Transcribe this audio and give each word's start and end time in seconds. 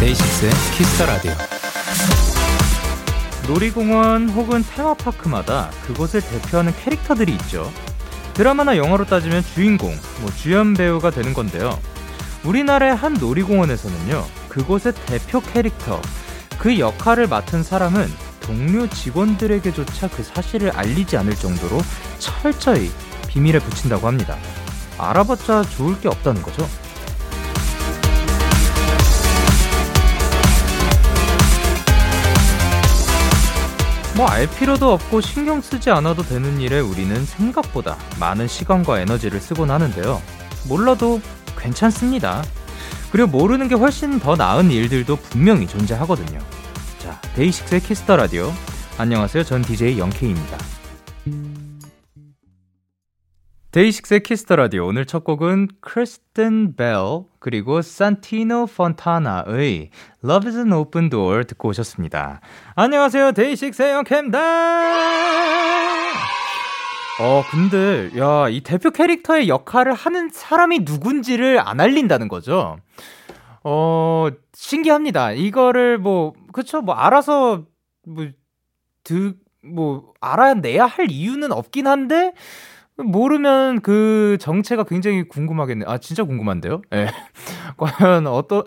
DAY6의 0.00 0.50
Kiss 0.76 0.93
the 0.93 1.06
Radio. 1.06 1.51
놀이공원 3.52 4.30
혹은 4.30 4.64
테마파크마다 4.64 5.70
그곳을 5.86 6.22
대표하는 6.22 6.72
캐릭터들이 6.74 7.32
있죠. 7.32 7.70
드라마나 8.32 8.78
영화로 8.78 9.04
따지면 9.04 9.42
주인공, 9.42 9.94
뭐 10.22 10.30
주연 10.30 10.72
배우가 10.72 11.10
되는 11.10 11.34
건데요. 11.34 11.78
우리나라의 12.44 12.96
한 12.96 13.12
놀이공원에서는요, 13.12 14.24
그곳의 14.48 14.94
대표 15.04 15.42
캐릭터, 15.42 16.00
그 16.58 16.78
역할을 16.78 17.26
맡은 17.26 17.62
사람은 17.62 18.08
동료 18.40 18.88
직원들에게조차 18.88 20.08
그 20.08 20.22
사실을 20.22 20.70
알리지 20.70 21.18
않을 21.18 21.36
정도로 21.36 21.78
철저히 22.18 22.90
비밀에 23.28 23.58
붙인다고 23.58 24.06
합니다. 24.06 24.38
알아봤자 24.96 25.64
좋을 25.64 26.00
게 26.00 26.08
없다는 26.08 26.40
거죠. 26.40 26.66
뭐 34.16 34.26
알 34.26 34.46
필요도 34.46 34.92
없고 34.92 35.20
신경 35.20 35.60
쓰지 35.60 35.90
않아도 35.90 36.22
되는 36.22 36.60
일에 36.60 36.80
우리는 36.80 37.24
생각보다 37.24 37.96
많은 38.20 38.46
시간과 38.46 39.00
에너지를 39.00 39.40
쓰곤 39.40 39.70
하는데요. 39.70 40.20
몰라도 40.68 41.20
괜찮습니다. 41.58 42.42
그리고 43.10 43.28
모르는 43.28 43.68
게 43.68 43.74
훨씬 43.74 44.20
더 44.20 44.36
나은 44.36 44.70
일들도 44.70 45.16
분명히 45.16 45.66
존재하거든요. 45.66 46.38
자, 46.98 47.20
DAY6의 47.34 47.80
Kiss 47.82 48.01
the 48.01 48.16
Radio. 48.16 48.52
안녕하세요. 48.98 49.44
전 49.44 49.62
DJ 49.62 49.98
영케이입니다. 49.98 50.58
DAY6의 53.72 54.22
Kiss 54.22 54.41
the 54.41 54.56
Radio 54.56 54.86
오늘 54.86 55.06
첫 55.06 55.24
곡은 55.24 55.68
크리스틴 55.80 56.76
벨 56.76 56.94
그리고 57.38 57.80
산티노 57.80 58.66
폰타나의 58.66 59.88
Love 60.22 60.46
is 60.46 60.58
an 60.58 60.74
Open 60.74 61.08
Door 61.08 61.44
듣고 61.46 61.70
오셨습니다. 61.70 62.42
안녕하세요. 62.74 63.32
데이식스의 63.32 63.92
영케입니다. 63.92 64.38
어, 67.18 67.42
근데 67.50 68.10
야, 68.18 68.50
이 68.50 68.60
대표 68.60 68.90
캐릭터의 68.90 69.48
역할을 69.48 69.94
하는 69.94 70.28
사람이 70.28 70.80
누군지를 70.80 71.58
안 71.58 71.80
알린다는 71.80 72.28
거죠. 72.28 72.76
어, 73.64 74.28
신기합니다. 74.52 75.32
이거를 75.32 75.96
뭐 75.96 76.34
그쵸 76.52 76.82
뭐 76.82 76.94
알아서 76.94 77.64
뭐 78.06 78.26
드, 79.02 79.32
뭐 79.62 80.12
알아내야 80.20 80.84
할 80.84 81.10
이유는 81.10 81.52
없긴 81.52 81.86
한데 81.86 82.34
모르면 82.96 83.80
그 83.80 84.36
정체가 84.40 84.84
굉장히 84.84 85.22
궁금하겠네. 85.28 85.84
아, 85.88 85.98
진짜 85.98 86.24
궁금한데요? 86.24 86.82
예. 86.92 87.04
네. 87.04 87.10
과연 87.76 88.26
어떤, 88.26 88.64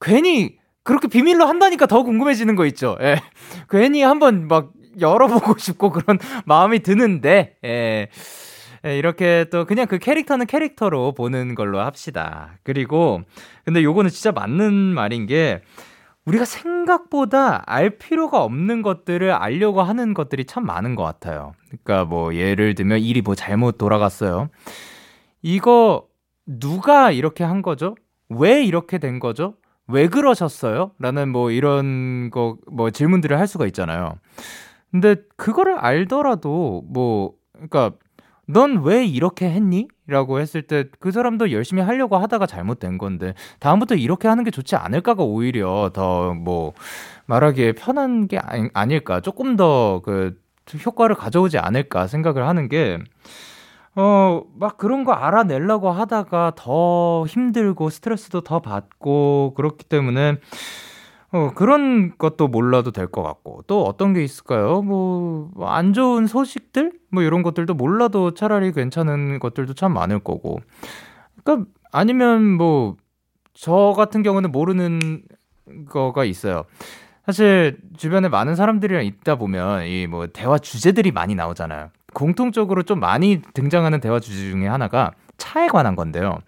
괜히 0.00 0.58
그렇게 0.82 1.08
비밀로 1.08 1.46
한다니까 1.46 1.86
더 1.86 2.02
궁금해지는 2.02 2.54
거 2.54 2.66
있죠? 2.66 2.96
예. 3.00 3.14
네. 3.14 3.22
괜히 3.70 4.02
한번 4.02 4.46
막 4.48 4.72
열어보고 5.00 5.56
싶고 5.58 5.90
그런 5.90 6.18
마음이 6.44 6.80
드는데, 6.80 7.56
예. 7.64 8.08
예, 8.84 8.98
이렇게 8.98 9.46
또 9.50 9.64
그냥 9.64 9.86
그 9.86 9.98
캐릭터는 9.98 10.46
캐릭터로 10.46 11.12
보는 11.12 11.54
걸로 11.54 11.80
합시다. 11.80 12.58
그리고, 12.62 13.22
근데 13.64 13.82
요거는 13.82 14.10
진짜 14.10 14.32
맞는 14.32 14.72
말인 14.72 15.26
게, 15.26 15.62
우리가 16.26 16.44
생각보다 16.44 17.62
알 17.66 17.90
필요가 17.90 18.42
없는 18.42 18.82
것들을 18.82 19.30
알려고 19.32 19.82
하는 19.82 20.12
것들이 20.12 20.44
참 20.44 20.66
많은 20.66 20.94
것 20.96 21.04
같아요. 21.04 21.54
그러니까 21.68 22.04
뭐 22.04 22.34
예를 22.34 22.74
들면 22.74 22.98
일이 23.00 23.22
뭐 23.22 23.34
잘못 23.34 23.78
돌아갔어요. 23.78 24.48
이거 25.42 26.06
누가 26.46 27.10
이렇게 27.12 27.44
한 27.44 27.62
거죠? 27.62 27.94
왜 28.28 28.64
이렇게 28.64 28.98
된 28.98 29.20
거죠? 29.20 29.54
왜 29.88 30.08
그러셨어요? 30.08 30.90
라는 30.98 31.28
뭐 31.30 31.50
이런 31.52 32.30
거 32.30 32.56
뭐 32.70 32.90
질문들을 32.90 33.38
할 33.38 33.46
수가 33.46 33.66
있잖아요. 33.66 34.16
근데 34.90 35.16
그거를 35.36 35.78
알더라도 35.78 36.82
뭐 36.88 37.34
그러니까 37.52 37.92
넌 38.48 38.78
왜 38.84 39.04
이렇게 39.04 39.50
했니? 39.50 39.88
라고 40.06 40.38
했을 40.40 40.62
때 40.62 40.84
그 41.00 41.10
사람도 41.10 41.50
열심히 41.52 41.82
하려고 41.82 42.16
하다가 42.16 42.46
잘못된 42.46 42.96
건데 42.98 43.34
다음부터 43.58 43.96
이렇게 43.96 44.28
하는 44.28 44.44
게 44.44 44.50
좋지 44.52 44.76
않을까가 44.76 45.24
오히려 45.24 45.90
더 45.92 46.32
뭐 46.34 46.72
말하기에 47.26 47.72
편한 47.72 48.28
게 48.28 48.38
아닐까 48.74 49.20
조금 49.20 49.56
더 49.56 50.00
그 50.04 50.38
효과를 50.84 51.16
가져오지 51.16 51.58
않을까 51.58 52.06
생각을 52.08 52.46
하는 52.48 52.68
게 52.68 52.98
어, 53.94 54.42
막 54.58 54.76
그런 54.76 55.04
거 55.04 55.12
알아내려고 55.12 55.90
하다가 55.90 56.52
더 56.56 57.24
힘들고 57.26 57.88
스트레스도 57.90 58.42
더 58.42 58.60
받고 58.60 59.54
그렇기 59.56 59.84
때문에 59.86 60.38
어, 61.32 61.50
그런 61.54 62.16
것도 62.18 62.48
몰라도 62.48 62.90
될 62.92 63.08
것 63.08 63.22
같고, 63.22 63.62
또 63.66 63.84
어떤 63.84 64.12
게 64.14 64.22
있을까요? 64.22 64.82
뭐, 64.82 65.50
안 65.66 65.92
좋은 65.92 66.26
소식들? 66.26 66.92
뭐 67.10 67.22
이런 67.22 67.42
것들도 67.42 67.74
몰라도 67.74 68.32
차라리 68.34 68.72
괜찮은 68.72 69.38
것들도 69.40 69.74
참 69.74 69.92
많을 69.92 70.20
거고. 70.20 70.60
그러니까, 71.44 71.68
아니면 71.92 72.44
뭐, 72.52 72.96
저 73.54 73.92
같은 73.96 74.22
경우는 74.22 74.52
모르는 74.52 75.22
거가 75.88 76.24
있어요. 76.24 76.64
사실, 77.26 77.78
주변에 77.96 78.28
많은 78.28 78.54
사람들이랑 78.54 79.04
있다 79.04 79.36
보면, 79.36 79.86
이 79.86 80.06
뭐, 80.06 80.26
대화 80.28 80.58
주제들이 80.58 81.10
많이 81.10 81.34
나오잖아요. 81.34 81.90
공통적으로 82.14 82.82
좀 82.84 83.00
많이 83.00 83.42
등장하는 83.52 84.00
대화 84.00 84.20
주제 84.20 84.50
중에 84.50 84.66
하나가 84.68 85.12
차에 85.38 85.66
관한 85.68 85.96
건데요. 85.96 86.38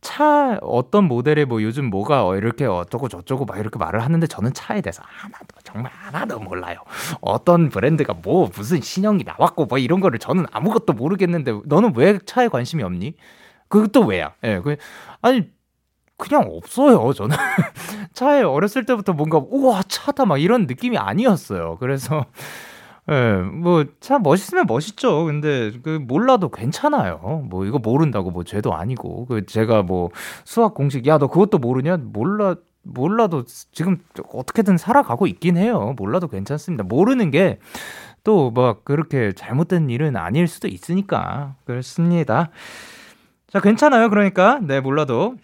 차 0.00 0.58
어떤 0.62 1.04
모델의 1.04 1.46
뭐 1.46 1.62
요즘 1.62 1.86
뭐가 1.86 2.36
이렇게 2.36 2.64
어쩌고 2.64 3.08
저쩌고 3.08 3.44
막 3.44 3.58
이렇게 3.58 3.78
말을 3.78 4.00
하는데 4.00 4.26
저는 4.26 4.52
차에 4.52 4.80
대해서 4.80 5.02
하나도 5.04 5.46
정말 5.64 5.90
하나도 5.92 6.38
몰라요. 6.40 6.76
어떤 7.20 7.68
브랜드가 7.68 8.14
뭐 8.22 8.48
무슨 8.54 8.80
신형이 8.80 9.24
나왔고 9.24 9.66
뭐 9.66 9.78
이런 9.78 10.00
거를 10.00 10.18
저는 10.18 10.46
아무것도 10.52 10.92
모르겠는데 10.92 11.60
너는 11.64 11.94
왜 11.96 12.18
차에 12.24 12.48
관심이 12.48 12.82
없니? 12.82 13.14
그것도 13.68 14.06
왜야? 14.06 14.34
예. 14.44 14.54
네, 14.54 14.60
그 14.60 14.76
아니 15.20 15.50
그냥 16.16 16.48
없어요. 16.50 17.12
저는 17.12 17.36
차에 18.12 18.42
어렸을 18.42 18.84
때부터 18.86 19.12
뭔가 19.12 19.38
우와 19.38 19.82
차다 19.88 20.26
막 20.26 20.38
이런 20.38 20.66
느낌이 20.66 20.98
아니었어요. 20.98 21.76
그래서 21.78 22.26
예, 23.10 23.36
뭐, 23.42 23.84
참 24.00 24.22
멋있으면 24.22 24.66
멋있죠. 24.66 25.24
근데, 25.24 25.72
그, 25.82 25.98
몰라도 26.06 26.50
괜찮아요. 26.50 27.46
뭐, 27.48 27.64
이거 27.64 27.78
모른다고 27.78 28.30
뭐, 28.30 28.44
죄도 28.44 28.74
아니고. 28.74 29.26
그, 29.26 29.46
제가 29.46 29.82
뭐, 29.82 30.10
수학 30.44 30.74
공식, 30.74 31.06
야, 31.06 31.16
너 31.16 31.28
그것도 31.28 31.58
모르냐? 31.58 31.96
몰라, 31.96 32.56
몰라도 32.82 33.44
지금 33.72 33.98
어떻게든 34.32 34.76
살아가고 34.76 35.26
있긴 35.26 35.56
해요. 35.56 35.94
몰라도 35.96 36.28
괜찮습니다. 36.28 36.84
모르는 36.84 37.30
게, 37.30 37.58
또, 38.24 38.50
막, 38.50 38.84
그렇게 38.84 39.32
잘못된 39.32 39.88
일은 39.88 40.16
아닐 40.16 40.46
수도 40.46 40.68
있으니까. 40.68 41.54
그렇습니다. 41.64 42.50
자, 43.50 43.60
괜찮아요. 43.60 44.10
그러니까. 44.10 44.58
네, 44.62 44.80
몰라도. 44.80 45.36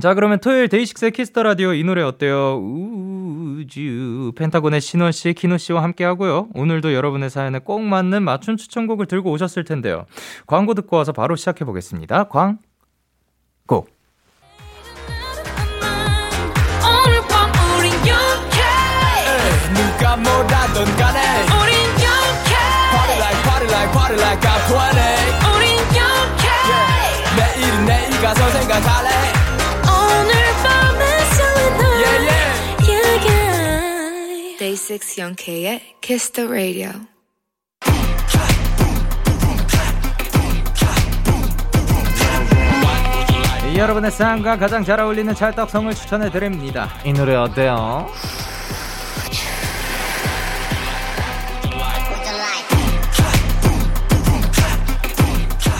자, 0.00 0.14
그러면 0.14 0.38
토요일 0.38 0.68
DAY6의 0.68 1.10
Kiss 1.10 1.28
the 1.28 1.42
Radio 1.42 1.72
이 1.72 1.82
노래 1.82 2.02
어때요? 2.02 2.58
우주 2.58 4.32
펜타곤의 4.36 4.80
신원 4.80 5.10
씨, 5.10 5.32
키노 5.32 5.58
씨와 5.58 5.82
함께 5.82 6.04
하고요. 6.04 6.48
오늘도 6.54 6.94
여러분의 6.94 7.30
사연에 7.30 7.58
꼭 7.58 7.82
맞는 7.82 8.22
맞춤 8.22 8.56
추천곡을 8.56 9.06
들고 9.06 9.30
오셨을 9.32 9.64
텐데요. 9.64 10.06
광고 10.46 10.74
듣고 10.74 10.96
와서 10.96 11.12
바로 11.12 11.34
시작해 11.34 11.64
보겠습니다. 11.64 12.24
광 12.24 12.58
고. 13.66 13.86
누가 19.74 20.16
뭐라던 20.16 20.96
간에 20.96 21.42
우린 21.42 21.76
영케 22.02 22.54
Party 22.90 23.18
like 23.18 23.42
party 23.42 23.68
like 23.68 23.92
party 23.92 24.16
like 24.16 24.40
I'm 24.48 24.62
20 24.66 24.74
우린 25.54 25.76
yeah. 25.94 27.36
내일은 27.36 27.84
내일 27.84 28.10
가서 28.22 28.48
생각할래 28.50 29.37
Day6 34.88 35.18
영케이의 35.18 35.96
Kiss 36.00 36.32
the 36.32 36.48
Radio 36.48 36.90
여러분의 43.76 44.10
삶과 44.10 44.56
가장 44.56 44.82
잘 44.82 44.98
어울리는 44.98 45.32
찰떡성을 45.34 45.94
추천해 45.94 46.30
드립니다. 46.30 46.88
이 47.04 47.12
노래 47.12 47.36
어때요? 47.36 48.08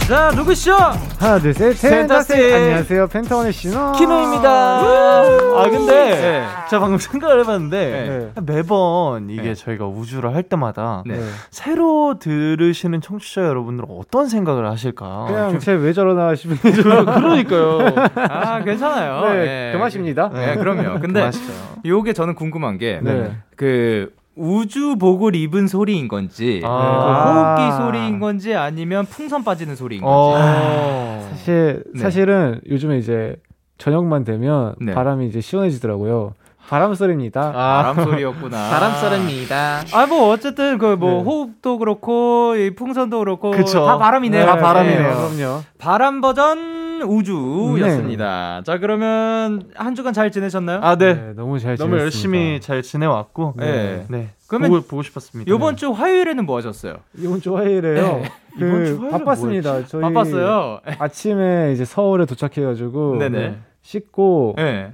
자, 0.08 0.30
누구시죠? 0.34 0.74
하나, 1.18 1.38
둘, 1.38 1.52
셋, 1.52 1.78
펜타스틱. 1.82 2.54
안녕하세요, 2.54 3.08
펜타원의 3.08 3.52
신호. 3.52 3.92
키노입니다. 3.92 4.48
아, 4.80 5.68
근데 5.70 5.92
네. 5.92 6.46
제가 6.70 6.80
방금 6.80 6.96
생각을 6.96 7.40
해봤는데 7.40 8.32
네. 8.34 8.42
매번 8.42 9.28
이게 9.28 9.42
네. 9.42 9.54
저희가 9.54 9.86
우주를 9.86 10.34
할 10.34 10.44
때마다 10.44 11.02
네. 11.04 11.20
새로 11.50 12.18
들으시는 12.18 13.02
청취자 13.02 13.42
여러분들은 13.42 13.86
어떤 13.98 14.30
생각을 14.30 14.70
하실까? 14.70 15.26
그냥 15.26 15.58
제왜 15.58 15.92
저러나 15.92 16.34
싶은 16.34 16.56
그러니까요. 16.56 17.80
아, 18.16 18.64
괜찮아요. 18.64 19.34
네, 19.34 19.72
그 19.74 19.76
맛입니다. 19.76 20.30
네, 20.32 20.56
그럼요. 20.56 21.00
근데 21.04 21.24
맛있어요. 21.24 21.54
요게 21.84 22.14
저는 22.14 22.34
궁금한 22.34 22.78
게 22.78 23.00
네. 23.02 23.36
그 23.56 24.16
우주 24.38 24.96
복을 24.96 25.34
입은 25.34 25.66
소리인 25.68 26.08
건지 26.08 26.62
아. 26.64 27.56
그 27.58 27.62
호흡기 27.64 27.76
소리인 27.82 28.20
건지 28.20 28.54
아니면 28.54 29.04
풍선 29.06 29.44
빠지는 29.44 29.74
소리인 29.76 30.00
건지 30.02 30.14
어. 30.40 31.28
사실 31.30 31.82
네. 31.94 32.00
사실은 32.00 32.60
요즘에 32.68 32.98
이제 32.98 33.36
저녁만 33.78 34.24
되면 34.24 34.74
네. 34.80 34.94
바람이 34.94 35.26
이제 35.28 35.40
시원해지더라고요. 35.40 36.34
바람 36.68 36.94
소리입니다. 36.94 37.52
바람 37.52 37.96
소리였구나. 38.04 38.56
바람 38.70 38.92
소리입니다. 38.94 39.80
아 39.92 40.06
뭐 40.06 40.30
어쨌든 40.30 40.76
그 40.78 40.96
뭐 40.96 41.10
네. 41.12 41.22
호흡도 41.22 41.78
그렇고 41.78 42.56
이 42.56 42.74
풍선도 42.74 43.18
그렇고 43.20 43.50
그쵸. 43.52 43.84
다 43.86 43.96
바람이네요. 43.98 44.44
다 44.44 44.56
바람이네요. 44.56 45.08
네. 45.08 45.14
그럼요. 45.38 45.62
바람 45.78 46.20
버전 46.20 46.77
우주였습니다. 47.02 48.62
자 48.64 48.78
그러면 48.78 49.70
한 49.74 49.94
주간 49.94 50.12
잘 50.12 50.30
지내셨나요? 50.30 50.80
아, 50.82 50.96
네. 50.96 51.14
네, 51.14 51.32
너무 51.34 51.58
잘 51.58 51.76
너무 51.76 51.96
지냈습니다. 51.98 52.02
열심히 52.02 52.60
잘 52.60 52.82
지내왔고, 52.82 53.54
네. 53.56 54.06
네. 54.08 54.28
그러면 54.46 54.70
보고, 54.70 54.82
보고 54.86 55.02
싶었습니다. 55.02 55.52
이번 55.52 55.76
주 55.76 55.90
화요일에는 55.90 56.46
뭐 56.46 56.56
하셨어요? 56.56 56.96
이번 57.16 57.40
주 57.40 57.56
화요일에요. 57.56 57.94
네. 57.94 58.30
그 58.58 58.66
이번 58.66 58.84
주 58.84 58.96
화요일은 58.98 59.10
바빴습니다. 59.10 59.86
저희 59.86 60.02
바빴어요. 60.02 60.80
아침에 60.98 61.72
이제 61.72 61.84
서울에 61.84 62.24
도착해가지고 62.24 63.16
네네. 63.18 63.58
씻고 63.82 64.54
네. 64.56 64.92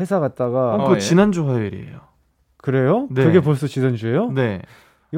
회사 0.00 0.20
갔다가 0.20 0.74
어, 0.74 0.74
어, 0.74 0.78
그거 0.84 0.96
예. 0.96 0.98
지난주 0.98 1.46
화요일이에요. 1.48 2.00
그래요? 2.56 3.08
네. 3.10 3.24
그게 3.24 3.40
벌써 3.40 3.66
지난주예요? 3.66 4.30
네. 4.32 4.62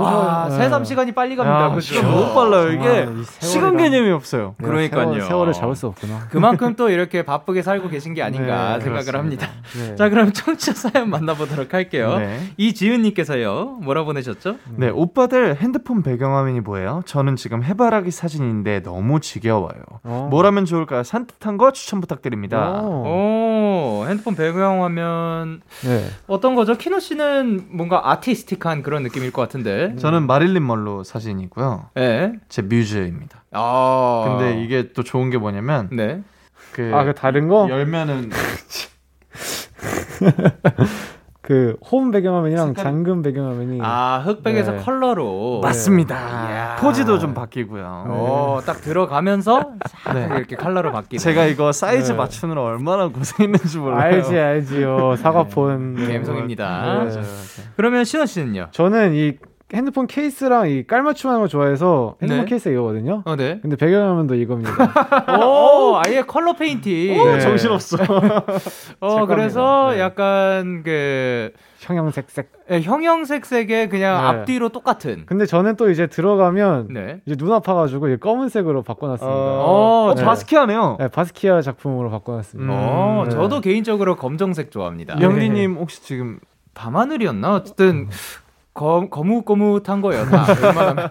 아, 0.04 0.48
네. 0.48 0.56
새삼 0.56 0.84
시간이 0.84 1.12
빨리 1.12 1.36
갑니다. 1.36 1.64
야, 1.64 1.68
그죠? 1.70 1.80
시간 1.80 2.10
너무 2.10 2.34
빨라요. 2.34 2.72
이게 2.72 3.06
시간 3.40 3.76
개념이 3.76 4.10
없어요. 4.10 4.54
내가 4.58 4.70
그러니까요. 4.72 5.12
세월, 5.14 5.20
세월을 5.22 5.52
잡을 5.52 5.76
수 5.76 5.86
없구나. 5.86 6.28
그만큼 6.30 6.74
또 6.76 6.90
이렇게 6.90 7.22
바쁘게 7.24 7.62
살고 7.62 7.88
계신 7.88 8.14
게 8.14 8.22
아닌가 8.22 8.78
네, 8.78 8.84
생각을 8.84 9.04
그렇습니다. 9.04 9.46
합니다. 9.46 9.48
네. 9.78 9.94
자, 9.96 10.08
그럼 10.08 10.32
청취자 10.32 10.72
사연 10.74 11.10
만나보도록 11.10 11.72
할게요. 11.74 12.18
네. 12.18 12.40
이지은님께서요, 12.56 13.78
뭐라 13.82 14.04
보내셨죠? 14.04 14.56
네, 14.76 14.88
오빠들 14.88 15.56
핸드폰 15.56 16.02
배경화면이 16.02 16.60
뭐예요? 16.60 17.02
저는 17.06 17.36
지금 17.36 17.62
해바라기 17.62 18.10
사진인데 18.10 18.82
너무 18.82 19.20
지겨워요. 19.20 19.80
어. 20.04 20.28
뭘 20.30 20.46
하면 20.46 20.64
좋을까요? 20.64 21.02
산뜻한 21.02 21.56
거 21.56 21.72
추천 21.72 22.00
부탁드립니다. 22.00 22.80
어. 22.82 24.02
오, 24.02 24.06
핸드폰 24.08 24.34
배경화면 24.34 25.60
네. 25.84 26.04
어떤 26.26 26.54
거죠? 26.54 26.74
키노 26.76 27.00
씨는 27.00 27.66
뭔가 27.70 28.10
artistic한 28.10 28.82
그런 28.82 29.02
느낌일 29.02 29.32
것 29.32 29.42
같은데. 29.42 29.85
저는 29.96 30.26
마릴린 30.26 30.66
먼로 30.66 31.04
사진이고요. 31.04 31.90
네. 31.94 32.32
제 32.48 32.62
뮤즈입니다. 32.62 33.44
아. 33.52 34.24
근데 34.38 34.60
이게 34.62 34.92
또 34.92 35.02
좋은 35.04 35.30
게 35.30 35.38
뭐냐면 35.38 35.88
네. 35.92 36.22
그 36.72 36.90
아, 36.92 37.04
그 37.04 37.14
다른 37.14 37.46
거? 37.48 37.68
열면은 37.70 38.30
그 41.42 41.76
홈 41.92 42.10
배경화면이랑 42.10 42.72
색깔이- 42.74 42.82
잠금 42.82 43.22
배경화면이 43.22 43.78
아, 43.80 44.20
흑백에서 44.24 44.72
네. 44.72 44.78
컬러로. 44.78 45.60
맞습니다. 45.62 46.16
이야. 46.50 46.76
포즈도 46.80 47.20
좀 47.20 47.34
바뀌고요. 47.34 47.84
어, 48.08 48.58
딱 48.66 48.80
들어가면서 48.80 49.74
싹 49.86 50.12
네. 50.14 50.26
이렇게 50.38 50.56
컬러로 50.56 50.90
바뀌는. 50.90 51.20
제가 51.20 51.44
이거 51.44 51.70
사이즈 51.70 52.10
네. 52.12 52.18
맞추느라 52.18 52.60
얼마나 52.62 53.06
고생했는지 53.08 53.78
몰라요. 53.78 54.00
알지 54.00 54.36
알지요 54.36 55.14
사과폰 55.16 55.94
네. 55.94 56.14
감성입니다. 56.14 57.04
네. 57.04 57.22
그러면 57.76 58.04
신원 58.04 58.26
씨는요? 58.26 58.68
저는 58.72 59.14
이 59.14 59.34
핸드폰 59.74 60.06
케이스랑 60.06 60.68
이 60.70 60.86
깔맞춤하는 60.86 61.40
걸 61.40 61.48
좋아해서 61.48 62.16
핸드폰 62.22 62.44
네. 62.44 62.48
케이스 62.50 62.68
이거거든요 62.68 63.22
어, 63.24 63.34
네. 63.34 63.58
근데 63.60 63.74
배경화면도 63.74 64.36
이겁니다 64.36 64.70
오, 65.44 65.96
아예 65.96 66.22
컬러 66.22 66.52
페인팅. 66.54 67.16
네. 67.16 67.40
정신없어. 67.40 67.96
어, 69.00 69.20
제 69.20 69.26
그래서. 69.26 69.90
네. 69.92 70.00
약간 70.00 70.82
그 70.84 71.52
형형색색 71.80 72.52
예, 72.70 72.80
형형색색의 72.80 73.88
그냥 73.88 74.20
네. 74.20 74.26
앞뒤로 74.28 74.68
똑같은. 74.68 75.24
근데 75.26 75.46
저는 75.46 75.76
또 75.76 75.90
이제 75.90 76.06
들어가면 76.06 76.88
네. 76.90 77.20
이제 77.26 77.36
눈 77.36 77.52
아파가지고 77.52 78.08
이제 78.08 78.16
검은색으로 78.16 78.82
바꿔놨습니다 78.82 79.36
어, 79.36 80.14
네. 80.16 80.24
바스키아네요. 80.24 80.96
네, 81.00 81.08
바스키아 81.08 81.60
작품으로 81.62 82.10
바꿔놨습니다 82.10 82.72
어, 82.72 83.24
네. 83.24 83.30
저도 83.30 83.60
개인적으로 83.60 84.16
검정색 84.16 84.70
좋아합니다. 84.70 85.20
영디님 85.20 85.74
혹시 85.76 86.02
지금 86.02 86.38
밤하늘이었나? 86.74 87.54
어쨌든 87.54 88.08
검, 88.76 89.08
거뭇거뭇한 89.08 90.02
거예요. 90.02 90.26
다. 90.26 90.44
웬만하면. 90.62 91.08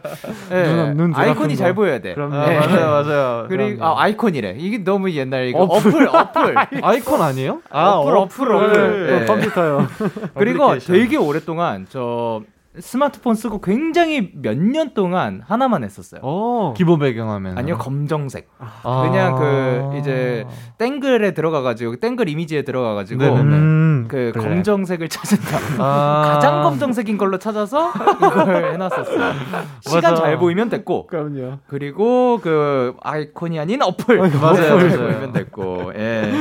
예, 0.52 0.64
눈- 0.64 0.98
눈 0.98 1.14
아이콘이 1.16 1.56
잘 1.56 1.70
거. 1.72 1.82
보여야 1.82 2.00
돼. 2.00 2.14
그럼요. 2.14 2.36
아, 2.36 2.46
네. 2.48 2.60
맞아요, 2.60 2.90
맞아요. 3.04 3.46
그리고 3.50 3.78
그럼요. 3.78 3.96
아, 3.98 4.04
아이콘이래. 4.04 4.56
이게 4.60 4.78
너무 4.78 5.12
옛날 5.12 5.48
이거 5.48 5.64
어플 5.64 6.08
어플. 6.08 6.56
아이콘 6.84 7.22
아니에요? 7.22 7.62
어플 7.72 8.18
어플 8.18 8.52
어플. 8.56 9.08
또 9.10 9.20
네. 9.20 9.26
컴퓨터요 9.26 9.88
그리고. 10.36 10.78
되게 10.78 11.18
오랫동안 11.18 11.88
저 11.90 12.42
스마트폰 12.80 13.36
쓰고 13.36 13.62
굉장히 13.62 14.32
몇 14.36 14.56
년 14.58 14.94
동안 14.94 15.42
하나만 15.46 15.84
했었어요. 15.84 16.22
어. 16.24 16.74
기본 16.76 17.00
배경화면. 17.00 17.58
아니요 17.58 17.78
검정색. 17.78 18.50
아. 18.84 19.02
그냥 19.08 19.36
그 19.36 19.98
이제 20.00 20.46
땡글에 20.78 21.34
들어가가지고 21.34 21.98
땡글 21.98 22.28
이미지에 22.30 22.64
들어가가지고 22.64 23.24
네네네. 23.24 23.42
음, 23.42 24.06
그 24.08 24.32
그래. 24.34 24.44
검정색을 24.44 25.10
찾은다. 25.10 25.58
아. 25.84 26.22
가장 26.34 26.64
검정색인 26.64 27.18
걸로 27.18 27.38
찾아서 27.38 27.92
이걸 28.18 28.74
해놨었어요. 28.74 29.34
시간. 29.82 30.16
잘 30.16 30.38
보이면 30.38 30.70
됐고 30.70 31.08
그럼요 31.08 31.60
그리고 31.68 32.40
그 32.42 32.96
아이콘이 33.02 33.60
아닌 33.60 33.82
어플 33.82 34.18
맞아요, 34.18 34.36
어플 34.76 34.90
맞아요. 34.90 34.98
보이면 34.98 35.34
됐고 35.34 35.92
예 35.96 36.32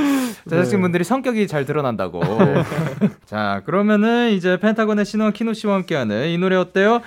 제작진분들이 0.49 1.05
성격이 1.05 1.47
잘 1.47 1.65
드러난다고 1.65 2.21
자 3.25 3.63
그러면은 3.65 4.31
이제 4.33 4.59
펜타곤의 4.59 5.05
신원 5.05 5.33
키노 5.33 5.53
씨와 5.55 5.75
함께하는 5.77 6.29
이 6.29 6.39
노래 6.39 6.57
어때요? 6.57 7.01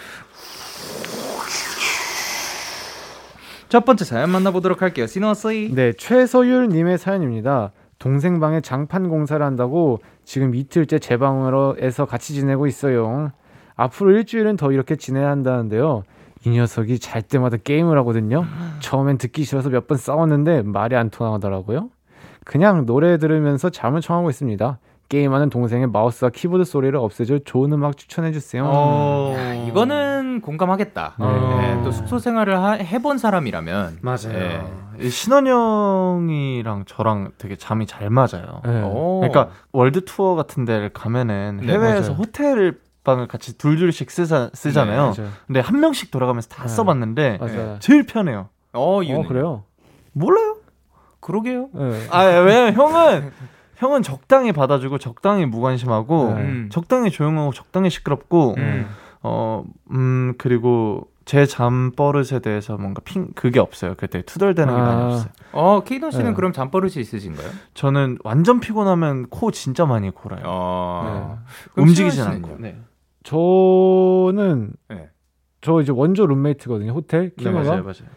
첫 3.70 3.84
번째 3.84 4.06
사연 4.06 4.30
만나보도록 4.30 4.82
할게요. 4.82 5.08
신원 5.08 5.36
씨. 5.36 5.72
네, 5.74 5.92
최서율 5.94 6.70
님의 6.70 6.98
사연입니다. 6.98 7.72
동생 8.00 8.40
방에 8.40 8.62
장판 8.62 9.10
공사를 9.10 9.46
한다고 9.46 10.00
지금 10.24 10.56
이틀째 10.56 11.00
제 11.00 11.18
방으로에서 11.18 12.06
같이 12.06 12.34
지내고 12.34 12.68
있어요. 12.68 13.32
앞으로 13.76 14.12
일주일은 14.12 14.56
더 14.56 14.72
이렇게 14.72 14.96
지내야 14.96 15.30
한다는데요. 15.30 16.04
이 16.46 16.50
녀석이 16.52 17.00
잘 17.00 17.22
때마다 17.22 17.58
게임을 17.58 17.98
하거든요. 18.00 18.46
처음엔 18.80 19.18
듣기 19.18 19.44
싫어서 19.44 19.70
몇 19.70 19.88
번 19.88 19.98
싸웠는데 19.98 20.62
말이 20.62 20.96
안 20.96 21.10
통하더라고요. 21.10 21.90
그냥 22.48 22.86
노래 22.86 23.18
들으면서 23.18 23.70
잠을 23.70 24.00
청하고 24.00 24.30
있습니다. 24.30 24.80
게임하는 25.10 25.50
동생의 25.50 25.88
마우스와 25.88 26.32
키보드 26.32 26.64
소리를 26.64 26.98
없애줄 26.98 27.42
좋은 27.46 27.72
음악 27.74 27.98
추천해 27.98 28.32
주세요. 28.32 28.64
어. 28.66 29.34
야, 29.38 29.54
이거는 29.54 30.40
공감하겠다. 30.42 31.16
네. 31.20 31.26
네, 31.76 31.84
또 31.84 31.92
숙소 31.92 32.20
생활을 32.20 32.58
하- 32.62 32.72
해본 32.74 33.18
사람이라면 33.18 34.00
맞아요. 34.02 34.32
네. 34.34 34.66
이 35.02 35.10
신원형이랑 35.10 36.86
저랑 36.88 37.32
되게 37.38 37.56
잠이 37.58 37.86
잘 37.86 38.10
맞아요. 38.10 38.62
네. 38.66 38.82
오. 38.82 39.20
그러니까 39.22 39.50
월드 39.74 40.06
투어 40.06 40.36
같은 40.36 40.64
데를 40.66 40.90
가면은 40.90 41.60
네, 41.64 41.74
해외에서 41.74 42.12
맞아요. 42.12 42.14
호텔 42.22 42.78
방을 43.04 43.28
같이 43.28 43.58
둘둘씩 43.58 44.10
쓰자, 44.12 44.50
쓰잖아요. 44.54 45.14
맞아요. 45.18 45.32
근데 45.48 45.60
한 45.60 45.80
명씩 45.82 46.12
돌아가면서 46.12 46.48
다 46.50 46.64
네. 46.64 46.70
써봤는데 46.70 47.38
맞아요. 47.40 47.76
제일 47.80 48.06
편해요. 48.06 48.50
어, 48.74 48.98
어, 49.00 49.04
이유는 49.04 49.28
그래요? 49.28 49.64
몰라요? 50.14 50.57
그러게요. 51.20 51.70
네. 51.74 52.08
아 52.12 52.24
왜냐면 52.24 52.74
형은 52.74 53.32
형은 53.76 54.02
적당히 54.04 54.52
받아주고 54.52 54.98
적당히 54.98 55.46
무관심하고 55.46 56.34
네. 56.36 56.42
음. 56.42 56.70
적당히 56.72 57.12
조용하고 57.12 57.54
적당히 57.54 57.90
시끄럽고 57.90 58.56
음. 58.58 58.88
어음 59.22 60.34
그리고 60.38 61.10
제 61.26 61.46
잠버릇에 61.46 62.40
대해서 62.42 62.78
뭔가 62.78 63.02
핑 63.04 63.28
그게 63.36 63.60
없어요. 63.60 63.96
그때 63.98 64.22
투덜대는 64.22 64.74
게 64.74 64.80
아. 64.80 64.84
많이 64.84 65.04
없어요. 65.04 65.30
어, 65.52 65.84
키노 65.84 66.10
씨는 66.12 66.28
네. 66.28 66.34
그럼 66.34 66.54
잠버릇이 66.54 66.94
있으신가요? 66.98 67.50
저는 67.74 68.20
완전 68.24 68.62
피곤하면 68.62 69.28
코 69.28 69.52
진짜 69.52 69.86
많이 69.86 70.10
골아요. 70.10 70.44
어. 70.46 71.40
네. 71.76 71.82
움직이진 71.82 72.24
않고. 72.24 72.56
네. 72.60 72.80
저는 73.24 74.72
네. 74.88 75.10
저 75.60 75.82
이제 75.82 75.92
원조 75.92 76.26
룸메이트거든요. 76.26 76.94
호텔 76.94 77.32
네, 77.32 77.44
키노가 77.44 77.64
맞아요, 77.64 77.84
맞아요. 77.84 78.17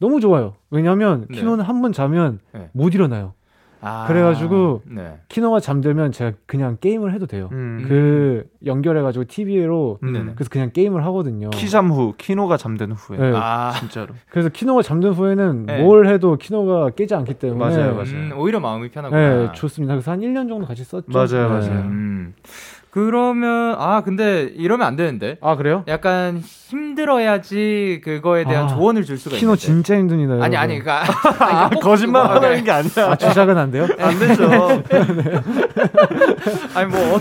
너무 0.00 0.20
좋아요. 0.20 0.54
왜냐하면 0.70 1.26
네. 1.30 1.38
키노는 1.38 1.64
한 1.64 1.80
번 1.82 1.92
자면 1.92 2.40
네. 2.52 2.68
못 2.72 2.94
일어나요. 2.94 3.34
아, 3.82 4.04
그래가지고 4.06 4.82
네. 4.84 5.18
키노가 5.28 5.60
잠들면 5.60 6.12
제가 6.12 6.32
그냥 6.44 6.76
게임을 6.82 7.14
해도 7.14 7.26
돼요. 7.26 7.48
음. 7.52 7.86
그 7.88 8.44
연결해가지고 8.66 9.24
TV로 9.26 9.98
음. 10.02 10.32
그래서 10.34 10.50
그냥 10.50 10.70
게임을 10.70 11.02
하거든요. 11.06 11.48
키잠 11.48 11.90
후 11.90 12.12
키노가 12.18 12.58
잠든 12.58 12.92
후에 12.92 13.16
네. 13.16 13.32
아, 13.34 13.72
진짜로 13.80 14.12
그래서 14.28 14.50
키노가 14.50 14.82
잠든 14.82 15.12
후에는 15.12 15.64
네. 15.64 15.82
뭘 15.82 16.08
해도 16.08 16.36
키노가 16.36 16.90
깨지 16.90 17.14
않기 17.14 17.34
때문에 17.34 17.58
맞아요, 17.58 17.94
맞아요. 17.94 18.10
음, 18.10 18.32
오히려 18.36 18.60
마음이 18.60 18.90
편하구나. 18.90 19.36
네, 19.46 19.52
좋습니다. 19.54 19.94
그래서 19.94 20.10
한 20.10 20.20
1년 20.20 20.46
정도 20.50 20.66
같이 20.66 20.84
썼죠. 20.84 21.06
맞아요, 21.08 21.28
네. 21.60 21.68
맞아요. 21.68 21.84
음. 22.90 22.92
그러면 22.92 23.76
아 23.78 24.02
근데 24.04 24.50
이러면 24.56 24.86
안 24.86 24.96
되는데. 24.96 25.36
아 25.40 25.54
그래요? 25.56 25.84
약간 25.88 26.38
힘들어야지 26.40 28.00
그거에 28.04 28.44
대한 28.44 28.64
아, 28.64 28.68
조언을 28.68 29.04
줄 29.04 29.16
수가 29.16 29.36
키노 29.36 29.52
있는데. 29.52 29.60
진짜 29.64 29.96
힘듭니다. 29.96 30.44
아니. 30.44 30.56
아니 30.56 30.80
아니, 30.84 31.74
꼭 31.74 31.80
거짓말 31.80 32.22
그거- 32.34 32.46
하는 32.46 32.64
게 32.64 32.70
아니야. 32.70 32.90
아 33.10 33.16
주작은 33.16 33.56
안 33.56 33.70
돼요? 33.70 33.86
안 33.98 34.18
되죠. 34.18 34.48
아니 36.74 36.90
뭐 36.90 37.20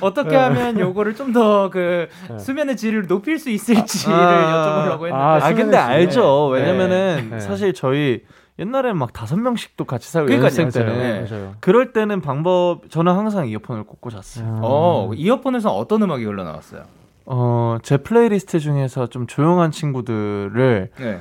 어, 0.00 0.14
떻게 0.14 0.36
하면 0.36 0.78
요거를 0.78 1.14
좀 1.14 1.32
더그 1.32 2.08
네. 2.30 2.38
수면의 2.38 2.76
질을 2.76 3.06
높일 3.06 3.38
수 3.38 3.50
있을지를 3.50 4.14
아. 4.14 4.88
여쭤보려고 4.96 5.04
했는데. 5.06 5.14
아, 5.14 5.38
아 5.42 5.54
근데 5.54 5.76
알죠. 5.76 6.52
네. 6.54 6.60
왜냐면은 6.60 7.28
네. 7.30 7.40
사실 7.40 7.72
저희 7.74 8.22
옛날에는 8.60 8.96
막 8.98 9.12
다섯 9.12 9.36
명씩도 9.36 9.84
같이 9.86 10.10
살고 10.12 10.26
그러니까요. 10.26 10.46
연습생. 10.64 10.86
때는 10.86 11.24
네. 11.24 11.50
그럴 11.60 11.92
때는 11.92 12.20
방법 12.20 12.88
저는 12.90 13.12
항상 13.12 13.48
이어폰을 13.48 13.84
꽂고 13.84 14.10
잤어요. 14.10 14.60
어 14.62 15.10
이어폰에서 15.14 15.74
어떤 15.74 16.02
음악이 16.02 16.24
흘러 16.24 16.44
나왔어요? 16.44 16.82
어, 17.26 17.78
제 17.82 17.96
플레이리스트 17.96 18.58
중에서 18.58 19.06
좀 19.06 19.26
조용한 19.26 19.70
친구들을 19.70 20.90
네. 20.98 21.20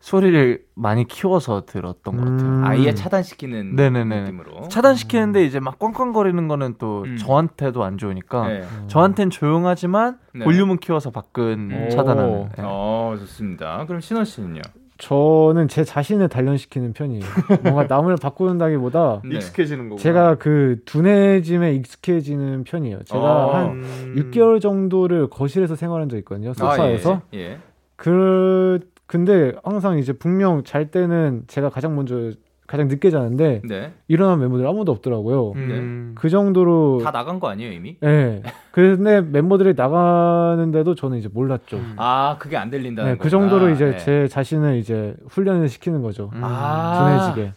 소리를 0.00 0.62
많이 0.74 1.04
키워서 1.08 1.64
들었던 1.66 2.16
것 2.16 2.22
같아요. 2.24 2.48
음. 2.48 2.64
아예 2.64 2.94
차단시키는 2.94 3.74
네네네. 3.74 4.20
느낌으로. 4.20 4.68
차단시키는데 4.68 5.44
이제 5.44 5.58
막 5.58 5.78
꽝꽝거리는 5.80 6.46
거는 6.46 6.76
또 6.78 7.02
음. 7.04 7.16
저한테도 7.16 7.82
안 7.82 7.98
좋으니까 7.98 8.46
네. 8.46 8.64
저한텐 8.86 9.30
조용하지만 9.30 10.18
네. 10.34 10.44
볼륨은 10.44 10.76
키워서 10.78 11.10
밖은 11.10 11.70
음. 11.72 11.88
차단하는. 11.90 12.30
오. 12.30 12.48
네. 12.56 12.62
어 12.64 13.16
좋습니다. 13.18 13.84
그럼 13.86 14.00
신원 14.00 14.24
씨는요? 14.24 14.60
저는 14.98 15.68
제 15.68 15.84
자신을 15.84 16.28
단련시키는 16.28 16.92
편이에요. 16.92 17.22
뭔가 17.62 17.84
남을 17.94 18.16
바꾸는다기보다 18.16 19.22
네. 19.24 19.36
익숙해지는 19.36 19.88
거고. 19.88 20.00
제가 20.00 20.36
그 20.36 20.80
두뇌짐에 20.84 21.74
익숙해지는 21.74 22.64
편이에요. 22.64 23.02
제가 23.04 23.46
어. 23.46 23.54
한 23.54 23.82
6개월 24.16 24.60
정도를 24.60 25.28
거실에서 25.28 25.76
생활한 25.76 26.08
적 26.08 26.16
있거든요. 26.18 26.52
소파에서. 26.54 27.14
아, 27.14 27.22
예. 27.34 27.38
예. 27.38 27.58
그 27.96 28.80
근데 29.06 29.52
항상 29.62 29.98
이제 29.98 30.12
분명 30.12 30.64
잘 30.64 30.90
때는 30.90 31.44
제가 31.46 31.70
가장 31.70 31.94
먼저 31.94 32.32
가장 32.66 32.88
늦게 32.88 33.10
자는데 33.10 33.62
네. 33.64 33.92
일어난 34.08 34.40
멤버들 34.40 34.66
아무도 34.66 34.92
없더라고요. 34.92 35.52
음. 35.52 36.14
그 36.16 36.28
정도로 36.28 37.00
다 37.02 37.12
나간 37.12 37.38
거 37.38 37.48
아니에요 37.48 37.72
이미? 37.72 37.96
예. 38.02 38.42
근데 38.72 39.20
멤버들이 39.20 39.74
나가는데도 39.74 40.94
저는 40.94 41.18
이제 41.18 41.28
몰랐죠. 41.32 41.76
음. 41.76 41.94
아 41.96 42.36
그게 42.38 42.56
안 42.56 42.70
들린다는 42.70 43.12
네, 43.12 43.16
거. 43.18 43.22
그 43.22 43.30
정도로 43.30 43.70
이제 43.70 43.92
네. 43.92 43.96
제 43.98 44.28
자신을 44.28 44.76
이제 44.76 45.14
훈련을 45.28 45.68
시키는 45.68 46.02
거죠. 46.02 46.30
음. 46.34 46.40
아 46.42 47.28
둔해지게. 47.34 47.52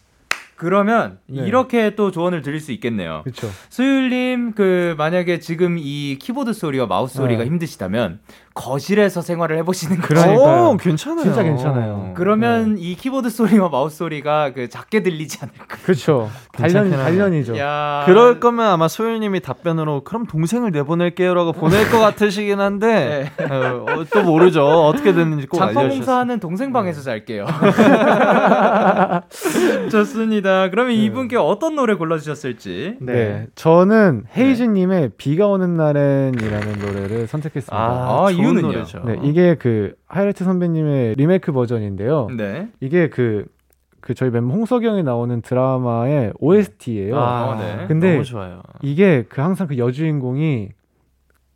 그러면 0.60 1.18
네. 1.26 1.46
이렇게 1.46 1.94
또 1.94 2.10
조언을 2.10 2.42
드릴 2.42 2.60
수 2.60 2.70
있겠네요. 2.72 3.22
그렇죠. 3.24 3.48
수율님 3.70 4.52
그 4.52 4.94
만약에 4.98 5.38
지금 5.38 5.76
이 5.78 6.18
키보드 6.20 6.52
소리와 6.52 6.86
마우스 6.86 7.16
소리가 7.16 7.44
네. 7.44 7.48
힘드시다면 7.48 8.20
거실에서 8.54 9.22
생활을 9.22 9.56
해보시는 9.58 10.00
거죠. 10.00 10.20
오, 10.32 10.76
괜찮아요. 10.76 11.22
진짜 11.22 11.42
괜찮아요. 11.42 12.12
그러면 12.16 12.76
이 12.78 12.94
키보드 12.96 13.30
소리와 13.30 13.68
마우스 13.68 13.98
소리가 13.98 14.52
그 14.52 14.68
작게 14.68 15.02
들리지 15.02 15.38
않을까? 15.42 15.76
그렇죠. 15.84 16.30
하네. 16.54 16.90
단련이죠. 16.90 17.56
야. 17.58 18.02
그럴 18.06 18.40
거면 18.40 18.66
아마 18.66 18.88
소율님이 18.88 19.40
답변으로 19.40 20.02
그럼 20.04 20.26
동생을 20.26 20.72
내보낼게요라고 20.72 21.52
보낼 21.52 21.90
것 21.90 21.98
같으시긴 22.00 22.60
한데 22.60 23.30
어, 23.40 23.84
어, 23.88 24.04
또 24.12 24.22
모르죠 24.22 24.64
어떻게 24.64 25.12
됐는지 25.12 25.46
꼭 25.46 25.60
알려주셨어요. 25.62 25.88
공사하는 25.90 26.40
동생 26.40 26.72
방에서 26.72 27.02
잘게요. 27.02 27.46
좋습니다. 29.90 30.70
그러면 30.70 30.94
이분께 30.94 31.36
어떤 31.36 31.76
노래 31.76 31.94
골라주셨을지. 31.94 32.96
네. 33.00 33.46
저는 33.54 34.24
헤이즈님의 34.36 35.10
비가 35.16 35.46
오는 35.46 35.76
날엔이라는 35.76 36.78
노래를 36.80 37.26
선택했습니다. 37.26 37.76
아, 37.76 38.26
아, 38.26 38.30
이유는요? 38.40 38.66
노래죠. 38.66 39.02
네, 39.04 39.18
이게 39.22 39.54
그 39.54 39.94
하이라이트 40.06 40.44
선배님의 40.44 41.14
리메이크 41.14 41.52
버전인데요. 41.52 42.28
네. 42.36 42.68
이게 42.80 43.08
그, 43.08 43.46
그 44.00 44.14
저희 44.14 44.30
멤버 44.30 44.54
홍석이 44.54 44.86
형이 44.86 45.02
나오는 45.02 45.40
드라마의 45.42 46.32
OST예요. 46.38 47.18
아, 47.18 47.50
어, 47.50 47.54
네. 47.56 47.86
근데 47.86 48.12
너무 48.12 48.24
좋아요. 48.24 48.62
이게 48.82 49.24
그 49.28 49.40
항상 49.40 49.66
그 49.66 49.78
여주인공이 49.78 50.70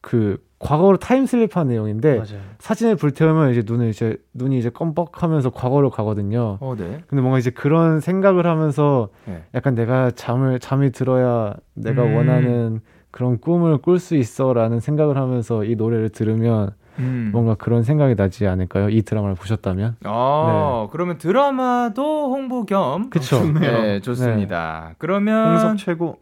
그 0.00 0.38
과거로 0.59 0.97
타임슬립한 0.97 1.69
내용인데 1.69 2.14
맞아요. 2.17 2.41
사진을 2.59 2.97
불태우면 2.97 3.50
이제 3.53 3.62
눈을 3.67 3.88
이제 3.88 4.17
눈이 4.33 4.59
이제 4.59 4.71
껌뻑하면서 4.71 5.50
과거로 5.50 5.91
가거든요. 5.91 6.59
어, 6.61 6.75
네. 6.76 7.03
근데 7.07 7.21
뭔가 7.21 7.38
이제 7.38 7.50
그런 7.50 8.00
생각을 8.00 8.47
하면서 8.47 9.11
네. 9.26 9.43
약간 9.55 9.75
내가 9.75 10.11
잠을 10.11 10.59
잠이 10.61 10.91
들어야 10.91 11.55
내가 11.75 12.05
음. 12.05 12.17
원하는 12.17 12.81
그런 13.14 13.38
꿈을 13.38 13.78
꿀 13.78 14.00
수 14.00 14.16
있어라는 14.16 14.80
생각을 14.80 15.16
하면서 15.16 15.62
이 15.62 15.76
노래를 15.76 16.09
들으면 16.09 16.73
음. 16.99 17.30
뭔가 17.33 17.54
그런 17.54 17.85
생각이 17.85 18.16
나지 18.16 18.44
않을까요? 18.44 18.88
이 18.88 19.02
드라마를 19.02 19.37
보셨다면? 19.37 19.99
아, 20.02 20.88
그러면 20.90 21.18
드라마도 21.18 22.33
홍보 22.33 22.66
겸. 22.66 23.11
그쵸. 23.11 23.40
네, 23.61 24.00
좋습니다. 24.00 24.97
그러면 24.99 25.52
홍석 25.52 25.78
최고. 25.78 26.18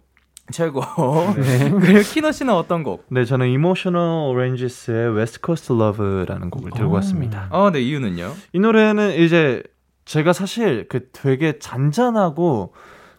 최고. 0.50 0.82
네. 1.40 1.70
그리고 1.80 2.00
키노 2.00 2.30
씨는 2.30 2.52
어떤 2.52 2.82
곡? 2.82 3.06
네, 3.08 3.24
저는 3.24 3.46
Emotional 3.46 4.28
Oranges의 4.28 5.16
West 5.16 5.40
Coast 5.42 5.72
Love라는 5.72 6.50
곡을 6.50 6.72
들고 6.72 6.90
오. 6.90 6.94
왔습니다. 6.96 7.48
어, 7.52 7.70
네, 7.70 7.80
이유는요? 7.80 8.32
이 8.52 8.60
노래는 8.60 9.18
이제 9.18 9.62
제가 10.04 10.34
사실 10.34 10.88
그 10.90 11.08
되게 11.12 11.58
잔잔하고 11.58 12.74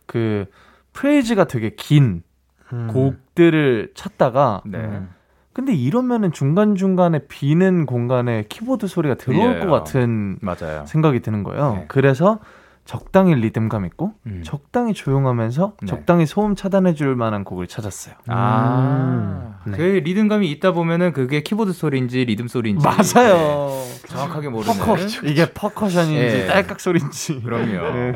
그 0.06 0.46
프레이즈가 0.92 1.46
되게 1.46 1.72
긴 1.76 2.22
음. 2.74 2.88
곡들을 2.92 3.92
찾다가 3.94 4.62
네. 4.66 4.80
음. 4.80 5.10
근데 5.54 5.74
이러면은 5.74 6.32
중간 6.32 6.76
중간에 6.76 7.20
비는 7.28 7.86
공간에 7.86 8.44
키보드 8.50 8.88
소리가 8.88 9.16
들어올 9.16 9.58
예. 9.58 9.60
것 9.60 9.70
같은 9.70 10.38
맞아요. 10.42 10.86
생각이 10.88 11.20
드는 11.20 11.44
거예요. 11.44 11.74
네. 11.76 11.86
그래서 11.88 12.40
적당히 12.86 13.34
리듬감 13.36 13.86
있고 13.86 14.14
음. 14.28 14.42
적당히 14.44 14.94
조용하면서 14.94 15.74
네. 15.82 15.88
적당히 15.88 16.26
소음 16.26 16.56
차단해 16.56 16.94
줄 16.94 17.16
만한 17.16 17.44
곡을 17.46 17.68
찾았어요. 17.68 18.16
아, 18.28 19.56
음. 19.66 19.72
네. 19.72 19.78
그 19.78 19.84
리듬감이 20.04 20.52
있다 20.52 20.74
보면은 20.74 21.14
그게 21.14 21.42
키보드 21.42 21.72
소리인지 21.72 22.26
리듬 22.26 22.48
소리인지 22.48 22.86
맞아요. 22.86 23.70
네, 23.70 24.08
정확하게 24.08 24.50
모르는. 24.50 24.74
이게 25.24 25.52
퍼커션인지 25.54 26.36
예. 26.36 26.48
딸깍 26.48 26.80
소리인지. 26.80 27.42
그럼요. 27.42 27.72
네. 27.96 28.16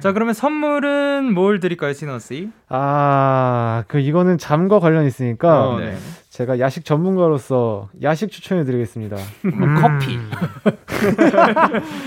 자, 0.00 0.12
그러면 0.12 0.34
선물은 0.34 1.32
뭘 1.32 1.60
드릴까요, 1.60 1.92
신원 1.92 2.18
씨? 2.18 2.50
아, 2.68 3.84
그 3.86 4.00
이거는 4.00 4.38
잠과 4.38 4.80
관련 4.80 5.06
있으니까 5.06 5.68
어, 5.68 5.78
네. 5.78 5.96
제가 6.38 6.60
야식 6.60 6.84
전문가로서 6.84 7.88
야식 8.00 8.30
추천해 8.30 8.62
드리겠습니다. 8.62 9.16
음. 9.46 9.74
커피. 9.82 10.20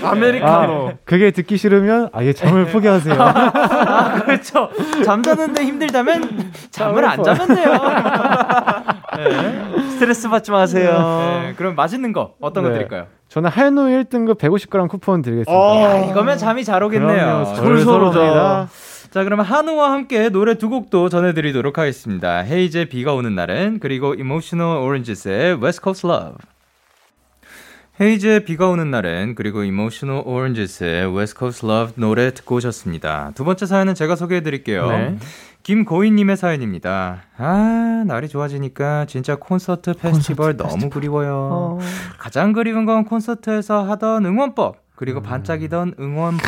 아메리카노. 0.02 0.88
아, 0.88 0.92
그게 1.04 1.32
듣기 1.32 1.58
싫으면 1.58 2.08
아예 2.14 2.32
잠을 2.32 2.64
포기하세요. 2.64 3.12
아, 3.20 4.22
그렇죠. 4.22 4.70
잠자는데 5.04 5.62
힘들다면 5.64 6.50
잠을 6.70 7.04
안 7.04 7.22
자면 7.22 7.46
돼요. 7.46 7.72
네. 9.18 9.90
스트레스 9.90 10.30
받지 10.30 10.50
마세요. 10.50 11.42
네, 11.42 11.52
그럼 11.54 11.74
맛있는 11.74 12.14
거 12.14 12.32
어떤 12.40 12.62
거 12.62 12.70
네. 12.70 12.76
드릴까요? 12.76 13.08
저는 13.28 13.50
한우 13.50 13.82
1등급 13.82 14.38
150g 14.38 14.88
쿠폰 14.88 15.20
드리겠습니다. 15.20 15.52
어. 15.52 15.82
야, 15.82 15.98
이거면 16.06 16.38
잠이 16.38 16.64
잘 16.64 16.82
오겠네요. 16.82 17.44
솔솔합니다. 17.54 18.68
자, 19.12 19.24
그러면 19.24 19.44
한우와 19.44 19.92
함께 19.92 20.30
노래 20.30 20.56
두 20.56 20.70
곡도 20.70 21.10
전해드리도록 21.10 21.76
하겠습니다. 21.76 22.38
헤이즈의 22.38 22.88
비가 22.88 23.12
오는 23.12 23.34
날은 23.34 23.78
그리고 23.78 24.14
Emotional 24.14 24.78
Oranges의 24.78 25.62
West 25.62 25.82
Coast 25.84 26.06
Love. 26.06 26.36
헤이즈의 28.00 28.46
비가 28.46 28.70
오는 28.70 28.90
날엔 28.90 29.34
그리고 29.34 29.64
Emotional 29.64 30.22
Oranges의 30.26 31.14
West 31.14 31.36
Coast 31.38 31.66
Love 31.66 31.92
노래 31.96 32.32
듣고 32.32 32.54
오셨습니다. 32.54 33.32
두 33.34 33.44
번째 33.44 33.66
사연은 33.66 33.94
제가 33.94 34.16
소개해드릴게요. 34.16 34.88
네. 34.88 35.18
김고인님의 35.62 36.38
사연입니다. 36.38 37.24
아, 37.36 38.04
날이 38.06 38.28
좋아지니까 38.28 39.04
진짜 39.04 39.36
콘서트 39.36 39.92
페스티벌 39.92 40.56
너무 40.56 40.88
그리워요. 40.88 41.34
어. 41.52 41.78
가장 42.18 42.54
그리운 42.54 42.86
건 42.86 43.04
콘서트에서 43.04 43.84
하던 43.84 44.24
응원법, 44.24 44.81
그리고 44.94 45.20
반짝이던 45.22 45.94
응원봉, 45.98 46.40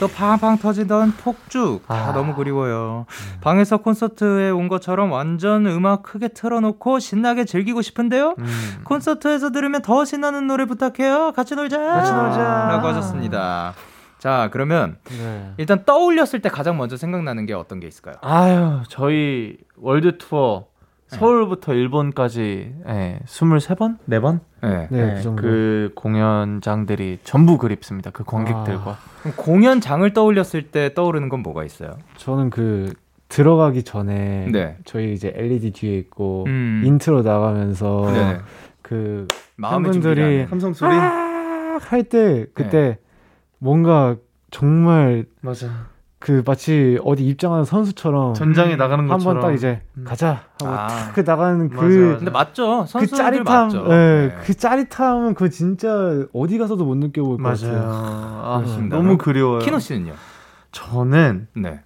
또 0.00 0.08
팡팡 0.08 0.58
터지던 0.58 1.12
폭죽, 1.22 1.86
다 1.86 2.10
아. 2.10 2.12
너무 2.12 2.34
그리워요. 2.34 3.04
방에서 3.40 3.78
콘서트에 3.78 4.50
온 4.50 4.68
것처럼 4.68 5.10
완전 5.10 5.66
음악 5.66 6.02
크게 6.04 6.28
틀어놓고 6.28 6.98
신나게 7.00 7.44
즐기고 7.44 7.82
싶은데요? 7.82 8.36
음. 8.38 8.80
콘서트에서 8.84 9.50
들으면 9.50 9.82
더 9.82 10.04
신나는 10.04 10.46
노래 10.46 10.64
부탁해요. 10.66 11.32
같이 11.32 11.56
놀자. 11.56 11.78
같이 11.78 12.12
놀자. 12.12 12.68
라고 12.70 12.86
하셨습니다. 12.86 13.74
자, 14.18 14.48
그러면 14.52 14.96
네. 15.10 15.52
일단 15.58 15.84
떠올렸을 15.84 16.40
때 16.40 16.48
가장 16.48 16.76
먼저 16.76 16.96
생각나는 16.96 17.46
게 17.46 17.54
어떤 17.54 17.78
게 17.80 17.86
있을까요? 17.86 18.16
아유, 18.20 18.80
저희 18.88 19.58
월드 19.76 20.16
투어 20.18 20.67
서울부터 21.08 21.72
네. 21.72 21.78
일본까지 21.78 22.74
예, 22.86 23.18
23번? 23.24 23.96
4번? 24.08 24.40
네, 24.62 24.88
네, 24.90 25.14
네, 25.14 25.22
그, 25.22 25.34
그 25.36 25.90
공연장들이 25.94 27.18
전부 27.24 27.56
그립습니다. 27.58 28.10
그 28.10 28.24
관객들과. 28.24 28.90
아, 28.90 28.96
공연장을 29.36 30.12
떠올렸을 30.12 30.70
때 30.70 30.92
떠오르는 30.94 31.28
건 31.28 31.40
뭐가 31.40 31.64
있어요? 31.64 31.96
저는 32.16 32.50
그 32.50 32.92
들어가기 33.28 33.82
전에 33.84 34.48
네. 34.52 34.76
저희 34.84 35.12
이제 35.12 35.32
LED 35.34 35.72
뒤에 35.72 35.98
있고 35.98 36.44
음. 36.46 36.82
인트로 36.84 37.22
나가면서 37.22 38.10
네. 38.12 38.38
그 38.82 39.26
팬분들이 39.60 40.44
함성 40.44 40.72
소리 40.72 40.94
할 40.94 42.02
때 42.04 42.46
그때 42.54 42.80
네. 42.80 42.98
뭔가 43.58 44.16
정말 44.50 45.26
맞아. 45.40 45.68
그 46.20 46.42
마치 46.44 46.98
어디 47.04 47.24
입장하는 47.28 47.64
선수처럼 47.64 48.34
전장에 48.34 48.74
나가는 48.76 49.06
것처럼 49.06 49.36
한 49.36 49.42
번 49.42 49.50
딱 49.50 49.54
이제 49.56 49.82
음. 49.96 50.04
가자 50.04 50.42
하고 50.60 50.66
아. 50.66 51.12
탁 51.14 51.24
나가는 51.24 51.68
그 51.68 51.74
맞아, 51.76 51.86
맞아. 51.86 52.16
근데 52.18 52.30
맞죠 52.32 52.86
그 52.98 53.06
짜릿함 53.06 53.44
맞죠. 53.44 53.82
네, 53.88 54.26
네. 54.28 54.36
그 54.42 54.54
짜릿함은 54.54 55.34
그 55.34 55.48
진짜 55.50 56.26
어디 56.32 56.58
가서도 56.58 56.84
못 56.84 56.96
느껴볼 56.96 57.36
것 57.38 57.42
같아요 57.44 57.82
아, 57.84 58.62
음. 58.66 58.88
너무 58.88 59.16
그리워요 59.16 59.60
키노 59.60 59.78
씨는요 59.78 60.14
저는 60.72 61.46
네. 61.54 61.80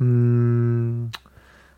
음 0.00 1.10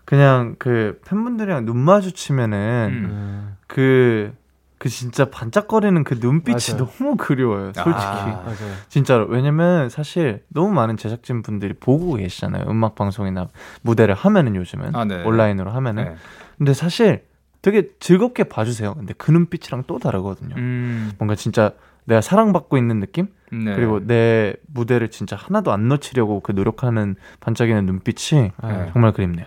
그냥 0.07 0.57
그 0.59 1.01
팬분들이랑 1.07 1.67
눈 1.67 1.77
마주치면은 1.79 2.89
음. 2.91 3.57
그 3.67 4.33
그 4.79 4.89
진짜 4.89 5.25
반짝거리는 5.25 6.05
그 6.05 6.19
눈빛이 6.21 6.57
맞아요. 6.73 6.87
너무 6.99 7.17
그리워요. 7.17 7.73
솔직히. 7.75 7.93
아, 7.93 8.45
진짜로. 8.89 9.27
왜냐면 9.27 9.89
사실 9.91 10.45
너무 10.49 10.73
많은 10.73 10.97
제작진 10.97 11.43
분들이 11.43 11.75
보고 11.75 12.15
계시잖아요. 12.15 12.65
음악 12.69 12.95
방송이나 12.95 13.49
무대를 13.83 14.15
하면은 14.15 14.55
요즘은 14.55 14.95
아, 14.95 15.05
네. 15.05 15.23
온라인으로 15.25 15.71
하면은. 15.71 16.05
네. 16.05 16.15
근데 16.57 16.75
사실 16.75 17.25
되게 17.61 17.91
즐겁게 17.99 18.45
봐주세요. 18.45 18.95
근데 18.95 19.15
그 19.19 19.33
눈빛이랑 19.33 19.85
또 19.89 19.99
다르거든요. 19.99 20.55
음. 20.57 21.11
뭔가 21.19 21.35
진짜 21.35 21.73
내가 22.05 22.21
사랑받고 22.21 22.79
있는 22.79 23.01
느낌? 23.01 23.27
네. 23.51 23.75
그리고 23.75 24.01
내 24.07 24.55
무대를 24.67 25.11
진짜 25.11 25.35
하나도 25.37 25.73
안 25.73 25.89
놓치려고 25.89 26.41
그 26.41 26.53
노력하는 26.53 27.17
반짝이는 27.41 27.85
눈빛이 27.85 28.53
네. 28.63 28.91
정말 28.93 29.13
그립네요. 29.13 29.47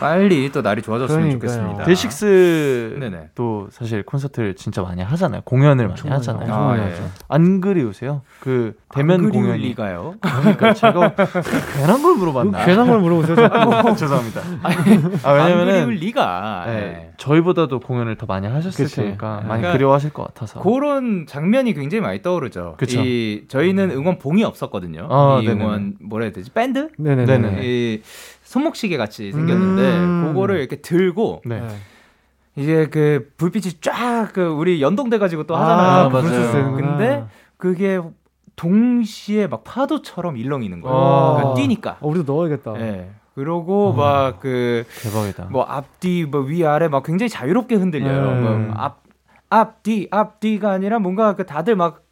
빨리 0.00 0.50
또 0.50 0.62
날이 0.62 0.82
좋아졌으면 0.82 1.38
그러니까요. 1.38 1.50
좋겠습니다. 1.50 1.84
데식스도 1.84 3.68
사실 3.70 4.02
콘서트를 4.02 4.56
진짜 4.56 4.82
많이 4.82 5.02
하잖아요. 5.02 5.42
공연을 5.44 5.88
많이 5.88 6.00
하잖아요. 6.08 6.52
아, 6.52 6.78
예. 6.78 6.94
안 7.28 7.60
그리우세요? 7.60 8.22
그 8.40 8.74
대면 8.94 9.30
공연이 9.30 9.62
리가요? 9.68 10.14
그러니까 10.20 10.72
제가 10.74 11.14
괜한 11.76 12.02
걸 12.02 12.14
물어봤나? 12.16 12.64
괜한 12.64 12.88
걸 12.88 13.00
물어보세요. 13.00 13.36
죄송합니다. 13.96 14.40
아, 15.22 15.32
왜냐면은 15.32 15.90
리가 15.90 16.64
네, 16.66 16.72
네. 16.72 17.10
저희보다도 17.18 17.80
공연을 17.80 18.16
더 18.16 18.26
많이 18.26 18.46
하셨을 18.46 18.84
그치. 18.86 18.96
테니까 18.96 19.36
많이 19.46 19.60
그러니까 19.60 19.72
그리워하실 19.72 20.10
것 20.12 20.24
같아서 20.24 20.60
그런 20.60 21.26
장면이 21.26 21.74
굉장히 21.74 22.00
많이 22.00 22.22
떠오르죠. 22.22 22.76
그쵸? 22.78 23.02
이 23.02 23.44
저희는 23.48 23.90
응원 23.90 24.18
봉이 24.18 24.42
없었거든요. 24.44 25.06
아, 25.10 25.40
이 25.42 25.48
응원 25.48 25.96
뭐라 26.00 26.24
해야 26.24 26.32
되지? 26.32 26.50
밴드? 26.50 26.88
네네네. 26.96 27.60
이 27.62 28.02
손목시계 28.50 28.96
같이 28.96 29.30
생겼는데 29.30 29.98
음~ 29.98 30.24
그거를 30.26 30.58
이렇게 30.58 30.80
들고 30.80 31.42
네. 31.44 31.62
이제 32.56 32.88
그 32.90 33.30
불빛이 33.36 33.74
쫙 33.80 34.32
그 34.32 34.42
우리 34.42 34.82
연동돼 34.82 35.18
가지고 35.18 35.44
또 35.44 35.54
하잖아요. 35.54 36.06
아, 36.06 36.08
맞아요. 36.08 36.74
근데 36.74 37.24
그게 37.56 38.00
동시에 38.56 39.46
막 39.46 39.62
파도처럼 39.62 40.36
일렁이는 40.36 40.80
거예요. 40.80 40.96
아~ 40.96 41.34
그러니까 41.36 41.54
뛰니까. 41.54 41.96
어, 42.00 42.08
우리도 42.08 42.32
넣어야겠다. 42.32 42.72
네. 42.72 43.10
그러고 43.36 43.90
어. 43.90 43.92
막그 43.92 44.84
대박이다. 45.00 45.46
뭐 45.50 45.62
앞뒤 45.62 46.26
뭐 46.28 46.40
위아래 46.40 46.88
막 46.88 47.04
굉장히 47.04 47.28
자유롭게 47.28 47.76
흔들려요. 47.76 48.30
음. 48.32 48.72
뭐앞 48.74 49.00
앞뒤 49.48 50.08
앞뒤가 50.10 50.72
아니라 50.72 50.98
뭔가 50.98 51.36
그 51.36 51.46
다들 51.46 51.76
막 51.76 52.02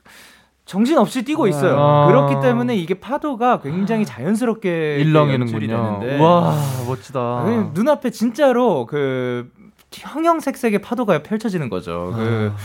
정신없이 0.69 1.25
뛰고 1.25 1.45
네. 1.45 1.51
있어요. 1.51 1.77
아~ 1.79 2.07
그렇기 2.09 2.43
때문에 2.43 2.77
이게 2.77 2.93
파도가 2.93 3.61
굉장히 3.63 4.05
자연스럽게 4.05 4.99
일렁이는군요. 4.99 6.01
와 6.21 6.55
멋지다. 6.87 7.43
그 7.45 7.71
눈앞에 7.73 8.11
진짜로 8.11 8.85
그 8.85 9.51
형형색색의 9.91 10.83
파도가 10.83 11.23
펼쳐지는 11.23 11.71
거죠. 11.71 12.13
그, 12.15 12.53
아~ 12.55 12.59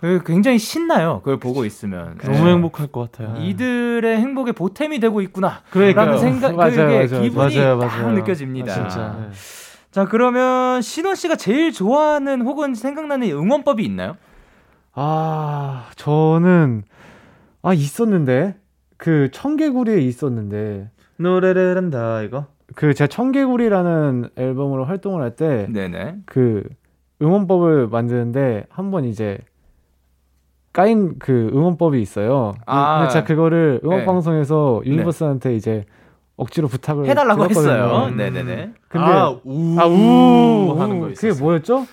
그 0.00 0.20
굉장히 0.26 0.58
신나요. 0.58 1.20
그걸 1.20 1.36
보고 1.38 1.64
있으면 1.64 2.18
너무 2.24 2.44
네. 2.44 2.50
행복할 2.50 2.88
것 2.88 3.12
같아요. 3.12 3.40
이들의 3.40 4.18
행복에 4.18 4.50
보탬이 4.50 4.98
되고 4.98 5.20
있구나. 5.20 5.60
그러니까 5.70 6.18
생각 6.18 6.56
맞아요, 6.58 6.70
그게 6.70 7.06
맞아요, 7.06 7.22
기분이 7.22 7.56
맞아요. 7.56 7.78
딱 7.78 8.12
느껴집니다. 8.14 8.72
아, 8.72 8.74
진짜. 8.74 9.16
네. 9.20 9.28
자 9.92 10.04
그러면 10.06 10.82
신원 10.82 11.14
씨가 11.14 11.36
제일 11.36 11.70
좋아하는 11.70 12.42
혹은 12.42 12.74
생각나는 12.74 13.30
응원법이 13.30 13.84
있나요? 13.84 14.16
아 14.92 15.84
저는 15.94 16.82
아 17.64 17.72
있었는데 17.72 18.54
그 18.96 19.30
청개구리에 19.32 19.98
있었는데 20.00 20.90
노래를 21.16 21.76
한다 21.76 22.20
이거 22.22 22.46
그 22.74 22.92
제가 22.94 23.08
청개구리라는 23.08 24.28
앨범으로 24.36 24.84
활동을 24.84 25.22
할 25.22 25.34
때 25.36 25.66
그 26.26 26.62
응원법을 27.22 27.88
만드는데 27.88 28.66
한 28.68 28.90
번 28.90 29.04
이제 29.04 29.38
까인 30.72 31.18
그 31.20 31.50
응원법이 31.54 32.02
있어요. 32.02 32.54
아, 32.66 33.08
제가 33.08 33.24
그거를 33.24 33.80
응원 33.84 34.00
네. 34.00 34.04
방송에서 34.04 34.82
네. 34.84 34.90
유니버스한테 34.90 35.50
네. 35.50 35.56
이제 35.56 35.84
억지로 36.36 36.66
부탁을 36.66 37.06
해달라고 37.06 37.44
했어요. 37.48 38.10
네네네. 38.10 38.72
근데 38.88 39.06
아, 39.06 39.30
우, 39.44 39.78
아, 39.78 39.86
우 39.86 40.76
하는 40.80 40.98
거 40.98 41.10
있었어요. 41.10 41.32
그게 41.32 41.40
뭐였죠? 41.44 41.86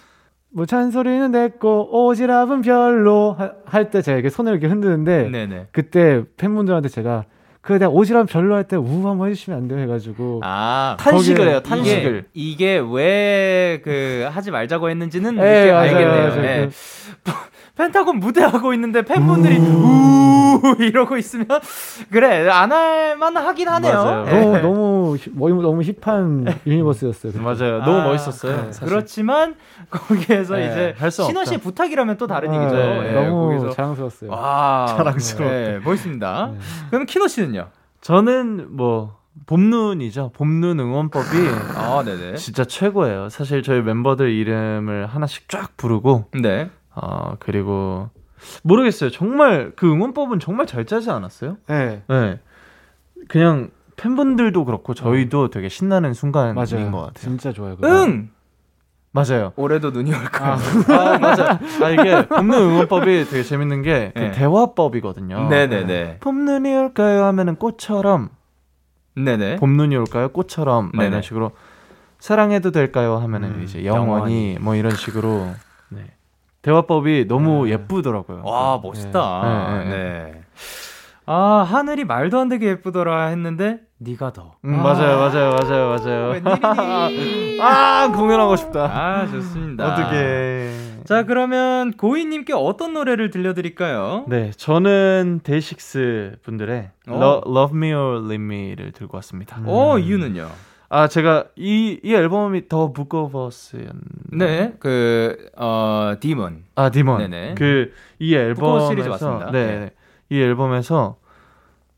뭐 0.54 0.66
잔소리는 0.66 1.32
내꺼 1.32 1.88
오지랖은 1.92 2.64
별로 2.64 3.38
할 3.66 3.90
때 3.90 4.02
제가 4.02 4.16
이렇게 4.18 4.30
손을 4.30 4.52
이렇게 4.54 4.68
흔드는데 4.68 5.30
네네. 5.30 5.68
그때 5.72 6.24
팬분들한테 6.38 6.90
제가 6.90 7.26
그 7.62 7.74
내가 7.74 7.90
오지랖 7.92 8.28
별로 8.28 8.56
할 8.56 8.64
때 8.66 8.76
우 8.76 9.08
한번 9.08 9.30
해주시면 9.30 9.58
안 9.58 9.68
돼요 9.68 9.80
해가지고 9.80 10.42
아 10.44 10.98
탄식을 11.00 11.48
해요 11.48 11.60
탄식을 11.62 12.26
이게, 12.34 12.78
이게 12.78 12.80
왜 12.86 13.80
그 13.84 14.28
하지 14.30 14.52
말자고 14.52 14.90
했는지는 14.90 15.36
네, 15.36 15.72
알겠네요 15.72 16.08
맞아요. 16.30 16.42
네. 16.42 16.70
그 17.82 17.86
펜타곤 17.86 18.20
무대하고 18.20 18.74
있는데 18.76 19.02
팬분들이 19.02 19.58
우, 19.58 20.62
우 20.64 20.76
이러고 20.80 21.18
있으면 21.18 21.48
그래 22.12 22.48
안 22.48 22.72
할만 22.72 23.36
하긴 23.36 23.68
하네요. 23.70 23.94
맞아요. 23.94 24.26
네. 24.26 24.62
너무 24.62 24.62
너무 24.62 25.18
너무 25.36 25.62
너무 25.62 25.82
힙한 25.82 26.46
유니버스였어요. 26.68 27.32
그때. 27.32 27.44
맞아요. 27.44 27.80
너무 27.80 28.00
아, 28.00 28.04
멋있었어요. 28.08 28.70
네. 28.72 28.86
그렇지만 28.86 29.56
거기에서 29.90 30.56
네, 30.56 30.94
이제 30.96 31.10
신원 31.10 31.46
씨의 31.46 31.60
부탁이라면 31.60 32.18
또 32.18 32.28
다른 32.28 32.52
아, 32.52 32.56
얘기죠. 32.62 32.76
네, 32.76 33.14
너무 33.14 33.48
거기서. 33.48 33.70
자랑스러웠어요. 33.72 34.30
와, 34.30 34.86
자랑스러워. 34.98 35.52
네, 35.52 35.80
멋있습니다. 35.84 36.52
그럼 36.92 37.06
키노 37.06 37.28
씨는요? 37.28 37.70
저는 38.02 38.68
뭐 38.76 39.18
봄눈이죠. 39.48 40.32
봄눈 40.36 40.80
응원법이 40.80 41.26
아, 41.76 42.04
네네. 42.06 42.36
진짜 42.36 42.64
최고예요. 42.66 43.30
사실 43.30 43.64
저희 43.64 43.82
멤버들 43.82 44.30
이름을 44.30 45.08
하나씩 45.08 45.50
쫙 45.50 45.76
부르고 45.78 46.26
네. 46.42 46.70
어, 46.96 47.36
그리고 47.40 48.10
모르겠어요. 48.64 49.10
정말 49.12 49.74
그 49.76 49.90
응원법은 49.92 50.40
정말 50.40 50.66
잘 50.66 50.86
짜지 50.86 51.10
않았어요? 51.10 51.58
네. 51.68 52.04
네. 52.08 52.40
그냥 53.28 53.70
팬분들도 53.98 54.66
그렇고 54.66 54.94
저희도 54.94 55.50
되게 55.50 55.70
신나는 55.70 56.14
순간인 56.14 56.56
맞아요. 56.56 56.92
것 56.92 56.98
같아요. 57.02 57.14
진짜 57.14 57.52
좋아요. 57.52 57.76
그거. 57.76 57.88
응. 57.88 58.30
맞아요. 59.14 59.52
올해도 59.58 59.92
눈이 59.92 60.12
올까? 60.14 60.54
아, 60.54 60.58
아 60.88 61.18
맞아. 61.20 61.60
아 61.84 61.90
이게 61.90 62.28
봄눈 62.28 62.62
응원법이 62.62 63.26
되게 63.30 63.44
재밌는 63.44 63.82
게 63.82 64.14
네. 64.16 64.30
그 64.30 64.36
대화법이거든요. 64.36 65.50
네네네. 65.50 66.20
봄눈이 66.22 66.74
올까요? 66.76 67.26
하면은 67.26 67.58
꽃처럼. 67.58 68.30
네네. 69.16 69.58
봄눈이 69.58 69.98
올까요? 69.98 70.30
꽃처럼. 70.30 70.92
이런 70.94 71.22
식으로 71.22 71.52
사랑해도 72.20 72.72
될까요? 72.72 73.18
하면은 73.18 73.56
음, 73.56 73.64
이제 73.64 73.84
영원히, 73.84 74.14
영원히 74.14 74.58
뭐 74.62 74.76
이런 74.76 74.96
식으로. 74.96 75.50
네. 76.62 76.72
대화법이 76.72 77.26
너무 77.28 77.66
네. 77.66 77.72
예쁘더라고요. 77.74 78.44
와 78.46 78.80
멋있다. 78.82 79.42
네. 79.44 79.84
네. 79.86 79.90
네. 79.90 80.42
아 81.26 81.66
하늘이 81.68 82.04
말도 82.04 82.40
안 82.40 82.50
되게 82.50 82.68
예쁘더라 82.68 83.28
했는데 83.28 83.80
네가 84.00 84.34
더. 84.34 84.56
음, 84.66 84.80
아. 84.80 84.84
맞아요, 84.84 85.18
맞아요, 85.18 85.56
맞아요, 85.56 85.90
맞아요. 85.90 86.30
웬일이니? 86.32 87.62
아 87.62 88.12
공연하고 88.14 88.56
싶다. 88.56 88.84
아 88.86 89.28
좋습니다. 89.28 89.86
어떻게? 89.94 90.72
자 91.06 91.24
그러면 91.24 91.94
고인님께 91.94 92.54
어떤 92.54 92.94
노래를 92.94 93.30
들려드릴까요? 93.30 94.26
네, 94.28 94.52
저는 94.52 95.42
DAY6 95.44 96.38
분들의 96.44 96.90
어. 97.10 97.42
Love 97.48 97.78
Me 97.78 97.94
or 97.94 98.18
Leave 98.26 98.44
Me를 98.44 98.92
들고 98.92 99.18
왔습니다. 99.18 99.58
음. 99.60 99.66
어 99.68 99.98
이유는요? 100.00 100.50
아 100.94 101.08
제가 101.08 101.46
이 101.56 102.00
이 102.04 102.14
앨범이 102.14 102.68
The 102.68 102.92
Book 102.92 103.20
of 103.20 103.35
Us였 103.35 103.86
네, 104.34 104.74
그 104.80 106.16
The 106.20 106.34
Demon. 106.34 106.64
아 106.76 106.90
Demon. 106.90 107.20
네네. 107.20 107.56
그 107.56 107.92
이 108.20 108.36
앨범 108.36 108.88
시리즈 108.88 109.08
맞습니다. 109.08 109.52
네, 109.52 109.66
네. 109.80 109.90
이 110.30 110.40
앨범에서 110.42 111.16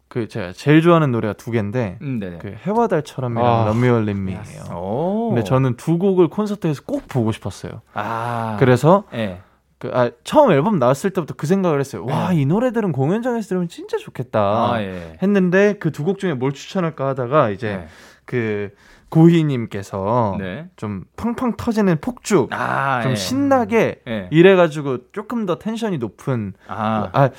그 0.07 0.27
제가 0.27 0.51
제일 0.53 0.81
좋아하는 0.81 1.11
노래가 1.11 1.33
두 1.33 1.49
개인데 1.51 1.97
음, 2.01 2.19
그 2.39 2.55
해와 2.65 2.87
달처럼이랑 2.87 3.45
아, 3.45 3.65
러미얼림미예요. 3.65 5.29
근데 5.29 5.43
저는 5.43 5.75
두 5.75 5.97
곡을 5.97 6.27
콘서트에서 6.27 6.83
꼭 6.85 7.07
보고 7.07 7.31
싶었어요. 7.31 7.81
아. 7.95 8.57
그래서 8.59 9.05
네. 9.11 9.41
그, 9.79 9.89
아, 9.93 10.11
처음 10.23 10.51
앨범 10.51 10.79
나왔을 10.79 11.09
때부터 11.09 11.33
그 11.35 11.45
생각을 11.47 11.79
했어요. 11.81 12.05
와, 12.05 12.29
네. 12.29 12.41
이 12.41 12.45
노래들은 12.45 12.91
공연장에서 12.93 13.49
들으면 13.49 13.67
진짜 13.67 13.97
좋겠다. 13.97 14.39
아, 14.73 14.81
예. 14.81 15.17
했는데 15.21 15.73
그 15.73 15.91
두 15.91 16.05
곡 16.05 16.19
중에 16.19 16.35
뭘 16.35 16.53
추천할까 16.53 17.07
하다가 17.09 17.49
이제 17.49 17.77
네. 17.77 17.87
그 18.25 18.71
고희님께서 19.09 20.37
네. 20.39 20.67
좀 20.75 21.03
팡팡 21.15 21.55
터지는 21.55 21.97
폭죽, 22.01 22.49
아, 22.51 23.01
좀 23.03 23.11
예. 23.11 23.15
신나게 23.15 24.01
예. 24.07 24.27
이래가지고 24.31 25.11
조금 25.11 25.45
더 25.45 25.59
텐션이 25.59 25.99
높은, 25.99 26.53
아, 26.67 27.09
아, 27.13 27.29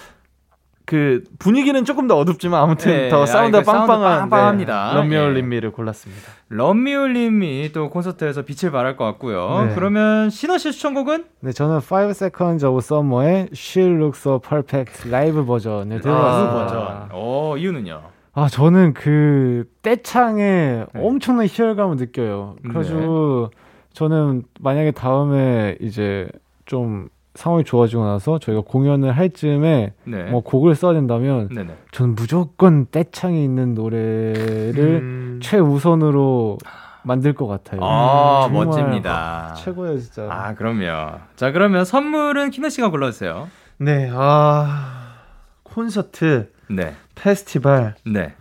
그 0.86 1.24
분위기는 1.38 1.82
조금 1.84 2.06
더 2.06 2.16
어둡지만 2.18 2.60
아무튼 2.62 2.92
네, 2.92 3.08
더 3.08 3.24
사운드가 3.24 3.62
아, 3.68 3.74
빵빵한 3.74 4.18
빵빵합니다. 4.20 4.90
네, 4.90 4.94
럼미올림미를 4.96 5.72
골랐습니다. 5.72 6.30
럼미올림미 6.50 7.70
또 7.72 7.88
콘서트에서 7.88 8.42
빛을 8.42 8.70
발할 8.70 8.96
것 8.96 9.04
같고요. 9.06 9.64
네. 9.68 9.74
그러면 9.74 10.28
신호 10.28 10.58
씨 10.58 10.72
추천곡은? 10.72 11.24
네, 11.40 11.52
저는 11.52 11.76
5 11.76 12.10
Seconds 12.10 12.64
of 12.66 12.78
Summer의 12.78 13.48
She 13.52 13.88
Looks 13.88 14.20
So 14.20 14.38
Perfect 14.38 15.08
라이브 15.08 15.44
버전을 15.46 16.02
들어봤습니다. 16.02 16.54
아, 16.54 16.64
버전. 16.64 17.08
어, 17.12 17.56
이유는요? 17.56 18.13
아, 18.34 18.48
저는 18.48 18.94
그 18.94 19.64
떼창에 19.82 20.42
네. 20.42 20.86
엄청난 20.94 21.46
희열감을 21.46 21.96
느껴요. 21.96 22.56
그래가지고 22.62 23.50
네. 23.52 23.58
저는 23.92 24.42
만약에 24.60 24.90
다음에 24.90 25.76
이제 25.80 26.28
좀 26.66 27.08
상황이 27.34 27.64
좋아지고 27.64 28.04
나서 28.04 28.38
저희가 28.38 28.62
공연을 28.66 29.12
할 29.12 29.30
즈음에 29.30 29.92
네. 30.04 30.24
뭐 30.24 30.40
곡을 30.42 30.74
써야 30.74 30.94
된다면 30.94 31.48
네네. 31.48 31.76
저는 31.92 32.14
무조건 32.14 32.86
떼창이 32.90 33.42
있는 33.42 33.74
노래를 33.74 35.00
음... 35.02 35.40
최우선으로 35.42 36.58
만들 37.02 37.34
것 37.34 37.46
같아요. 37.46 37.80
아, 37.82 38.46
음, 38.46 38.54
멋집니다. 38.54 39.50
아, 39.50 39.54
최고예요, 39.54 39.98
진짜. 39.98 40.26
아, 40.30 40.54
그럼요. 40.54 41.18
자, 41.36 41.52
그러면 41.52 41.84
선물은 41.84 42.50
키너 42.50 42.68
씨가 42.70 42.90
골라주세요. 42.90 43.48
네, 43.78 44.10
아, 44.12 45.12
콘서트, 45.64 46.50
네. 46.70 46.94
페스티벌, 47.14 47.94
네. 48.04 48.34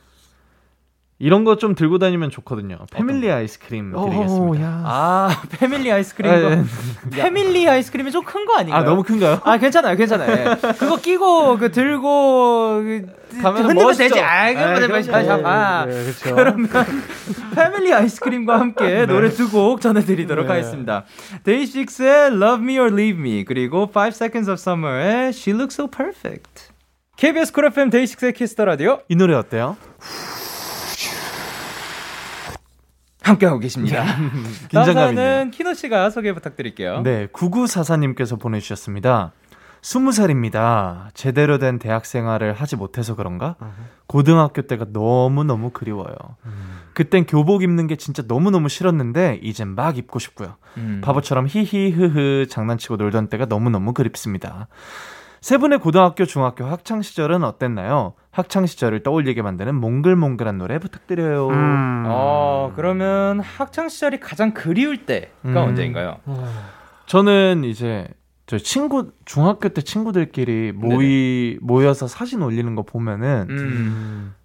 이런 1.20 1.46
거 1.46 1.56
좀 1.56 1.74
들고 1.74 2.00
다니면 2.00 2.32
좋거든요. 2.32 2.80
패밀리 2.92 3.32
아이스크림 3.32 3.94
드리겠습니다. 3.94 4.82
아, 4.84 5.42
패밀리 5.52 5.90
아이스크림. 5.90 6.30
아, 6.30 6.36
예. 6.38 6.64
패밀리 7.12 7.70
아이스크림이 7.70 8.12
좀 8.12 8.26
큰 8.26 8.46
거 8.46 8.58
아닌가요? 8.58 8.82
아, 8.82 8.84
너무 8.84 9.04
큰가요? 9.04 9.40
아, 9.46 9.58
괜찮아요, 9.58 9.96
괜찮아요. 9.96 10.32
예. 10.32 10.56
그거 10.78 10.98
끼고 10.98 11.60
그 11.60 11.72
들고 11.72 12.82
그, 12.84 13.06
가면 13.42 13.64
흔들면 13.70 13.96
되지. 13.96 14.20
아, 14.20 14.52
그러면 14.54 15.46
아, 15.46 15.50
아, 15.82 15.86
네, 15.86 15.94
그렇죠. 16.04 16.36
그러면 16.36 16.68
패밀리 17.56 17.94
아이스크림과 17.94 18.60
함께 18.60 18.84
네. 18.86 19.06
노래 19.06 19.30
두 19.30 19.50
곡 19.50 19.80
전해드리도록 19.80 20.48
네. 20.48 20.52
하겠습니다. 20.52 21.06
데이식스의 21.44 22.32
Love 22.34 22.64
Me 22.66 22.80
or 22.80 22.92
Leave 22.92 23.22
Me 23.22 23.46
그리고 23.46 23.90
5 23.96 24.08
Seconds 24.08 24.50
of 24.50 24.60
Summer의 24.60 25.30
She 25.30 25.56
Looks 25.58 25.76
So 25.76 25.88
Perfect. 25.88 26.73
KBS 27.16 27.54
Cool 27.54 27.66
FM 27.66 27.90
DAY6의 27.90 28.34
Kiss 28.34 28.52
the 28.52 28.66
Radio. 28.66 29.00
이 29.08 29.16
노래 29.16 29.36
어때요? 29.36 29.78
함께하고 33.22 33.60
계십니다. 33.60 34.04
긴장감이네요. 34.70 35.52
키노 35.52 35.74
씨가 35.74 36.10
소개 36.10 36.34
부탁드릴게요. 36.34 37.02
네, 37.04 37.28
9944님께서 37.28 38.40
보내주셨습니다. 38.40 39.32
20살입니다. 39.82 41.08
제대로 41.14 41.58
된 41.58 41.78
대학 41.78 42.06
생활을 42.06 42.54
하지 42.54 42.76
못해서 42.76 43.16
그런가? 43.16 43.56
고등학교 44.08 44.62
때가 44.62 44.88
너무너무 44.90 45.72
그리워요. 45.72 46.16
음. 46.46 46.80
그땐 46.94 47.26
교복 47.26 47.64
입는 47.64 47.88
게 47.88 47.98
진짜 47.98 48.24
너무너무 48.26 48.70
싫었는데, 48.70 49.40
이젠 49.44 49.76
막 49.76 49.98
입고 49.98 50.20
싶고요. 50.20 50.56
음. 50.78 51.02
바보처럼 51.04 51.48
히히흐흐 51.50 52.48
장난치고 52.50 52.96
놀던 52.96 53.28
때가 53.28 53.46
너무너무 53.46 53.94
그립습니다. 53.94 54.68
세 55.44 55.58
분의 55.58 55.80
고등학교, 55.80 56.24
중학교 56.24 56.64
학창 56.64 57.02
시절은 57.02 57.44
어땠나요? 57.44 58.14
학창 58.32 58.66
시절을 58.66 59.04
떠올리게 59.04 59.42
만드는 59.42 59.76
몽글몽글한 59.76 60.58
노래 60.58 60.80
부탁드려요. 60.80 61.50
음. 61.50 62.06
어, 62.08 62.72
그러면 62.78 63.42
학창 63.42 63.90
시절이 63.90 64.22
가장 64.22 64.54
그리울 64.54 65.06
때가 65.06 65.28
음. 65.44 65.58
언제인가요? 65.58 66.20
저는 67.08 67.66
이제 67.66 68.08
저 68.46 68.58
친구 68.58 69.12
중학교 69.26 69.68
때 69.68 69.82
친구들끼리 69.82 70.72
모이 70.72 71.56
네네. 71.56 71.60
모여서 71.62 72.08
사진 72.08 72.42
올리는 72.42 72.74
거 72.76 72.84
보면은 72.84 73.48
음. 73.50 74.36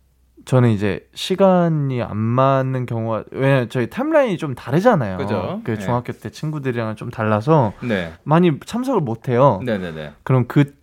저는 0.46 0.70
이제 0.70 1.06
시간이 1.14 2.02
안 2.02 2.16
맞는 2.16 2.86
경우가 2.86 3.24
왜냐 3.30 3.66
저희 3.68 3.88
타임라인이 3.88 4.36
좀 4.36 4.56
다르잖아요. 4.56 5.18
그죠? 5.18 5.60
그 5.62 5.72
네. 5.72 5.78
중학교 5.78 6.12
때 6.12 6.30
친구들이랑은 6.30 6.96
좀 6.96 7.10
달라서 7.10 7.74
네. 7.82 8.14
많이 8.24 8.58
참석을 8.58 9.00
못 9.00 9.28
해요. 9.28 9.60
네네네. 9.64 10.14
그럼 10.24 10.46
그 10.48 10.77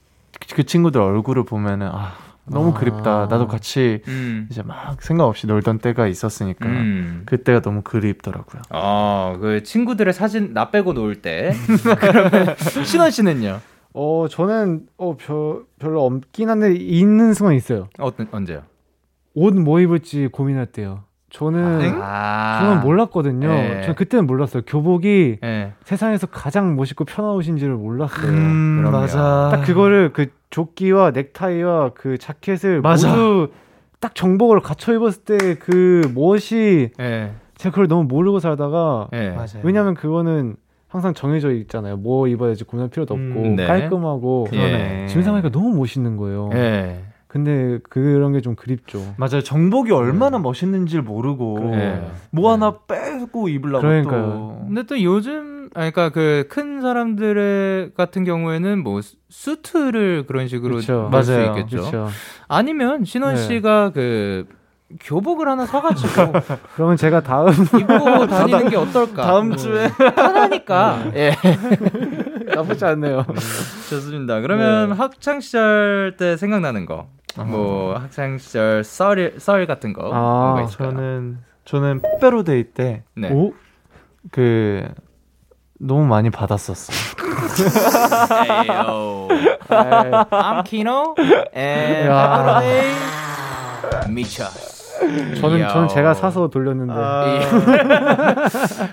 그 0.53 0.63
친구들 0.63 1.01
얼굴을 1.01 1.43
보면은 1.45 1.87
아 1.91 2.13
너무 2.45 2.71
아. 2.71 2.73
그립다. 2.73 3.27
나도 3.27 3.47
같이 3.47 4.01
음. 4.07 4.47
이제 4.51 4.61
막 4.61 5.01
생각 5.01 5.25
없이 5.25 5.47
놀던 5.47 5.79
때가 5.79 6.07
있었으니까 6.07 6.67
음. 6.67 7.23
그때가 7.25 7.61
너무 7.61 7.81
그립더라고요. 7.81 8.61
아, 8.69 9.35
그 9.41 9.63
친구들의 9.63 10.13
사진 10.13 10.53
나 10.53 10.69
빼고 10.69 10.93
놀 10.93 11.21
때. 11.21 11.53
그러면 11.99 12.55
신원 12.85 13.09
씨는요? 13.11 13.59
어, 13.93 14.27
저는 14.29 14.87
어 14.97 15.15
별, 15.17 15.63
별로 15.79 16.05
없긴 16.05 16.49
한데 16.49 16.75
있는 16.75 17.33
순간 17.33 17.55
있어요. 17.55 17.87
어떤 17.97 18.27
언제요? 18.31 18.61
옷 19.33 19.53
뭐 19.53 19.79
입을지 19.79 20.27
고민할 20.31 20.67
때요. 20.67 21.03
저는 21.35 21.99
아~ 22.01 22.59
저는 22.61 22.81
몰랐거든요. 22.81 23.47
네. 23.49 23.81
저는 23.81 23.95
그때는 23.95 24.25
몰랐어요. 24.25 24.63
교복이 24.65 25.39
네. 25.41 25.73
세상에서 25.83 26.27
가장 26.27 26.77
멋있고 26.77 27.03
편한 27.03 27.31
옷인지를 27.31 27.75
몰랐어요. 27.75 28.31
음, 28.31 28.89
맞아. 28.89 29.49
딱 29.51 29.63
그거를 29.65 30.13
그 30.13 30.27
조끼와 30.49 31.11
넥타이와 31.11 31.91
그 31.93 32.17
자켓을 32.17 32.81
맞아. 32.81 33.09
모두 33.09 33.49
딱 33.99 34.15
정복을 34.15 34.61
갖춰 34.61 34.93
입었을 34.93 35.23
때그 35.25 36.09
무엇이 36.13 36.91
네. 36.97 37.33
제가 37.57 37.73
그걸 37.73 37.89
너무 37.89 38.05
모르고 38.05 38.39
살다가 38.39 39.09
네. 39.11 39.35
왜냐면 39.63 39.93
그거는 39.93 40.55
항상 40.87 41.13
정해져 41.13 41.51
있잖아요. 41.51 41.97
뭐 41.97 42.29
입어야 42.29 42.49
될지 42.49 42.63
고민할 42.63 42.89
필요도 42.89 43.13
없고 43.13 43.23
음, 43.41 43.55
네. 43.57 43.67
깔끔하고 43.67 44.47
예. 44.53 45.05
지금 45.09 45.21
생각하니까 45.23 45.49
너무 45.49 45.75
멋있는 45.75 46.15
거예요. 46.15 46.49
예. 47.35 47.37
근데 47.37 47.79
그런 47.89 48.31
게 48.33 48.39
좀 48.41 48.55
그립죠. 48.55 48.99
맞아요. 49.17 49.41
정복이 49.41 49.91
얼마나 49.91 50.37
네. 50.37 50.43
멋있는지를 50.43 51.03
모르고 51.03 51.69
네. 51.71 52.09
뭐 52.31 52.51
하나 52.51 52.77
빼고 52.87 53.49
입으려고 53.49 53.81
그러니까요. 53.81 54.21
또. 54.21 54.63
근데 54.67 54.83
또 54.83 55.01
요즘 55.03 55.69
아니 55.73 55.91
그러니까 55.91 56.09
그 56.09 56.45
큰 56.49 56.81
사람들의 56.81 57.91
같은 57.97 58.23
경우에는 58.23 58.83
뭐 58.83 59.01
수트를 59.29 60.25
그런 60.27 60.47
식으로 60.47 60.79
입수 60.79 61.43
있겠죠. 61.47 61.81
그쵸. 61.83 62.07
아니면 62.47 63.03
신원 63.03 63.35
네. 63.35 63.41
씨가 63.41 63.91
그 63.93 64.45
교복을 65.01 65.47
하나 65.47 65.65
사가지고 65.65 66.33
그러면 66.75 66.95
제가 66.97 67.21
다음 67.21 67.49
입고 67.51 68.27
다니는 68.27 68.69
게 68.69 68.77
어떨까? 68.77 69.23
다음 69.23 69.55
주에 69.55 69.87
편하니까 70.15 71.09
네. 71.11 71.35
예 72.45 72.53
나쁘지 72.55 72.85
않네요. 72.85 73.25
좋습니다. 73.89 74.39
그러면 74.41 74.89
네. 74.91 74.95
학창 74.95 75.39
시절 75.41 76.15
때 76.17 76.37
생각나는 76.37 76.85
거 76.85 77.07
뭐 77.43 77.95
학창 77.97 78.37
시절 78.37 78.83
썰, 78.83 79.33
썰 79.37 79.65
같은 79.67 79.93
거 79.93 80.09
아? 80.13 80.65
저는 80.67 81.39
저는 81.65 82.01
빼로데이 82.21 82.71
때 82.73 83.03
네. 83.15 83.31
오? 83.31 83.53
그 84.31 84.87
너무 85.79 86.05
많이 86.05 86.29
받았었어요. 86.29 86.95
에이요. 88.63 89.27
I'm 89.69 90.63
Kino 90.63 91.15
and 91.55 92.09
미쳐. 94.09 94.45
저는 95.39 95.67
저는 95.69 95.87
제가 95.89 96.13
사서 96.13 96.49
돌렸는데. 96.49 96.93
아, 96.95 97.25
예. 97.27 97.41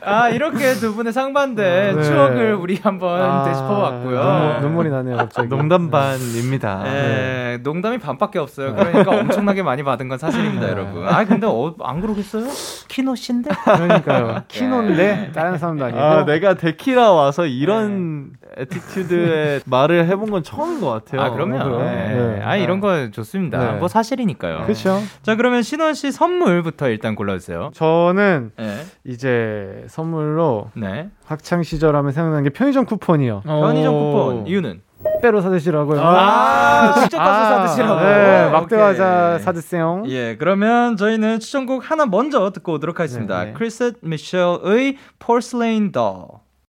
아 0.05 0.29
이렇게 0.31 0.75
두 0.75 0.95
분의 0.95 1.13
상반된 1.13 1.97
네. 1.97 2.03
추억을 2.03 2.55
우리 2.55 2.77
한번 2.83 3.21
아, 3.21 3.45
되짚어봤고요. 3.45 4.21
아, 4.21 4.61
눈물, 4.61 4.87
이 4.87 4.91
나네요 4.91 5.17
갑자기. 5.17 5.49
농담 5.49 5.91
반입니다. 5.91 6.83
네, 6.85 6.91
네. 6.91 7.59
농담이 7.63 7.99
반밖에 7.99 8.39
없어요. 8.39 8.75
그러니까 8.75 9.11
엄청나게 9.19 9.63
많이 9.63 9.83
받은 9.83 10.09
건 10.09 10.19
사실입니다, 10.19 10.67
네. 10.67 10.73
여러분. 10.73 11.07
아 11.09 11.25
근데 11.25 11.47
어, 11.47 11.75
안 11.83 12.01
그러겠어요? 12.01 12.47
키노 12.89 13.15
씨인데? 13.15 13.51
그러니까요. 13.65 14.43
키노인데 14.49 15.33
다른 15.35 15.59
사람도 15.59 15.85
아니고. 15.85 16.01
아 16.01 16.25
내가 16.25 16.55
데키라 16.55 17.13
와서 17.13 17.47
이런 17.47 18.31
attitude의 18.57 19.61
말을 19.67 20.07
해본 20.07 20.31
건 20.31 20.43
처음인 20.43 20.81
것 20.81 20.91
같아요. 20.91 21.21
아 21.23 21.31
그럼요. 21.31 21.79
네. 21.83 22.41
아 22.43 22.57
이런 22.57 22.81
거 22.81 23.11
좋습니다. 23.11 23.73
뭐 23.73 23.89
사실이니까요. 23.89 24.63
그렇죠. 24.65 25.01
자 25.23 25.37
그러면 25.37 25.63
신원 25.63 25.92
씨 25.95 26.13
선물부터 26.13 26.89
일단 26.89 27.15
골라주세요. 27.15 27.71
저는 27.75 28.53
네. 28.57 28.85
이제 29.05 29.85
선물로 29.89 30.71
네. 30.75 31.11
학창 31.25 31.63
시절 31.63 31.97
하면 31.97 32.13
생각나는 32.13 32.45
게 32.45 32.51
편의점 32.51 32.85
쿠폰이요. 32.87 33.43
편의점 33.45 33.93
쿠폰 33.95 34.47
이유는? 34.47 34.83
빼빼로 35.21 35.41
사드시라고요. 35.41 36.01
아, 36.01 36.95
직접 37.01 37.19
가서 37.19 37.31
아, 37.31 37.67
사드시라고. 37.67 38.01
네, 38.01 38.51
막대 38.51 38.77
과자 38.77 39.39
사드세요. 39.39 40.05
예, 40.09 40.37
그러면 40.37 40.97
저희는 40.97 41.41
추천곡 41.41 41.91
하나 41.91 42.07
먼저 42.07 42.51
듣고 42.53 42.75
오도록 42.75 43.01
하겠습니다. 43.01 43.45
네, 43.45 43.53
Chrisette 43.53 43.95
Michele의 44.01 44.97
Porcelain 45.19 45.93
Doll. 45.93 46.27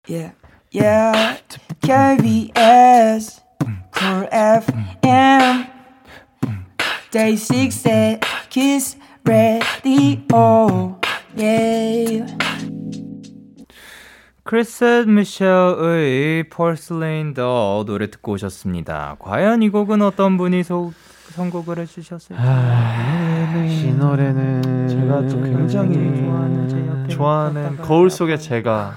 Yeah, 0.09 0.35
yeah, 0.75 1.41
KBS, 1.83 3.43
Cool 3.97 4.29
FM, 4.33 5.67
Day 7.11 7.37
6 7.37 7.87
at 7.87 8.21
Kiss 8.49 8.97
Radio, 9.25 10.99
yeah. 11.37 12.37
크리스 14.45 15.05
미셸의 15.07 16.49
Porcelain 16.49 17.35
Doll 17.35 17.85
노래 17.87 18.11
듣고 18.11 18.33
오셨습니다. 18.33 19.17
과연 19.21 19.63
이 19.63 19.69
곡은 19.69 20.03
어떤 20.03 20.37
분이 20.37 20.65
소, 20.65 20.93
선곡을 21.35 21.79
해주셨을까요? 21.79 22.49
아, 22.49 23.65
이 23.65 23.93
노래는 23.93 24.89
제가 24.89 25.27
또 25.29 25.43
굉장히 25.43 25.95
좋아하는 26.17 26.69
제 26.69 26.87
옆에 26.87 27.09
좋아하는 27.09 27.77
거울 27.77 28.11
속에 28.11 28.39
제가 28.39 28.97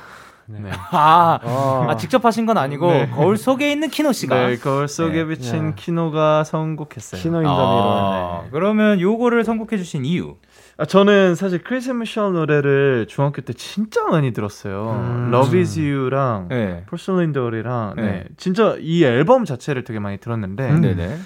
네. 0.60 0.70
아, 0.92 1.39
어. 1.44 1.88
아, 1.89 1.98
직접 1.98 2.24
하신 2.26 2.46
건 2.46 2.58
아니고 2.58 2.88
네. 2.92 3.10
거울 3.10 3.38
속에 3.38 3.72
있는 3.72 3.89
키노 3.89 4.12
씨가 4.12 4.48
네, 4.48 4.58
거울 4.58 4.88
속에 4.88 5.24
네. 5.24 5.26
비친 5.26 5.68
네. 5.68 5.74
키노가 5.76 6.44
선곡했어요. 6.44 7.22
키노 7.22 7.38
in 7.39 7.42
the 7.42 7.45
mirror. 7.45 7.54
아, 7.58 8.42
네. 8.44 8.50
그러면 8.52 9.00
요거를 9.00 9.44
선곡해 9.44 9.78
주신 9.78 10.06
이유? 10.06 10.36
아, 10.78 10.86
저는 10.86 11.36
사실 11.36 11.63
Chrisette 11.63 11.92
Michele 11.92 12.34
노래를 12.34 13.06
중학교 13.08 13.42
때 13.42 13.54
진짜 13.54 14.04
많이 14.06 14.34
들었어요. 14.34 14.92
음. 14.92 15.32
Love 15.34 15.60
Is 15.60 15.80
You랑 15.80 16.48
네. 16.50 16.84
Porcelain 16.88 17.32
Doll이랑 17.32 17.96
네. 17.98 18.26
진짜 18.38 18.76
이 18.80 19.04
앨범 19.04 19.46
자체를 19.46 19.84
되게 19.84 20.00
많이 20.00 20.18
들었는데 20.18 20.70
음. 20.70 20.82
네네. 20.82 21.18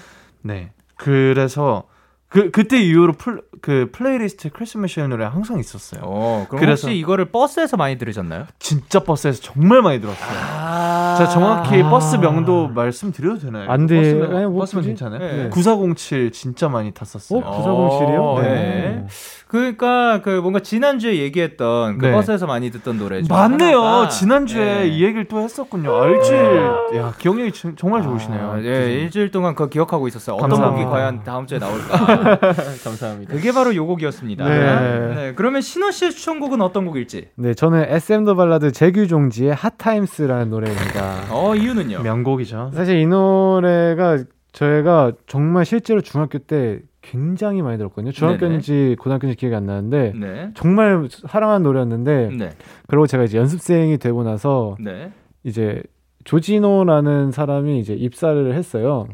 네. 0.42 0.72
그래서 0.96 1.84
그 2.28 2.50
그때 2.50 2.78
이후로 2.78 3.14
플, 3.14 3.40
그 3.62 3.88
playlist에 3.90 4.50
Chrisette 4.52 4.79
Michele 4.79 5.00
노래 5.00 5.24
항상 5.24 5.58
있었어요. 5.58 6.02
어, 6.04 6.46
그래서 6.50 6.88
혹시 6.88 6.98
이거를 6.98 7.26
버스에서 7.26 7.78
많이 7.78 7.96
들으셨나요? 7.96 8.44
진짜 8.58 9.00
버스에서 9.00 9.40
정말 9.40 9.80
많이 9.80 9.98
들었어요. 9.98 10.38
아~ 10.38 11.26
정확히 11.32 11.82
아~ 11.82 11.88
버스 11.88 12.16
명도 12.16 12.68
말씀드려도 12.68 13.40
되나요? 13.40 13.70
안 13.70 13.86
돼. 13.86 13.96
버스면, 13.96 14.30
네, 14.30 14.46
뭐 14.46 14.58
버스면 14.60 14.84
괜찮아요? 14.84 15.18
네. 15.18 15.48
9407 15.48 16.32
진짜 16.32 16.68
많이 16.68 16.92
탔었어요. 16.92 17.40
어, 17.40 18.38
9407이요? 18.38 18.42
네. 18.42 18.48
네. 18.48 19.06
그러니까 19.48 20.20
그 20.20 20.28
뭔가 20.28 20.60
지난주에 20.60 21.16
얘기했던 21.16 21.96
그 21.96 22.06
네. 22.06 22.12
버스에서 22.12 22.46
많이 22.46 22.70
듣던 22.70 22.98
노래 22.98 23.22
맞네요. 23.26 23.80
하나가, 23.80 24.08
지난주에 24.08 24.80
네. 24.80 24.88
이 24.88 25.02
얘기를 25.02 25.24
또 25.24 25.40
했었군요. 25.40 25.96
아, 25.96 26.06
일주일 26.06 26.70
야 26.96 27.14
기억력이 27.18 27.52
정말 27.76 28.02
좋으시네요. 28.02 28.52
아, 28.52 28.62
예, 28.62 28.92
일주일 28.92 29.30
동안 29.30 29.54
그거 29.54 29.70
기억하고 29.70 30.06
있었어요. 30.06 30.36
어떤 30.36 30.50
감사합니다. 30.50 30.84
곡이 30.84 30.94
과연 30.94 31.24
다음 31.24 31.46
주에 31.46 31.58
나올까? 31.58 32.17
감사합니다. 32.84 33.32
그게 33.32 33.52
바로 33.52 33.74
요 33.74 33.86
곡이었습니다. 33.86 34.48
네. 34.48 35.14
네. 35.14 35.32
그러면 35.34 35.60
신호 35.60 35.90
씨의 35.90 36.12
추천곡은 36.12 36.60
어떤 36.60 36.84
곡일지? 36.86 37.28
네, 37.36 37.54
저는 37.54 37.84
SM 37.88 38.24
더 38.24 38.34
발라드 38.34 38.72
재규종지의 38.72 39.54
핫타임스라는 39.54 40.50
노래입니다. 40.50 41.26
어, 41.30 41.54
이유는요? 41.54 42.02
명곡이죠. 42.02 42.72
사실 42.74 42.98
이 42.98 43.06
노래가 43.06 44.18
저희가 44.52 45.12
정말 45.26 45.64
실제로 45.64 46.00
중학교 46.00 46.38
때 46.38 46.80
굉장히 47.00 47.62
많이 47.62 47.78
들었거든요. 47.78 48.12
중학교인지 48.12 48.96
고등학교인지 48.98 49.36
기억이 49.36 49.54
안 49.54 49.66
나는데 49.66 50.12
네. 50.14 50.50
정말 50.54 51.08
사랑하는 51.10 51.62
노래였는데 51.62 52.30
네. 52.36 52.50
그리고 52.86 53.06
제가 53.06 53.24
이제 53.24 53.38
연습생이 53.38 53.98
되고 53.98 54.22
나서 54.24 54.76
네. 54.80 55.12
이제 55.44 55.82
조진호라는 56.24 57.30
사람이 57.30 57.78
이제 57.78 57.94
입사를 57.94 58.52
했어요. 58.54 59.06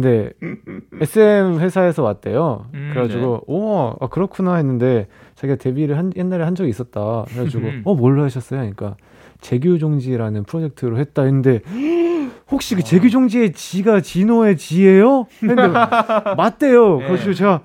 네. 0.00 0.30
근데 0.40 1.00
SM 1.02 1.58
회사에서 1.60 2.02
왔대요. 2.02 2.66
음, 2.74 2.90
그래가지고 2.92 3.44
네. 3.46 3.52
오 3.52 3.96
아, 4.00 4.06
그렇구나 4.08 4.56
했는데 4.56 5.08
자기가 5.34 5.56
데뷔를 5.56 5.98
한, 5.98 6.12
옛날에 6.16 6.44
한 6.44 6.54
적이 6.54 6.70
있었다. 6.70 7.24
그래가지고 7.28 7.66
음. 7.66 7.82
어 7.84 7.94
뭘로 7.94 8.24
하셨어요? 8.24 8.60
그러니까 8.60 8.96
재규종지라는 9.40 10.44
프로젝트로 10.44 10.98
했다 10.98 11.22
했는데 11.22 11.60
혹시 12.50 12.74
그 12.74 12.82
재규종지의 12.82 13.52
지가 13.52 14.00
진호의 14.00 14.56
지예요? 14.56 15.26
했는데 15.42 15.68
맞대요. 16.36 16.98
네. 16.98 17.06
그래서 17.06 17.32
제가 17.32 17.60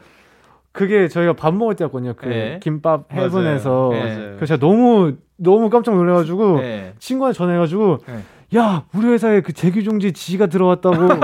그게 0.71 1.07
저희가 1.07 1.33
밥 1.33 1.55
먹을 1.55 1.75
때였거든요. 1.75 2.13
그 2.15 2.27
네. 2.27 2.59
김밥 2.61 3.11
해븐에서 3.11 3.89
네. 3.93 4.15
그래서 4.35 4.45
제가 4.45 4.59
너무 4.59 5.15
너무 5.35 5.69
깜짝 5.69 5.95
놀래가지고 5.95 6.61
네. 6.61 6.93
친구한테 6.99 7.37
전해가지고 7.37 7.99
네. 8.07 8.19
야 8.55 8.85
우리 8.93 9.07
회사에 9.07 9.41
그 9.41 9.51
재규종지 9.51 10.13
지가 10.13 10.47
들어왔다고. 10.47 10.95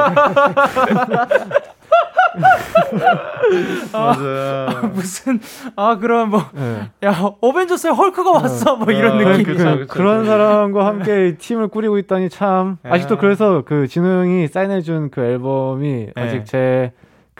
맞아요. 3.94 4.68
아, 4.68 4.82
무슨 4.94 5.40
아 5.76 5.98
그럼 5.98 6.32
뭐야 6.32 6.90
네. 7.02 7.10
어벤져스에 7.42 7.92
헐크가 7.92 8.32
왔어? 8.32 8.76
뭐 8.76 8.92
이런 8.92 9.18
네, 9.20 9.38
느낌. 9.38 9.56
그, 9.56 9.86
그, 9.88 10.02
런 10.02 10.26
사람과 10.26 10.86
함께 10.86 11.38
팀을 11.38 11.68
꾸리고 11.68 11.98
있다니 11.98 12.30
참. 12.30 12.78
아직도 12.84 13.18
그래서 13.18 13.64
그 13.66 13.88
진호 13.88 14.08
형이 14.08 14.48
사인해준 14.48 15.12
그 15.12 15.22
앨범이 15.22 16.08
아직 16.16 16.46
제 16.46 16.92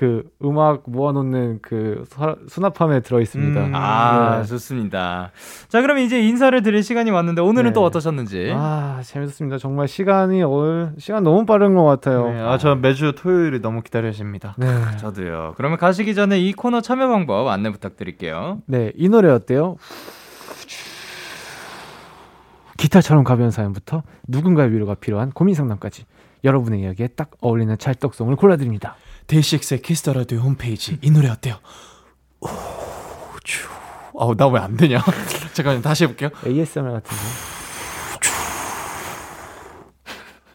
그 0.04 0.30
음악 0.44 0.84
모아놓는 0.86 1.60
그 1.62 2.04
수납함에 2.50 3.00
들어 3.00 3.22
있습니다. 3.22 3.68
음, 3.68 3.72
아 3.74 4.40
네. 4.42 4.44
좋습니다. 4.48 5.32
자 5.70 5.82
그럼 5.82 6.00
이제 6.00 6.22
인사를 6.22 6.62
드릴 6.62 6.84
시간이 6.84 7.10
왔는데 7.10 7.42
오늘은 7.42 7.70
네. 7.70 7.74
또 7.74 7.86
어떠셨는지? 7.86 8.52
아 8.54 9.00
재밌었습니다. 9.02 9.60
정말 9.60 9.88
시간이 9.88 10.44
올 10.44 10.92
시간 10.98 11.24
너무 11.24 11.46
빠른 11.46 11.74
것 11.74 11.86
같아요. 11.86 12.30
네, 12.30 12.42
아저 12.42 12.76
매주 12.76 13.14
토요일이 13.16 13.62
너무 13.62 13.82
기다려집니다. 13.82 14.56
네 14.58 14.68
저도요. 15.00 15.54
그러면 15.56 15.78
가시기 15.78 16.16
전에 16.16 16.38
이 16.38 16.52
코너 16.52 16.82
참여 16.82 17.08
방법 17.08 17.48
안내 17.48 17.72
부탁드릴게요. 17.72 18.58
네이 18.66 19.08
노래 19.08 19.30
어때요? 19.30 19.78
기타처럼 22.76 23.24
가벼운 23.24 23.52
사연부터 23.52 24.04
누군가의 24.28 24.74
위로가 24.74 24.96
필요한 24.96 25.32
고민 25.32 25.56
상담까지 25.56 26.04
여러분의 26.44 26.82
이야기에 26.82 27.08
딱 27.16 27.32
어울리는 27.40 27.78
찰떡song을 27.78 28.36
골라드립니다. 28.36 28.98
DAY6의 29.28 29.82
Kiss 29.82 30.00
the 30.00 30.14
Radio 30.14 30.40
홈페이지 30.40 30.98
이 31.02 31.12
노래 31.12 31.30
어때요? 31.30 31.56
오, 32.42 32.48
쭈. 33.44 33.68
아우 34.20 34.36
나 34.36 34.48
왜 34.48 34.60
안 34.60 34.78
되냐? 34.78 35.02
잠깐만 35.54 35.82
다시 35.82 36.04
해볼게요. 36.04 36.30
ASMR 36.46 36.92
같은데. 36.92 37.24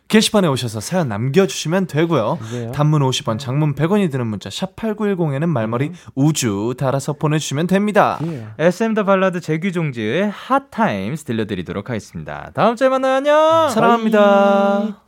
게시판에 0.09 0.48
오셔서 0.48 0.81
사연 0.81 1.09
남겨주시면 1.09 1.87
되고요. 1.87 2.38
네 2.50 2.72
단문 2.72 3.02
50원, 3.02 3.38
장문 3.38 3.74
100원이 3.74 4.11
드는 4.11 4.26
문자 4.26 4.48
샵 4.48 4.74
8910에는 4.74 5.44
말머리 5.46 5.88
음. 5.88 5.94
우주 6.14 6.74
달아서 6.78 7.12
보내주시면 7.14 7.66
됩니다. 7.66 8.18
예. 8.24 8.46
SM 8.59 8.94
the 8.94 9.04
Ballad 9.04 9.40
재규종지의 9.42 10.31
Hot 10.30 10.66
Times 10.66 11.24
들려드리도록 11.24 11.90
하겠습니다. 11.90 12.50
다음 12.54 12.74
주에 12.76 12.88
만나요. 12.88 13.16
안녕. 13.16 13.68
사랑합니다. 13.68 15.07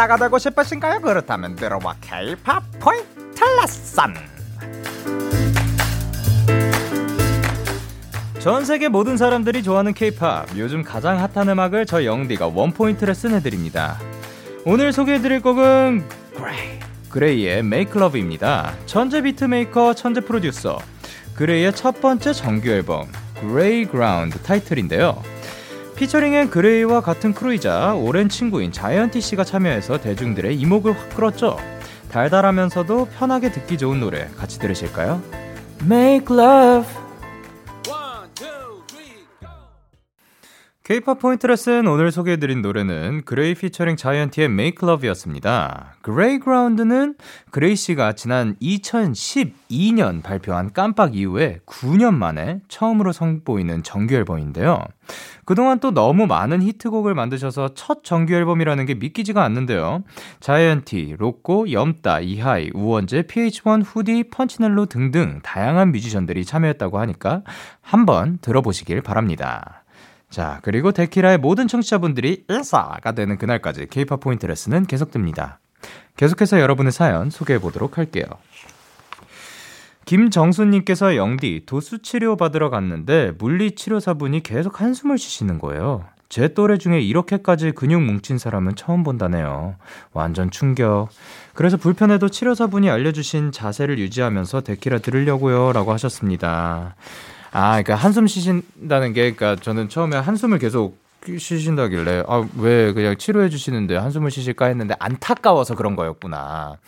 천사가 0.00 0.16
되고 0.16 0.38
싶으신가요? 0.38 1.00
그렇다면 1.02 1.56
들어와 1.56 1.94
K-pop 2.00 2.62
포인트 2.78 3.44
레슨. 3.60 4.14
전 8.38 8.64
세계 8.64 8.88
모든 8.88 9.18
사람들이 9.18 9.62
좋아하는 9.62 9.92
K-pop, 9.92 10.56
요즘 10.56 10.82
가장 10.82 11.18
핫한 11.18 11.50
음악을 11.50 11.84
저 11.84 12.06
영디가 12.06 12.46
one 12.46 12.72
point 12.72 13.04
lesson 13.04 13.34
해드립니다. 13.34 13.98
오늘 14.64 14.94
소개해드릴 14.94 15.42
곡은 15.42 16.08
그레이, 16.34 16.78
그레이의 17.10 17.58
Make 17.58 18.00
Love입니다. 18.00 18.72
천재 18.86 19.20
beatmaker, 19.20 19.92
천재 19.92 20.22
프로듀서, 20.22 20.78
그레이의 21.34 21.74
첫 21.74 22.00
번째 22.00 22.32
정규 22.32 22.70
앨범 22.70 23.06
GRAY 23.38 23.84
GROUND 23.84 24.38
타이틀인데요. 24.38 25.22
featuring엔 26.00 26.48
그레이와 26.48 27.02
같은 27.02 27.34
크루이자 27.34 27.92
오랜 27.94 28.30
친구인 28.30 28.72
자이언티 28.72 29.20
씨가 29.20 29.44
참여해서 29.44 30.00
대중들의 30.00 30.58
이목을 30.58 30.98
확 30.98 31.14
끌었죠. 31.14 31.58
달달하면서도 32.10 33.08
편하게 33.18 33.52
듣기 33.52 33.76
좋은 33.76 34.00
노래 34.00 34.26
같이 34.38 34.58
들으실까요? 34.58 35.20
Make 35.82 36.34
love 36.34 36.88
K-pop 40.90 41.20
포인트 41.20 41.46
레슨 41.46 41.86
오늘 41.86 42.10
소개해드린 42.10 42.62
노래는 42.62 43.22
그레이 43.24 43.54
피처링 43.54 43.94
자이언티의 43.94 44.46
Make 44.46 44.78
Love였습니다. 44.82 45.94
GRAY 46.02 46.40
GROUND는 46.40 47.14
그레이 47.52 47.76
씨가 47.76 48.14
지난 48.14 48.56
2012년 48.56 50.20
발표한 50.20 50.72
깜빡 50.72 51.14
이후에 51.14 51.60
9년 51.64 52.14
만에 52.14 52.58
처음으로 52.66 53.12
선보이는 53.12 53.84
정규 53.84 54.16
앨범인데요. 54.16 54.82
그동안 55.44 55.78
또 55.78 55.92
너무 55.92 56.26
많은 56.26 56.60
히트곡을 56.60 57.14
만드셔서 57.14 57.74
첫 57.74 58.02
정규 58.02 58.34
앨범이라는 58.34 58.84
게 58.84 58.94
믿기지가 58.94 59.44
않는데요. 59.44 60.02
자이언티, 60.40 61.14
로꼬, 61.20 61.70
염따, 61.70 62.18
이하이, 62.18 62.70
우원재, 62.74 63.28
PH1, 63.28 63.84
후디, 63.86 64.24
펀치넬로 64.30 64.86
등등 64.86 65.38
다양한 65.44 65.92
뮤지션들이 65.92 66.44
참여했다고 66.44 66.98
하니까 66.98 67.42
한번 67.80 68.38
들어보시길 68.42 69.02
바랍니다. 69.02 69.79
자, 70.30 70.60
그리고 70.62 70.92
데키라의 70.92 71.38
모든 71.38 71.66
청취자분들이 71.66 72.44
인사가 72.48 73.12
되는 73.12 73.36
그날까지 73.36 73.88
케이팝 73.90 74.20
포인트 74.20 74.46
레슨은 74.46 74.86
계속됩니다. 74.86 75.58
계속해서 76.16 76.60
여러분의 76.60 76.92
사연 76.92 77.30
소개해 77.30 77.58
보도록 77.58 77.98
할게요. 77.98 78.24
김정수님께서 80.04 81.16
영디 81.16 81.62
도수 81.66 82.02
치료 82.02 82.36
받으러 82.36 82.70
갔는데 82.70 83.32
물리 83.38 83.74
치료사분이 83.74 84.42
계속 84.42 84.80
한숨을 84.80 85.18
쉬시는 85.18 85.58
거예요. 85.58 86.04
제 86.28 86.48
또래 86.54 86.78
중에 86.78 87.00
이렇게까지 87.00 87.72
근육 87.72 88.02
뭉친 88.02 88.38
사람은 88.38 88.76
처음 88.76 89.02
본다네요. 89.02 89.74
완전 90.12 90.50
충격. 90.50 91.08
그래서 91.54 91.76
불편해도 91.76 92.28
치료사분이 92.28 92.88
알려주신 92.88 93.50
자세를 93.50 93.98
유지하면서 93.98 94.60
데키라 94.60 94.98
들으려고요. 94.98 95.72
라고 95.72 95.92
하셨습니다. 95.92 96.94
아, 97.52 97.70
그러니까 97.82 97.94
한숨 97.96 98.26
쉬신다는 98.26 99.12
게, 99.12 99.32
그러니까 99.32 99.60
저는 99.60 99.88
처음에 99.88 100.16
한숨을 100.16 100.58
계속 100.58 100.98
쉬신다길래, 101.26 102.24
아, 102.28 102.46
왜 102.58 102.92
그냥 102.92 103.16
치료해 103.16 103.48
주시는데 103.48 103.96
한숨을 103.96 104.30
쉬실까 104.30 104.66
했는데 104.66 104.94
안타까워서 104.98 105.74
그런 105.74 105.96
거였구나. 105.96 106.78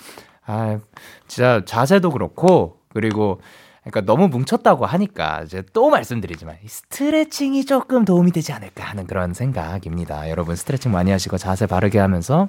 아, 0.47 0.79
진짜 1.27 1.63
자세도 1.65 2.11
그렇고, 2.11 2.79
그리고, 2.95 3.41
그러니까 3.83 4.03
너무 4.03 4.29
뭉쳤다고 4.29 4.87
하니까 4.87 5.43
이제 5.43 5.65
또 5.73 5.91
말씀드리지만 5.91 6.57
스트레칭이 6.65 7.65
조금 7.65 8.05
도움이 8.05 8.31
되지 8.31 8.53
않을까 8.53 8.85
하는 8.85 9.09
그런 9.09 9.35
생각입니다. 9.35 10.31
여러분 10.31 10.55
스트레칭 10.55 10.93
많이 10.93 11.11
하시고 11.11 11.37
자세 11.37 11.67
바르게 11.67 11.99
하면서 11.99 12.49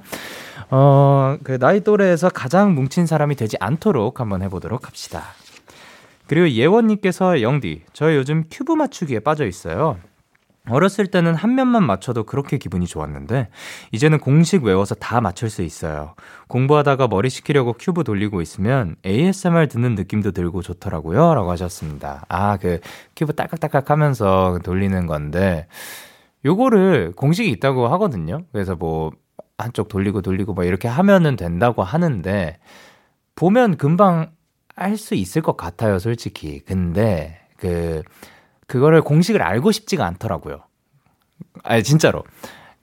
어 0.70 1.38
그 1.44 1.58
나이 1.58 1.82
또래에서 1.82 2.30
가장 2.30 2.76
멋진 2.76 3.08
사람이 3.08 3.36
되지 3.36 3.58
않도록 3.60 4.20
한번 4.20 4.44
해보도록 4.44 4.86
합시다. 4.86 5.24
그리고 6.34 6.50
예원님께서 6.50 7.44
영디, 7.44 7.84
저 7.94 8.16
요즘 8.16 8.44
큐브 8.50 8.72
맞추기에 8.72 9.20
빠져 9.20 9.46
있어요. 9.46 10.00
어렸을 10.68 11.06
때는 11.06 11.36
한 11.36 11.54
면만 11.54 11.86
맞춰도 11.86 12.24
그렇게 12.24 12.58
기분이 12.58 12.88
좋았는데, 12.88 13.50
이제는 13.92 14.18
공식 14.18 14.64
외워서 14.64 14.96
다 14.96 15.22
맞출 15.22 15.52
수 15.52 15.62
있어요. 15.62 16.16
공부하다가 16.48 17.08
머리 17.08 17.30
식히려고 17.30 17.74
큐브 17.74 18.04
돌리고 18.04 18.42
있으면 18.42 18.96
ASMR 19.06 19.68
듣는 19.68 19.94
느낌도 19.94 20.32
들고 20.32 20.64
좋더라고요. 20.64 21.36
라고 21.36 21.52
하셨습니다. 21.52 22.26
아, 22.30 22.58
그 22.58 22.80
큐브 23.16 23.36
딸깍딸깍 23.36 23.92
하면서 23.92 24.58
돌리는 24.64 25.06
건데, 25.06 25.68
요거를 26.46 27.12
공식이 27.16 27.48
있다고 27.52 27.90
하거든요. 27.90 28.42
그래서 28.52 28.76
뭐, 28.76 29.12
한쪽 29.60 29.88
돌리고 29.88 30.24
돌리고 30.24 30.56
막 30.56 30.66
이렇게 30.66 30.88
하면은 30.88 31.36
된다고 31.36 31.84
하는데, 31.84 32.58
보면 33.36 33.78
금방 33.78 34.32
할수 34.76 35.16
있을 35.16 35.42
것 35.42 35.58
같아요, 35.58 36.00
솔직히. 36.00 36.60
근데 36.60 37.40
그 37.58 38.04
그거를 38.68 39.02
공식을 39.02 39.42
알고 39.42 39.72
싶지가 39.72 40.06
않더라고요. 40.06 40.62
아니 41.64 41.84
진짜로. 41.84 42.24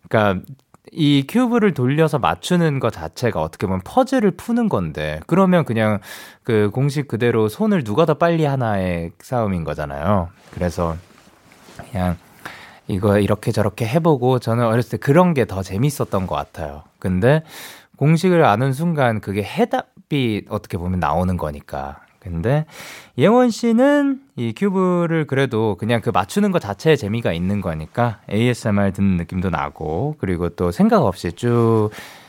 그러니까 0.08 0.44
이 0.92 1.24
큐브를 1.28 1.74
돌려서 1.74 2.18
맞추는 2.18 2.80
것 2.80 2.90
자체가 2.92 3.40
어떻게 3.40 3.66
보면 3.66 3.80
퍼즐을 3.84 4.32
푸는 4.32 4.68
건데 4.68 5.20
그러면 5.26 5.64
그냥 5.64 6.00
그 6.42 6.70
공식 6.72 7.06
그대로 7.08 7.48
손을 7.48 7.84
누가 7.84 8.06
더 8.06 8.14
빨리 8.14 8.44
하나의 8.44 9.12
싸움인 9.20 9.64
거잖아요. 9.64 10.30
그래서 10.52 10.96
그냥 11.90 12.16
이거 12.88 13.18
이렇게 13.20 13.52
저렇게 13.52 13.86
해보고 13.86 14.40
저는 14.40 14.64
어렸을 14.64 14.90
때 14.92 14.96
그런 14.96 15.32
게 15.32 15.44
더 15.44 15.62
재밌었던 15.62 16.26
것 16.26 16.34
같아요. 16.34 16.82
근데 16.98 17.42
공식을 17.96 18.44
아는 18.44 18.72
순간 18.72 19.20
그게 19.20 19.42
해답 19.44 19.89
이 20.12 20.42
어떻게 20.48 20.76
보면 20.76 21.00
나오는 21.00 21.36
거니까. 21.36 22.00
근데 22.18 22.66
예원 23.16 23.48
씨는 23.50 24.20
이 24.36 24.52
큐브를 24.54 25.26
그래도 25.26 25.76
그냥 25.78 26.02
그 26.02 26.10
맞추는 26.10 26.50
것 26.50 26.58
자체에 26.58 26.94
재미가 26.96 27.32
있는 27.32 27.62
거니까 27.62 28.18
ASMR 28.30 28.92
듣는 28.92 29.16
느낌도 29.16 29.48
나고 29.48 30.16
그리고 30.18 30.50
또 30.50 30.70
생각 30.70 31.02
없이 31.02 31.32
쭉 31.32 31.88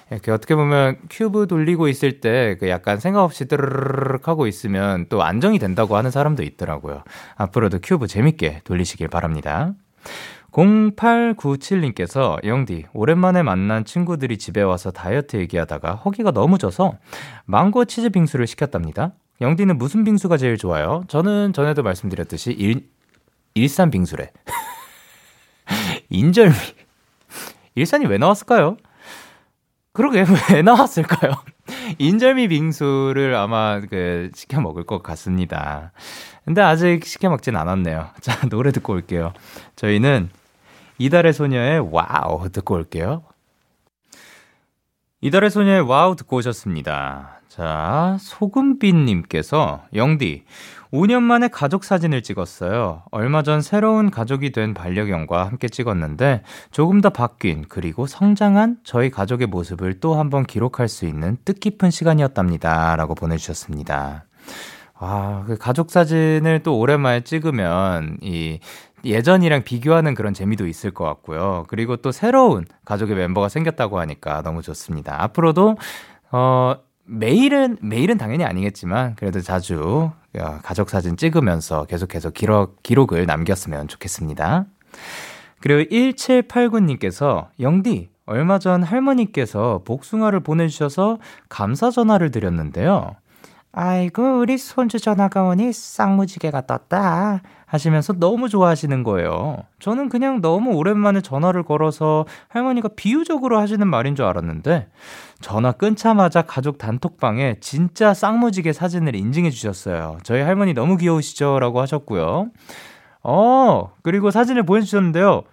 이렇게 0.10 0.32
어떻게 0.32 0.56
보면 0.56 0.98
큐브 1.10 1.48
돌리고 1.48 1.90
있을 1.90 2.22
때 2.22 2.56
그 2.60 2.70
약간 2.70 3.00
생각 3.00 3.24
없이 3.24 3.48
뜨르르륵 3.48 4.28
하고 4.30 4.48
있으면 4.48 5.08
또 5.10 5.24
안정이 5.24 5.60
된다고 5.60 5.98
하는 5.98 6.10
사람도 6.10 6.44
있더라고요. 6.44 7.04
앞으로도 7.36 7.80
큐브 7.84 8.08
재밌게 8.08 8.62
돌리시길 8.64 9.10
바랍니다. 9.10 9.74
0897님께서 10.52 12.44
영디 12.46 12.86
오랜만에 12.94 13.42
만난 13.44 13.86
친구들이 13.86 14.38
집에 14.38 14.62
와서 14.62 14.92
다이어트 14.92 15.38
얘기하다가 15.38 15.96
허기가 15.96 16.32
너무 16.32 16.58
져서 16.58 16.98
망고 17.46 17.86
치즈 17.86 18.10
빙수를 18.10 18.48
시켰답니다. 18.48 19.14
영디는 19.40 19.78
무슨 19.78 20.04
빙수가 20.04 20.38
제일 20.38 20.58
좋아요? 20.58 21.04
저는 21.08 21.54
전에도 21.54 21.84
말씀드렸듯이 21.84 22.52
일, 22.52 22.90
일산 23.56 23.90
빙수래. 23.90 24.32
인절미. 26.10 26.54
일산이 27.76 28.06
왜 28.06 28.18
나왔을까요? 28.18 28.78
그러게 29.94 30.26
왜 30.54 30.62
나왔을까요? 30.62 31.32
인절미 31.98 32.50
빙수를 32.50 33.36
아마 33.36 33.80
그 33.80 34.30
시켜 34.36 34.62
먹을 34.62 34.84
것 34.84 35.02
같습니다. 35.02 35.92
근데 36.46 36.62
아직 36.62 37.06
시켜 37.06 37.30
먹진 37.30 37.56
않았네요. 37.56 38.10
자, 38.20 38.48
노래 38.50 38.72
듣고 38.72 38.94
올게요. 38.94 39.34
저희는 39.76 40.30
이달의 41.02 41.34
소녀의 41.34 41.90
WOW 41.92 42.48
듣고 42.50 42.76
올게요. 42.76 43.24
이달의 45.22 45.50
소녀의 45.50 45.82
WOW 45.82 46.16
듣고 46.16 46.38
오셨습니다. 46.38 47.42
자, 47.48 48.18
소금빛님께서 48.20 49.86
영디 49.96 50.44
5년 50.94 51.24
만에 51.24 51.48
가족 51.48 51.86
사진을 51.86 52.22
찍었어요. 52.22 53.04
얼마 53.10 53.42
전 53.42 53.62
새로운 53.62 54.12
가족이 54.12 54.52
된 54.52 54.76
반려견과 54.76 55.48
함께 55.48 55.70
찍었는데 55.70 56.44
조금 56.70 57.02
더 57.02 57.10
바뀐 57.10 57.66
그리고 57.68 58.06
성장한 58.06 58.78
저희 58.84 59.10
가족의 59.10 59.48
모습을 59.48 60.00
또 60.00 60.14
한번 60.14 60.46
기록할 60.46 60.88
수 60.88 61.06
있는 61.06 61.36
뜻깊은 61.46 61.90
시간이었답니다. 61.90 62.96
라고 62.96 63.16
보내주셨습니다. 63.16 64.26
아, 65.04 65.44
그 65.48 65.58
가족 65.58 65.90
사진을 65.90 66.62
또 66.62 66.78
오랜만에 66.78 67.22
찍으면 67.22 68.20
이 68.22 68.60
예전이랑 69.04 69.64
비교하는 69.64 70.14
그런 70.14 70.34
재미도 70.34 70.68
있을 70.68 70.92
것 70.92 71.04
같고요. 71.06 71.66
그리고 71.68 71.98
또 71.98 72.12
새로운 72.12 72.66
가족의 72.86 73.16
멤버가 73.16 73.50
생겼다고 73.50 74.00
하니까 74.00 74.42
너무 74.42 74.62
좋습니다. 74.62 75.22
앞으로도, 75.24 75.78
어, 76.32 76.76
매일은, 77.06 77.78
매일은 77.82 78.18
당연히 78.18 78.46
아니겠지만, 78.46 79.16
그래도 79.16 79.42
자주 79.42 80.12
어, 80.38 80.60
가족 80.64 80.90
사진 80.90 81.18
찍으면서 81.18 81.86
계속해서 81.86 82.30
기록, 82.30 82.82
기록을 82.84 83.26
남겼으면 83.26 83.88
좋겠습니다. 83.88 84.66
그리고 85.60 85.90
1789님께서, 85.90 87.48
영디, 87.60 88.10
얼마 88.26 88.60
전 88.60 88.82
할머니께서 88.84 89.82
복숭아를 89.84 90.40
보내주셔서 90.40 91.20
감사 91.50 91.92
전화를 91.92 92.32
드렸는데요. 92.32 93.16
아이고, 93.74 94.40
우리 94.40 94.58
손주 94.58 95.00
전화가 95.00 95.44
오니 95.44 95.74
쌍무지개가 95.74 96.66
떴다. 96.66 97.42
하시면서 97.72 98.12
너무 98.14 98.50
좋아하시는 98.50 99.04
거예요. 99.04 99.60
저는 99.80 100.10
그냥 100.10 100.42
너무 100.42 100.72
오랜만에 100.72 101.22
전화를 101.22 101.64
걸어서 101.64 102.26
할머니가 102.50 102.90
비유적으로 102.98 103.60
하시는 103.60 103.88
말인 103.88 104.14
줄 104.14 104.26
알았는데 104.26 104.90
전화 105.40 105.72
끊자마자 105.72 106.42
가족 106.42 106.78
단톡방에 106.78 107.62
진짜 107.62 108.14
쌍무지개 108.14 108.74
사진을 108.74 109.16
인증해 109.16 109.52
주셨어요. 109.52 110.18
저희 110.24 110.42
할머니 110.42 110.74
너무 110.74 110.98
귀여우시죠? 110.98 111.60
라고 111.60 111.80
하셨고요. 111.80 112.52
어, 113.24 113.94
그리고 114.04 114.32
사진을 114.32 114.64
보내주셨는데요. 114.64 115.44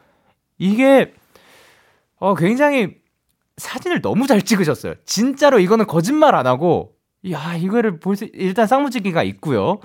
이게, 0.59 1.14
어, 2.16 2.35
굉장히 2.35 2.97
사진을 3.59 4.03
너무 4.03 4.27
잘 4.27 4.43
찍으셨어요. 4.43 4.95
진짜로 5.05 5.61
이거는 5.61 5.87
거짓말 5.87 6.35
안 6.35 6.49
하고, 6.49 6.95
야, 7.31 7.55
이거를 7.55 8.01
볼 8.01 8.16
수, 8.16 8.29
일단 8.33 8.66
쌍무지개가 8.66 9.23
있고요. 9.23 9.79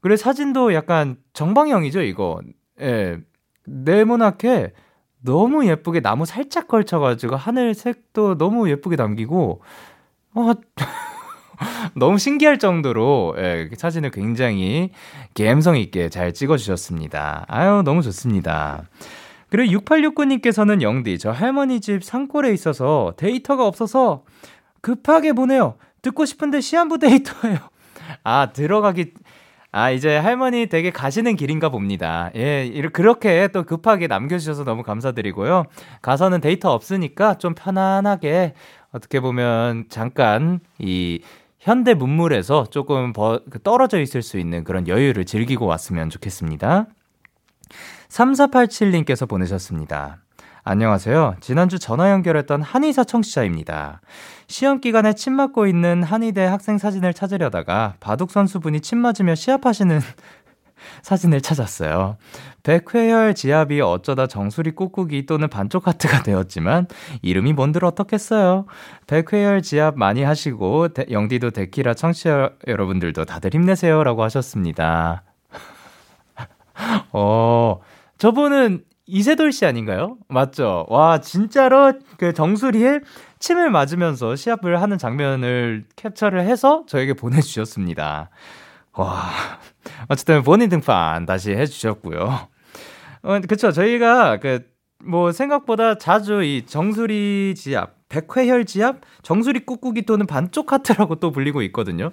그래 0.00 0.16
사진도 0.16 0.74
약간 0.74 1.16
정방형이죠, 1.32 2.02
이거. 2.02 2.40
예. 2.80 3.18
네모나게 3.64 4.72
너무 5.20 5.66
예쁘게 5.66 6.00
나무 6.00 6.24
살짝 6.24 6.68
걸쳐가지고 6.68 7.36
하늘색도 7.36 8.38
너무 8.38 8.70
예쁘게 8.70 8.96
남기고, 8.96 9.62
어, 10.34 10.52
너무 11.94 12.18
신기할 12.18 12.58
정도로 12.58 13.34
예, 13.38 13.68
사진을 13.76 14.10
굉장히 14.10 14.90
감성 15.36 15.76
있게 15.76 16.08
잘 16.08 16.32
찍어주셨습니다. 16.32 17.46
아유, 17.48 17.82
너무 17.84 18.02
좋습니다. 18.02 18.84
그리고 19.50 19.80
6869님께서는 19.80 20.82
영디, 20.82 21.18
저 21.18 21.30
할머니 21.30 21.80
집 21.80 22.04
산골에 22.04 22.52
있어서 22.52 23.14
데이터가 23.16 23.66
없어서 23.66 24.24
급하게 24.80 25.32
보내요. 25.32 25.74
듣고 26.02 26.24
싶은데 26.24 26.60
시한부 26.60 26.98
데이터예요. 26.98 27.58
아, 28.24 28.52
들어가기, 28.52 29.12
아, 29.70 29.90
이제 29.90 30.16
할머니 30.16 30.66
댁에 30.66 30.90
가시는 30.90 31.36
길인가 31.36 31.68
봅니다. 31.68 32.30
예, 32.34 32.70
그렇게 32.92 33.48
또 33.48 33.64
급하게 33.64 34.06
남겨주셔서 34.06 34.64
너무 34.64 34.82
감사드리고요. 34.82 35.64
가서는 36.00 36.40
데이터 36.40 36.72
없으니까 36.72 37.34
좀 37.34 37.54
편안하게 37.54 38.54
어떻게 38.92 39.20
보면 39.20 39.84
잠깐 39.90 40.60
이 40.78 41.20
현대 41.58 41.92
문물에서 41.92 42.66
조금 42.70 43.12
버, 43.12 43.40
그 43.50 43.60
떨어져 43.62 44.00
있을 44.00 44.22
수 44.22 44.38
있는 44.38 44.64
그런 44.64 44.88
여유를 44.88 45.26
즐기고 45.26 45.66
왔으면 45.66 46.08
좋겠습니다. 46.08 46.86
3487님께서 48.08 49.28
보내셨습니다. 49.28 50.22
안녕하세요. 50.70 51.36
지난주 51.40 51.78
전화 51.78 52.10
연결했던 52.10 52.60
한의사 52.60 53.02
청취자입니다. 53.02 54.02
시험 54.48 54.82
기간에 54.82 55.14
침 55.14 55.32
맞고 55.32 55.66
있는 55.66 56.02
한의대 56.02 56.44
학생 56.44 56.76
사진을 56.76 57.14
찾으려다가 57.14 57.94
바둑 58.00 58.30
선수분이 58.30 58.82
침 58.82 58.98
맞으며 58.98 59.34
시합하시는 59.34 59.98
사진을 61.00 61.40
찾았어요. 61.40 62.18
백회열 62.64 63.34
지압이 63.34 63.80
어쩌다 63.80 64.26
정수리 64.26 64.72
꾹꾹이 64.72 65.24
또는 65.24 65.48
반쪽 65.48 65.86
하트가 65.86 66.22
되었지만 66.22 66.86
이름이 67.22 67.54
뭔들 67.54 67.86
어떻겠어요. 67.86 68.66
백회열 69.06 69.62
지압 69.62 69.96
많이 69.96 70.22
하시고 70.22 70.88
데, 70.88 71.06
영디도 71.10 71.52
데키라 71.52 71.94
청취자 71.94 72.50
여러분들도 72.66 73.24
다들 73.24 73.54
힘내세요라고 73.54 74.22
하셨습니다. 74.22 75.22
어, 77.12 77.80
저분은 78.18 78.82
이세돌 79.08 79.52
씨 79.52 79.64
아닌가요? 79.64 80.18
맞죠? 80.28 80.84
와, 80.88 81.18
진짜로 81.18 81.94
그 82.18 82.34
정수리에 82.34 83.00
침을 83.38 83.70
맞으면서 83.70 84.36
시합을 84.36 84.82
하는 84.82 84.98
장면을 84.98 85.84
캡처를 85.96 86.42
해서 86.42 86.84
저에게 86.86 87.14
보내주셨습니다. 87.14 88.28
와, 88.92 89.30
어쨌든 90.08 90.42
본인 90.42 90.68
등판 90.68 91.24
다시 91.24 91.52
해주셨고요. 91.52 92.48
어, 93.22 93.40
그쵸. 93.48 93.72
저희가 93.72 94.40
그, 94.40 94.66
뭐, 95.02 95.32
생각보다 95.32 95.96
자주 95.96 96.42
이 96.42 96.66
정수리 96.66 97.54
지압, 97.56 97.94
백회혈 98.10 98.66
지압, 98.66 99.00
정수리 99.22 99.64
꾹꾹이 99.64 100.02
또는 100.02 100.26
반쪽 100.26 100.72
하트라고 100.72 101.14
또 101.16 101.30
불리고 101.30 101.62
있거든요. 101.62 102.10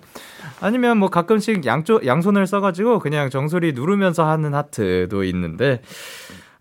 아니면 0.62 0.98
뭐 0.98 1.10
가끔씩 1.10 1.66
양쪽, 1.66 2.06
양손을 2.06 2.48
써가지고 2.48 3.00
그냥 3.00 3.30
정수리 3.30 3.74
누르면서 3.74 4.26
하는 4.26 4.54
하트도 4.54 5.26
있는데, 5.26 5.82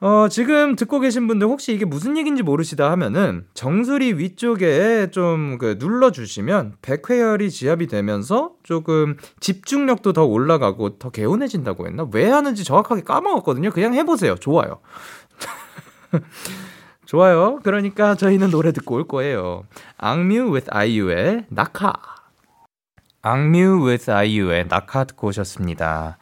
어, 0.05 0.28
지금 0.28 0.76
듣고 0.76 1.00
계신 1.00 1.26
분들 1.26 1.46
혹시 1.46 1.72
이게 1.72 1.86
무슨 1.86 2.18
얘기인지 2.18 2.42
모르시다 2.42 2.90
하면은 2.90 3.46
정수리 3.55 4.12
위쪽에 4.12 5.09
좀 5.11 5.57
그 5.59 5.76
눌러주시면 5.78 6.74
백회열이 6.82 7.50
지압이 7.50 7.86
되면서 7.86 8.52
조금 8.64 9.16
집중력도 9.40 10.12
더 10.12 10.24
올라가고 10.24 10.98
더 10.98 11.09
개운해진다고 11.09 11.86
했나? 11.86 12.07
왜 12.12 12.28
하는지 12.28 12.64
정확하게 12.64 13.02
까먹었거든요. 13.02 13.70
그냥 13.70 13.94
해보세요. 13.94 14.34
좋아요. 14.34 14.80
좋아요. 17.07 17.61
그러니까 17.62 18.14
저희는 18.14 18.50
노래 18.50 18.72
듣고 18.72 18.96
올 18.96 19.09
거예요. 19.09 19.64
악뮤 19.96 20.52
with 20.52 20.68
아이유의 20.70 21.46
낙하. 21.48 21.94
악뮤 23.22 23.86
with 23.86 24.11
아이유의 24.11 24.66
낙하 24.68 25.05
듣고 25.05 25.28
오셨습니다. 25.28 26.18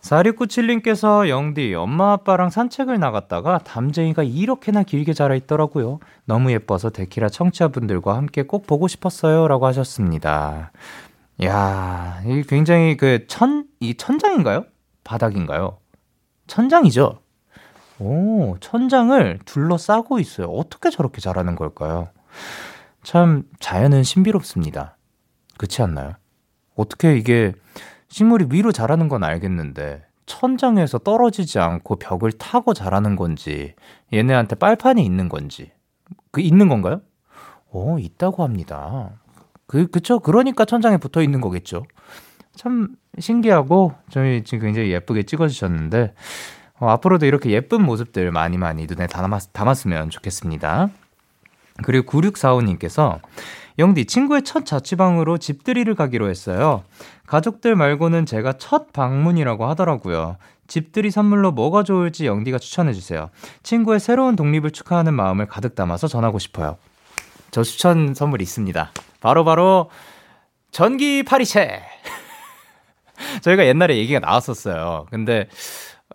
4697님께서 0.00 1.28
영디, 1.28 1.74
엄마 1.74 2.12
아빠랑 2.12 2.50
산책을 2.50 2.98
나갔다가 2.98 3.58
담쟁이가 3.58 4.22
이렇게나 4.22 4.82
길게 4.82 5.12
자라 5.12 5.34
있더라고요. 5.34 6.00
너무 6.24 6.52
예뻐서 6.52 6.90
데키라 6.90 7.28
청취자분들과 7.28 8.16
함께 8.16 8.42
꼭 8.42 8.66
보고 8.66 8.88
싶었어요. 8.88 9.46
라고 9.46 9.66
하셨습니다. 9.66 10.72
야, 11.44 12.20
이 12.24 12.42
굉장히 12.48 12.96
그 12.96 13.26
천, 13.26 13.66
이 13.80 13.94
천장인가요? 13.94 14.64
바닥인가요? 15.04 15.78
천장이죠? 16.46 17.20
오, 17.98 18.56
천장을 18.60 19.38
둘러싸고 19.44 20.18
있어요. 20.18 20.48
어떻게 20.48 20.90
저렇게 20.90 21.20
자라는 21.20 21.54
걸까요? 21.56 22.08
참, 23.02 23.44
자연은 23.60 24.02
신비롭습니다. 24.02 24.96
그렇지 25.58 25.82
않나요? 25.82 26.14
어떻게 26.74 27.16
이게 27.16 27.52
식물이 28.10 28.46
위로 28.50 28.72
자라는 28.72 29.08
건 29.08 29.24
알겠는데 29.24 30.04
천장에서 30.26 30.98
떨어지지 30.98 31.58
않고 31.58 31.96
벽을 31.96 32.32
타고 32.32 32.74
자라는 32.74 33.16
건지 33.16 33.74
얘네한테 34.12 34.56
빨판이 34.56 35.04
있는 35.04 35.28
건지 35.28 35.72
그 36.30 36.40
있는 36.40 36.68
건가요? 36.68 37.00
어, 37.72 37.96
있다고 37.98 38.42
합니다. 38.42 39.10
그 39.66 39.86
그쵸? 39.86 40.18
그러니까 40.18 40.64
천장에 40.64 40.96
붙어 40.98 41.22
있는 41.22 41.40
거겠죠. 41.40 41.84
참 42.54 42.88
신기하고 43.18 43.94
저희 44.10 44.42
지금 44.44 44.66
굉장히 44.66 44.90
예쁘게 44.90 45.22
찍어주셨는데 45.22 46.14
어, 46.80 46.88
앞으로도 46.88 47.26
이렇게 47.26 47.50
예쁜 47.50 47.82
모습들 47.82 48.32
많이 48.32 48.58
많이 48.58 48.86
눈에 48.86 49.06
담았, 49.06 49.52
담았으면 49.52 50.10
좋겠습니다. 50.10 50.90
그리고 51.82 52.10
9645님께서 52.10 53.20
영디 53.80 54.04
친구의 54.04 54.42
첫 54.42 54.66
자취방으로 54.66 55.38
집들이를 55.38 55.94
가기로 55.94 56.28
했어요. 56.28 56.84
가족들 57.26 57.74
말고는 57.74 58.26
제가 58.26 58.54
첫 58.58 58.92
방문이라고 58.92 59.66
하더라고요. 59.66 60.36
집들이 60.66 61.10
선물로 61.10 61.50
뭐가 61.52 61.82
좋을지 61.82 62.26
영디가 62.26 62.58
추천해 62.58 62.92
주세요. 62.92 63.30
친구의 63.62 63.98
새로운 63.98 64.36
독립을 64.36 64.70
축하하는 64.70 65.14
마음을 65.14 65.46
가득 65.46 65.74
담아서 65.74 66.08
전하고 66.08 66.38
싶어요. 66.38 66.76
저 67.50 67.62
추천 67.62 68.14
선물 68.14 68.42
있습니다. 68.42 68.92
바로 69.20 69.44
바로 69.44 69.90
전기 70.70 71.22
파리채. 71.22 71.82
저희가 73.42 73.66
옛날에 73.66 73.96
얘기가 73.96 74.20
나왔었어요. 74.20 75.06
근데 75.10 75.48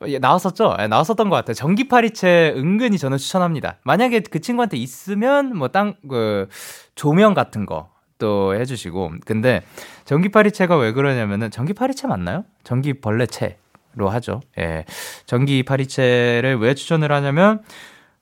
예, 0.08 0.20
나왔었죠? 0.20 0.76
예, 0.80 0.88
나왔었던 0.88 1.30
것 1.30 1.36
같아요. 1.36 1.54
전기 1.54 1.88
파리채 1.88 2.54
은근히 2.56 2.98
저는 2.98 3.18
추천합니다. 3.18 3.78
만약에 3.84 4.22
그 4.22 4.41
친구한테 4.41 4.78
있으면 4.78 5.56
뭐 5.56 5.70
땅, 5.70 5.96
그, 6.08 6.48
조명 6.96 7.34
같은 7.34 7.66
거 7.66 7.96
또 8.18 8.56
해주시고. 8.56 9.12
근데 9.26 9.64
전기 10.06 10.30
파리채가 10.30 10.78
왜 10.78 10.91
그러냐면은 10.93 11.52
전기 11.52 11.74
파리채 11.74 12.08
맞나요? 12.08 12.46
전기 12.64 12.93
벌레채로 12.93 14.10
하죠. 14.10 14.41
예. 14.58 14.86
전기 15.26 15.64
파리채를 15.64 16.58
왜 16.60 16.74
추천을 16.76 17.12
하냐면 17.12 17.62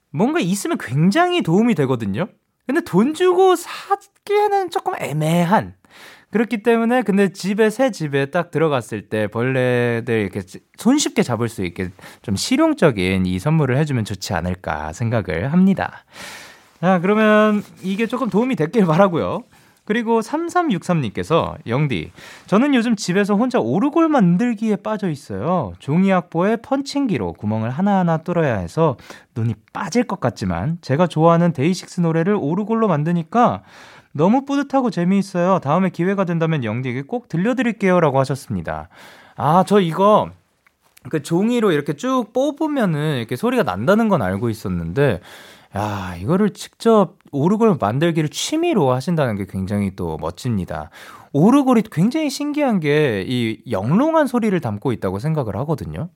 뭔가 0.10 0.40
있으면 0.40 0.78
굉장히 0.80 1.42
도움이 1.42 1.76
되거든요. 1.76 2.28
근데 2.66 2.82
돈 2.82 3.14
주고 3.14 3.56
사기에는 3.56 4.70
조금 4.70 4.94
애매한 4.98 5.76
그렇기 6.34 6.64
때문에 6.64 7.04
근데 7.04 7.32
집에 7.32 7.70
새 7.70 7.92
집에 7.92 8.26
딱 8.32 8.50
들어갔을 8.50 9.04
때 9.04 9.28
벌레들 9.28 10.20
이렇게 10.20 10.42
손쉽게 10.78 11.22
잡을 11.22 11.48
수 11.48 11.64
있게 11.64 11.90
좀 12.24 12.36
실용적인 12.36 13.28
이 13.28 13.38
선물을 13.38 13.78
해주면 13.78 14.04
좋지 14.04 14.34
않을까 14.34 14.94
생각을 14.94 15.54
합니다. 15.54 16.06
자 16.82 16.98
그러면 17.00 17.64
이게 17.84 18.08
조금 18.08 18.32
도움이 18.32 18.56
됐길 18.56 18.88
바라고요. 18.88 19.44
그리고 19.86 20.22
3363님께서 20.22 21.56
영디 21.68 22.12
저는 22.48 22.74
요즘 22.74 22.96
집에서 22.96 23.36
혼자 23.36 23.60
오르골 23.60 24.10
만들기에 24.10 24.78
빠져 24.78 25.10
있어요. 25.10 25.74
종이 25.78 26.12
악보에 26.12 26.58
펀칭기로 26.64 27.34
구멍을 27.34 27.70
하나하나 27.70 28.18
뚫어야 28.18 28.58
해서 28.58 28.98
눈이 29.36 29.54
빠질 29.72 30.06
것 30.06 30.20
같지만 30.20 30.80
제가 30.82 31.06
좋아하는 31.06 31.54
데이식스 31.54 32.02
노래를 32.02 32.36
오르골로 32.40 32.88
만드니까 32.88 33.62
너무 34.14 34.46
뿌듯하고 34.46 34.90
재미있어요. 34.92 35.60
다음에 35.60 35.90
기회가 35.90 36.24
된다면 36.24 36.64
영디에게 36.64 37.02
꼭 37.04 37.28
들려드릴게요. 37.28 38.00
라고 38.00 38.20
하셨습니다. 38.20 38.90
아, 39.36 39.64
저 39.68 39.80
이거 39.82 40.30
그 41.10 41.22
종이로 41.22 41.72
이렇게 41.72 41.94
쭉 41.94 42.32
뽑으면은 42.32 43.18
이렇게 43.18 43.36
소리가 43.36 43.64
난다는 43.64 44.08
건 44.10 44.22
알고 44.22 44.50
있었는데, 44.50 45.20
야, 45.76 46.16
이거를 46.20 46.52
직접 46.52 47.16
오르골 47.32 47.78
만들기를 47.82 48.30
취미로 48.30 48.92
하신다는 48.94 49.36
게 49.36 49.46
굉장히 49.50 49.96
또 49.96 50.18
멋집니다. 50.18 50.92
오르골이 51.34 51.84
굉장히 51.92 52.30
신기한 52.30 52.80
게 52.80 53.26
이 53.28 53.58
영롱한 53.72 54.28
소리를 54.28 54.58
담고 54.60 54.92
있다고 54.94 55.18
생각을 55.18 55.56
하거든요. 55.58 56.10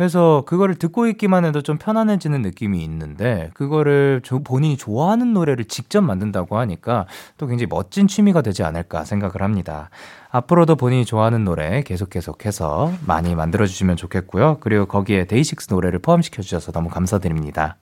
그래서 0.00 0.44
그거를 0.46 0.76
듣고 0.76 1.08
있기만 1.08 1.44
해도 1.44 1.60
좀 1.60 1.76
편안해지는 1.76 2.40
느낌이 2.40 2.82
있는데 2.84 3.50
그거를 3.52 4.22
본인이 4.44 4.78
좋아하는 4.78 5.34
노래를 5.34 5.66
직접 5.66 6.00
만든다고 6.00 6.56
하니까 6.56 7.04
또 7.36 7.46
굉장히 7.46 7.66
멋진 7.68 8.08
취미가 8.08 8.40
되지 8.40 8.62
않을까 8.62 9.04
생각을 9.04 9.42
합니다. 9.42 9.90
앞으로도 10.30 10.76
본인이 10.76 11.04
좋아하는 11.04 11.44
노래 11.44 11.82
계속 11.82 12.08
계속해서 12.08 12.94
많이 13.04 13.34
만들어 13.34 13.66
주시면 13.66 13.96
좋겠고요. 13.96 14.56
그리고 14.60 14.86
거기에 14.86 15.26
데이식스 15.26 15.70
노래를 15.70 15.98
포함시켜 15.98 16.40
주셔서 16.40 16.72
너무 16.72 16.88
감사드립니다. 16.88 17.76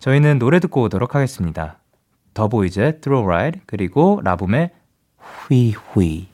저희는 0.00 0.40
노래 0.40 0.58
듣고 0.58 0.82
오도록 0.82 1.14
하겠습니다. 1.14 1.76
더보이즈의 2.34 3.00
Throw 3.02 3.24
Ride 3.24 3.60
그리고 3.66 4.20
라붐의 4.24 4.70
휘휘 5.46 6.26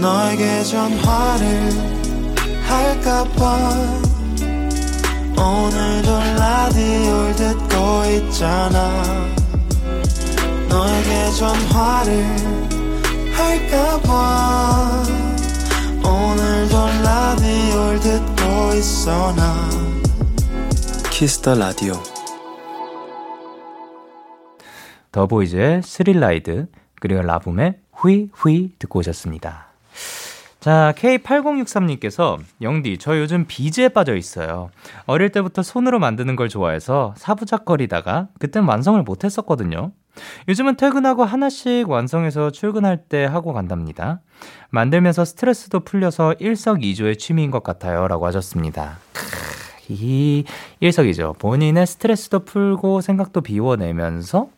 너에게 0.00 0.62
전화를 0.62 1.97
할까봐 2.68 3.98
오늘도 5.38 6.10
라디오를 6.38 7.36
듣고 7.36 8.04
있잖아. 8.10 9.04
너에게 10.68 11.30
전화를 11.38 12.24
할까봐 13.32 15.02
오늘도 16.04 16.86
라디오를 17.02 18.00
듣고 18.00 18.74
있어 18.74 19.34
나. 19.34 19.68
Kiss 21.10 21.35
the 21.35 21.54
Radio. 21.54 21.94
더보이즈의 25.10 25.82
Thrill 25.82 26.32
Ride 26.32 26.66
그리고 27.00 27.22
라붐의 27.22 27.78
휘휘 27.92 28.74
듣고 28.78 28.98
오셨습니다. 29.00 29.67
자, 30.68 30.92
K8063님께서 30.98 32.38
영디, 32.60 32.98
저 32.98 33.18
요즘 33.18 33.46
비즈에 33.48 33.88
빠져 33.88 34.14
있어요. 34.14 34.68
어릴 35.06 35.30
때부터 35.30 35.62
손으로 35.62 35.98
만드는 35.98 36.36
걸 36.36 36.50
좋아해서 36.50 37.14
사부작거리다가 37.16 38.28
그땐 38.38 38.64
완성을 38.64 39.02
못 39.02 39.24
했었거든요. 39.24 39.92
요즘은 40.46 40.76
퇴근하고 40.76 41.24
하나씩 41.24 41.88
완성해서 41.88 42.50
출근할 42.50 42.98
때 43.08 43.24
하고 43.24 43.54
간답니다. 43.54 44.20
만들면서 44.68 45.24
스트레스도 45.24 45.80
풀려서 45.80 46.34
일석이조의 46.38 47.16
취미인 47.16 47.50
것 47.50 47.62
같아요. 47.62 48.06
라고 48.06 48.26
하셨습니다. 48.26 48.98
이 49.88 50.44
일석이조. 50.80 51.36
본인의 51.38 51.86
스트레스도 51.86 52.40
풀고 52.40 53.00
생각도 53.00 53.40
비워내면서 53.40 54.50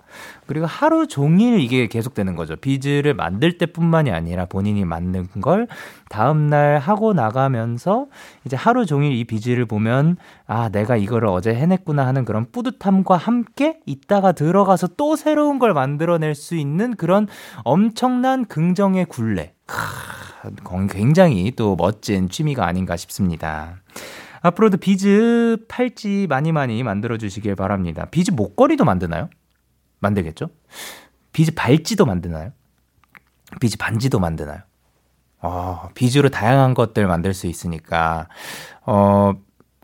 그리고 0.47 0.67
하루 0.67 1.07
종일 1.07 1.61
이게 1.61 1.87
계속되는 1.87 2.37
거죠. 2.37 2.57
비즈를 2.57 3.15
만들 3.15 3.59
때뿐만이 3.59 4.11
아니라 4.11 4.47
본인이 4.47 4.85
만든 4.85 5.29
걸 5.41 5.69
다음날 6.09 6.79
하고 6.79 7.13
나가면서 7.13 8.07
이제 8.45 8.57
하루 8.57 8.87
종일 8.87 9.13
이 9.13 9.25
비즈를 9.25 9.67
보면 9.67 10.17
아, 10.47 10.69
내가 10.71 10.97
이거를 10.97 11.29
어제 11.29 11.55
해냈구나 11.55 12.07
하는 12.07 12.25
그런 12.25 12.47
뿌듯함과 12.51 13.17
함께 13.17 13.79
이따가 13.87 14.33
들어가서 14.33 14.89
또 14.97 15.17
새로운 15.17 15.59
걸 15.59 15.75
만들어낼 15.75 16.35
수 16.35 16.57
있는 16.57 16.97
그런 16.97 17.29
엄청난 17.65 18.45
긍정의 18.47 19.07
굴레. 19.07 19.55
굉장히 20.91 21.53
또 21.55 21.77
멋진 21.77 22.29
취미가 22.29 22.67
아닌가 22.67 22.97
싶습니다. 22.97 23.77
앞으로도 24.43 24.79
비즈 24.79 25.59
팔찌 25.69 26.27
많이 26.29 26.51
많이 26.53 26.83
만들어 26.83 27.19
주시길 27.19 27.55
바랍니다. 27.57 28.07
비즈 28.11 28.31
목걸이도 28.31 28.85
만드나요? 28.85 29.29
만들겠죠? 30.01 30.51
비즈 31.33 31.55
발찌도 31.55 32.07
만드나요? 32.07 32.53
비즈 33.61 33.77
반지도 33.77 34.19
만드나요? 34.19 34.61
어, 35.43 35.89
비즈로 35.95 36.29
다양한 36.29 36.75
것들 36.75 37.07
만들 37.07 37.33
수 37.33 37.47
있으니까, 37.47 38.29
어, 38.83 39.33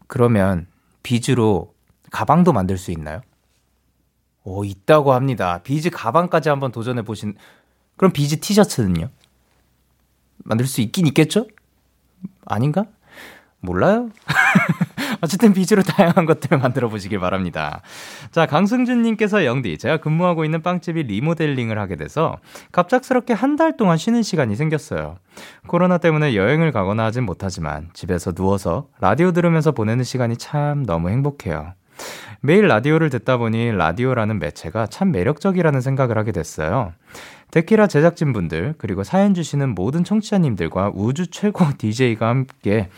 그러면 0.06 0.66
비즈로 1.02 1.74
가방도 2.10 2.52
만들 2.52 2.76
수 2.76 2.90
있나요? 2.90 3.22
오, 4.44 4.64
있다고 4.64 5.12
합니다. 5.12 5.60
비즈 5.62 5.90
가방까지 5.90 6.48
한번 6.48 6.72
도전해 6.72 7.02
보신, 7.02 7.34
그럼 7.96 8.12
비즈 8.12 8.40
티셔츠는요? 8.40 9.08
만들 10.44 10.66
수 10.66 10.80
있긴 10.80 11.06
있겠죠? 11.08 11.46
아닌가? 12.44 12.84
몰라요? 13.60 14.10
어쨌든 15.20 15.52
비즈로 15.52 15.82
다양한 15.82 16.26
것들을 16.26 16.58
만들어 16.58 16.88
보시길 16.88 17.18
바랍니다. 17.18 17.82
자, 18.30 18.46
강승준님께서 18.46 19.44
영디, 19.44 19.78
제가 19.78 19.98
근무하고 19.98 20.44
있는 20.44 20.62
빵집이 20.62 21.02
리모델링을 21.04 21.78
하게 21.78 21.96
돼서 21.96 22.36
갑작스럽게 22.72 23.32
한 23.34 23.56
달 23.56 23.76
동안 23.78 23.96
쉬는 23.96 24.22
시간이 24.22 24.54
생겼어요. 24.54 25.16
코로나 25.66 25.96
때문에 25.96 26.34
여행을 26.36 26.72
가거나 26.72 27.04
하진 27.06 27.24
못하지만 27.24 27.88
집에서 27.94 28.32
누워서 28.32 28.88
라디오 29.00 29.32
들으면서 29.32 29.72
보내는 29.72 30.04
시간이 30.04 30.36
참 30.36 30.84
너무 30.84 31.08
행복해요. 31.08 31.72
매일 32.42 32.66
라디오를 32.68 33.08
듣다 33.08 33.38
보니 33.38 33.72
라디오라는 33.72 34.38
매체가 34.38 34.88
참 34.88 35.10
매력적이라는 35.10 35.80
생각을 35.80 36.18
하게 36.18 36.32
됐어요. 36.32 36.92
데키라 37.50 37.86
제작진분들, 37.86 38.74
그리고 38.78 39.04
사연 39.04 39.34
주시는 39.34 39.74
모든 39.74 40.04
청취자님들과 40.04 40.92
우주 40.94 41.28
최고 41.28 41.64
DJ가 41.78 42.28
함께 42.28 42.88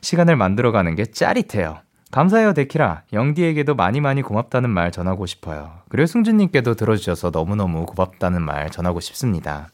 시간을 0.00 0.36
만들어가는 0.36 0.94
게 0.94 1.06
짜릿해요. 1.06 1.78
감사해요, 2.10 2.54
데키라. 2.54 3.02
영디에게도 3.12 3.74
많이 3.74 4.00
많이 4.00 4.22
고맙다는 4.22 4.70
말 4.70 4.90
전하고 4.90 5.26
싶어요. 5.26 5.72
그리고 5.88 6.06
승준님께도 6.06 6.74
들어주셔서 6.74 7.30
너무너무 7.30 7.84
고맙다는 7.84 8.42
말 8.42 8.70
전하고 8.70 9.00
싶습니다. 9.00 9.68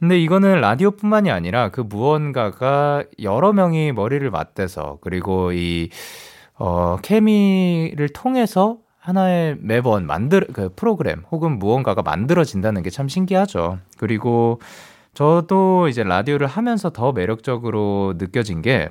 근데 0.00 0.18
이거는 0.20 0.60
라디오뿐만이 0.60 1.30
아니라 1.30 1.68
그 1.70 1.80
무언가가 1.80 3.04
여러 3.22 3.52
명이 3.52 3.92
머리를 3.92 4.28
맞대서 4.30 4.98
그리고 5.00 5.52
이, 5.52 5.90
어, 6.56 6.98
케미를 7.00 8.08
통해서 8.08 8.78
하나의 9.04 9.58
매번 9.60 10.06
만들 10.06 10.46
그 10.54 10.70
프로그램 10.74 11.24
혹은 11.30 11.58
무언가가 11.58 12.00
만들어진다는 12.02 12.82
게 12.82 12.88
참 12.90 13.06
신기하죠. 13.08 13.78
그리고 13.98 14.60
저도 15.12 15.88
이제 15.88 16.02
라디오를 16.02 16.46
하면서 16.46 16.88
더 16.90 17.12
매력적으로 17.12 18.14
느껴진 18.16 18.62
게 18.62 18.88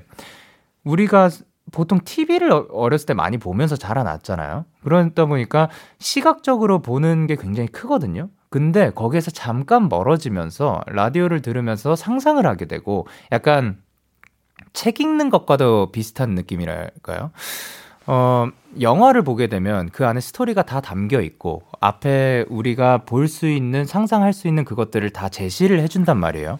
우리가 0.84 1.30
보통 1.72 2.00
TV를 2.06 2.52
어, 2.52 2.68
어렸을 2.72 3.08
때 3.08 3.14
많이 3.16 3.38
보면서 3.40 3.76
자라났잖아요. 3.76 4.66
그러다 4.84 5.26
보니까 5.26 5.70
시각적으로 5.98 6.82
보는 6.84 7.26
게 7.26 7.36
굉장히 7.36 7.68
크거든요. 7.70 8.30
근데 8.50 8.92
거기에서 8.92 9.32
잠깐 9.32 9.90
멀어지면서 9.90 10.82
라디오를 10.88 11.42
들으면서 11.42 11.96
상상을 11.96 12.46
하게 12.46 12.66
되고 12.66 13.08
약간 13.32 13.82
책 14.74 15.00
읽는 15.00 15.32
것과도 15.32 15.92
비슷한 15.92 16.32
느낌이랄까요? 16.36 17.32
어, 18.06 18.50
영화를 18.82 19.22
보게 19.24 19.48
되면 19.48 19.90
그 19.92 20.06
안에 20.06 20.20
스토리가 20.20 20.64
다 20.64 20.82
담겨 20.82 21.22
있고 21.22 21.64
앞에 21.80 22.46
우리가 22.50 23.00
볼 23.06 23.28
수 23.28 23.48
있는 23.48 23.86
상상할 23.86 24.34
수 24.34 24.48
있는 24.48 24.66
그것들을 24.66 25.10
다 25.12 25.30
제시를 25.30 25.80
해준단 25.80 26.18
말이에요. 26.20 26.60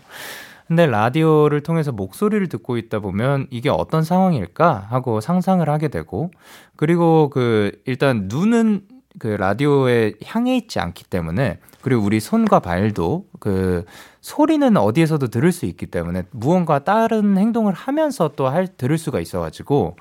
근데 0.68 0.86
라디오를 0.86 1.62
통해서 1.62 1.92
목소리를 1.92 2.48
듣고 2.48 2.78
있다 2.78 3.00
보면 3.00 3.48
이게 3.52 3.70
어떤 3.70 4.04
상황일까 4.04 4.88
하고 4.90 5.20
상상을 5.20 5.68
하게 5.70 5.90
되고 5.90 6.32
그리고 6.78 7.30
그 7.30 7.72
일단 7.86 8.28
눈은 8.30 8.82
그 9.20 9.28
라디오에 9.28 10.14
향해 10.26 10.56
있지 10.56 10.80
않기 10.80 11.04
때문에 11.06 11.60
그리고 11.82 12.02
우리 12.02 12.20
손과 12.22 12.62
발도 12.62 13.26
그 13.40 13.84
소리는 14.22 14.76
어디에서도 14.78 15.28
들을 15.28 15.52
수 15.52 15.66
있기 15.66 15.88
때문에 15.88 16.24
무언가 16.32 16.80
다른 16.80 17.38
행동을 17.38 17.74
하면서 17.74 18.30
또 18.30 18.48
할 18.50 18.68
들을 18.68 18.98
수가 18.98 19.20
있어가지고 19.20 19.98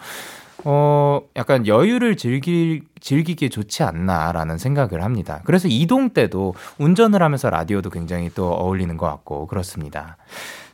어, 0.64 1.20
약간 1.36 1.66
여유를 1.66 2.16
즐기, 2.16 2.82
즐기기에 3.00 3.48
좋지 3.48 3.82
않나라는 3.82 4.58
생각을 4.58 5.02
합니다. 5.02 5.40
그래서 5.44 5.66
이동 5.68 6.10
때도 6.10 6.54
운전을 6.78 7.22
하면서 7.22 7.50
라디오도 7.50 7.90
굉장히 7.90 8.30
또 8.34 8.52
어울리는 8.52 8.96
것 8.96 9.06
같고 9.06 9.46
그렇습니다. 9.48 10.16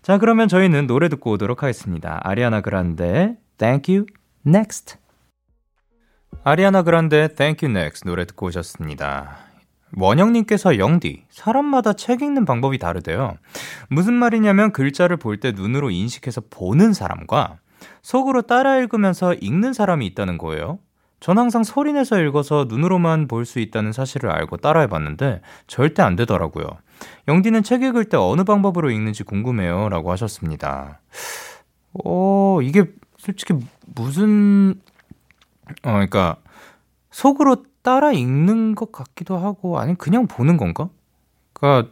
자, 0.02 0.18
그러면 0.18 0.48
저희는 0.48 0.86
노래 0.86 1.08
듣고 1.08 1.32
오도록 1.32 1.62
하겠습니다. 1.62 2.20
아리아나 2.22 2.60
그란데, 2.60 3.36
Thank 3.58 3.94
You, 3.94 4.06
Next. 4.46 4.96
아리아나 6.44 6.82
그란데, 6.82 7.28
Thank 7.28 7.66
You, 7.66 7.78
Next 7.78 8.06
노래 8.06 8.24
듣고 8.26 8.46
오셨습니다. 8.46 9.38
원영님께서 9.96 10.78
영디, 10.78 11.24
사람마다 11.30 11.94
책 11.94 12.20
읽는 12.20 12.44
방법이 12.44 12.78
다르대요. 12.78 13.36
무슨 13.88 14.14
말이냐면 14.14 14.72
글자를 14.72 15.16
볼 15.16 15.40
때 15.40 15.52
눈으로 15.52 15.90
인식해서 15.90 16.42
보는 16.50 16.92
사람과 16.92 17.56
속으로 18.02 18.42
따라 18.42 18.76
읽으면서 18.78 19.34
읽는 19.34 19.72
사람이 19.72 20.06
있다는 20.06 20.38
거예요. 20.38 20.78
전 21.20 21.36
항상 21.38 21.64
소리 21.64 21.92
내서 21.92 22.20
읽어서 22.20 22.66
눈으로만 22.68 23.26
볼 23.26 23.44
수 23.44 23.58
있다는 23.58 23.92
사실을 23.92 24.30
알고 24.30 24.58
따라해봤는데 24.58 25.40
절대 25.66 26.02
안 26.02 26.14
되더라고요. 26.16 26.66
영디는 27.26 27.62
책 27.62 27.82
읽을 27.82 28.04
때 28.04 28.16
어느 28.16 28.44
방법으로 28.44 28.90
읽는지 28.90 29.24
궁금해요. 29.24 29.88
라고 29.88 30.12
하셨습니다. 30.12 31.00
어, 32.04 32.60
이게 32.62 32.84
솔직히 33.16 33.54
무슨, 33.94 34.80
어, 35.82 35.92
그러니까 35.92 36.36
속으로 37.10 37.64
따라 37.82 38.12
읽는 38.12 38.74
것 38.74 38.92
같기도 38.92 39.38
하고, 39.38 39.78
아니면 39.78 39.96
그냥 39.96 40.26
보는 40.26 40.56
건가? 40.56 40.88
그러니까 41.52 41.90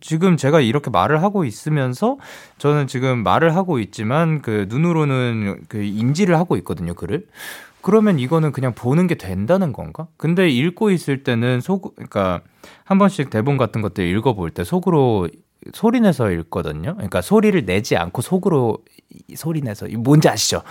지금 0.00 0.36
제가 0.36 0.60
이렇게 0.60 0.90
말을 0.90 1.22
하고 1.22 1.44
있으면서 1.44 2.18
저는 2.58 2.86
지금 2.86 3.22
말을 3.22 3.54
하고 3.56 3.78
있지만 3.78 4.42
그 4.42 4.66
눈으로는 4.68 5.64
그 5.68 5.82
인지를 5.82 6.36
하고 6.36 6.56
있거든요, 6.58 6.94
글을. 6.94 7.26
그러면 7.82 8.18
이거는 8.18 8.52
그냥 8.52 8.74
보는 8.74 9.06
게 9.06 9.14
된다는 9.14 9.72
건가? 9.72 10.06
근데 10.16 10.48
읽고 10.48 10.90
있을 10.90 11.22
때는 11.22 11.60
속, 11.60 11.94
그러니까 11.96 12.40
한 12.84 12.98
번씩 12.98 13.30
대본 13.30 13.56
같은 13.56 13.80
것들 13.80 14.06
읽어볼 14.06 14.50
때 14.50 14.64
속으로 14.64 15.28
소리 15.72 16.00
내서 16.00 16.30
읽거든요. 16.30 16.94
그러니까 16.94 17.20
소리를 17.22 17.64
내지 17.64 17.96
않고 17.96 18.22
속으로 18.22 18.78
소리 19.34 19.60
내서, 19.62 19.86
뭔지 19.98 20.28
아시죠? 20.28 20.62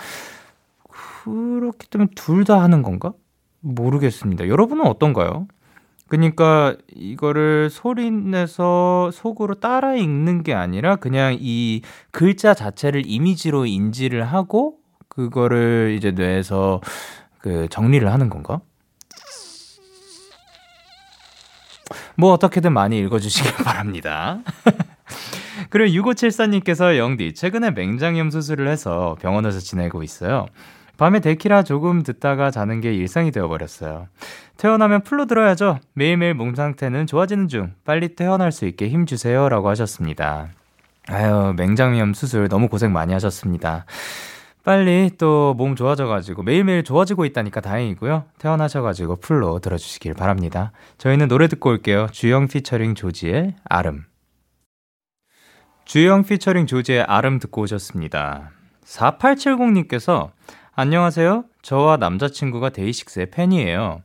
그렇기 1.24 1.88
때문에 1.88 2.10
둘 2.14 2.44
다 2.44 2.62
하는 2.62 2.82
건가? 2.82 3.12
모르겠습니다. 3.60 4.48
여러분은 4.48 4.86
어떤가요? 4.86 5.46
그러니까 6.10 6.74
이거를 6.92 7.70
소리 7.70 8.10
내서 8.10 9.10
속으로 9.12 9.54
따라 9.54 9.94
읽는 9.94 10.42
게 10.42 10.54
아니라 10.54 10.96
그냥 10.96 11.36
이 11.38 11.82
글자 12.10 12.52
자체를 12.52 13.04
이미지로 13.06 13.64
인지를 13.64 14.24
하고 14.24 14.78
그거를 15.08 15.94
이제 15.96 16.10
뇌에서 16.10 16.80
그 17.38 17.68
정리를 17.70 18.12
하는 18.12 18.28
건가? 18.28 18.60
뭐 22.16 22.32
어떻게든 22.32 22.72
많이 22.72 22.98
읽어주시길 22.98 23.52
바랍니다. 23.64 24.40
그리고 25.70 26.10
6574님께서 26.10 26.98
영디, 26.98 27.34
최근에 27.34 27.70
맹장염 27.70 28.30
수술을 28.30 28.66
해서 28.66 29.16
병원에서 29.20 29.60
지내고 29.60 30.02
있어요. 30.02 30.46
밤에 31.00 31.20
데키라 31.20 31.62
조금 31.62 32.02
듣다가 32.02 32.50
자는 32.50 32.82
게 32.82 32.92
일상이 32.92 33.30
되어버렸어요. 33.30 34.08
태어나면 34.58 35.02
풀로 35.02 35.24
들어야죠. 35.24 35.78
매일매일 35.94 36.34
몸 36.34 36.54
상태는 36.54 37.06
좋아지는 37.06 37.48
중. 37.48 37.72
빨리 37.86 38.14
태어날 38.14 38.52
수 38.52 38.66
있게 38.66 38.90
힘주세요. 38.90 39.48
라고 39.48 39.70
하셨습니다. 39.70 40.48
아유, 41.08 41.54
맹장염 41.56 42.12
수술 42.12 42.50
너무 42.50 42.68
고생 42.68 42.92
많이 42.92 43.14
하셨습니다. 43.14 43.86
빨리 44.62 45.10
또 45.16 45.54
몸 45.56 45.74
좋아져가지고 45.74 46.42
매일매일 46.42 46.84
좋아지고 46.84 47.24
있다니까 47.24 47.62
다행이고요. 47.62 48.24
태어나셔가지고 48.36 49.16
풀로 49.20 49.58
들어주시길 49.58 50.12
바랍니다. 50.12 50.72
저희는 50.98 51.28
노래 51.28 51.48
듣고 51.48 51.70
올게요. 51.70 52.08
주영 52.12 52.46
피처링 52.46 52.94
조지의 52.94 53.54
아름. 53.64 54.04
주영 55.86 56.24
피처링 56.24 56.66
조지의 56.66 57.04
아름 57.04 57.38
듣고 57.38 57.62
오셨습니다. 57.62 58.50
4870님께서 58.84 60.32
안녕하세요. 60.80 61.44
저와 61.60 61.98
남자친구가 61.98 62.70
데이식스의 62.70 63.30
팬이에요. 63.32 64.00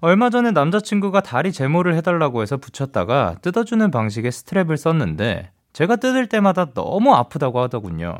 얼마 0.00 0.28
전에 0.28 0.50
남자친구가 0.50 1.22
다리 1.22 1.52
제모를 1.52 1.94
해달라고 1.94 2.42
해서 2.42 2.58
붙였다가 2.58 3.36
뜯어주는 3.40 3.90
방식의 3.90 4.30
스트랩을 4.30 4.76
썼는데 4.76 5.50
제가 5.72 5.96
뜯을 5.96 6.28
때마다 6.28 6.74
너무 6.74 7.14
아프다고 7.14 7.60
하더군요. 7.60 8.18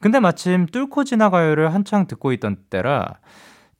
근데 0.00 0.20
마침 0.20 0.64
뚫고 0.64 1.04
지나가요를 1.04 1.74
한창 1.74 2.06
듣고 2.06 2.32
있던 2.32 2.56
때라 2.70 3.18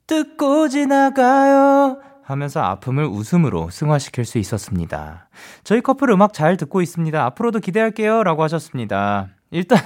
뜯고 0.05 0.67
지나가요 0.67 1.97
하면서 2.23 2.61
아픔을 2.61 3.05
웃음으로 3.05 3.71
승화시킬 3.71 4.25
수 4.25 4.37
있었습니다. 4.37 5.27
저희 5.63 5.81
커플 5.81 6.11
음악 6.11 6.33
잘 6.33 6.55
듣고 6.55 6.83
있습니다. 6.83 7.25
앞으로도 7.25 7.59
기대할게요. 7.59 8.21
라고 8.21 8.43
하셨습니다. 8.43 9.29
일단 9.49 9.79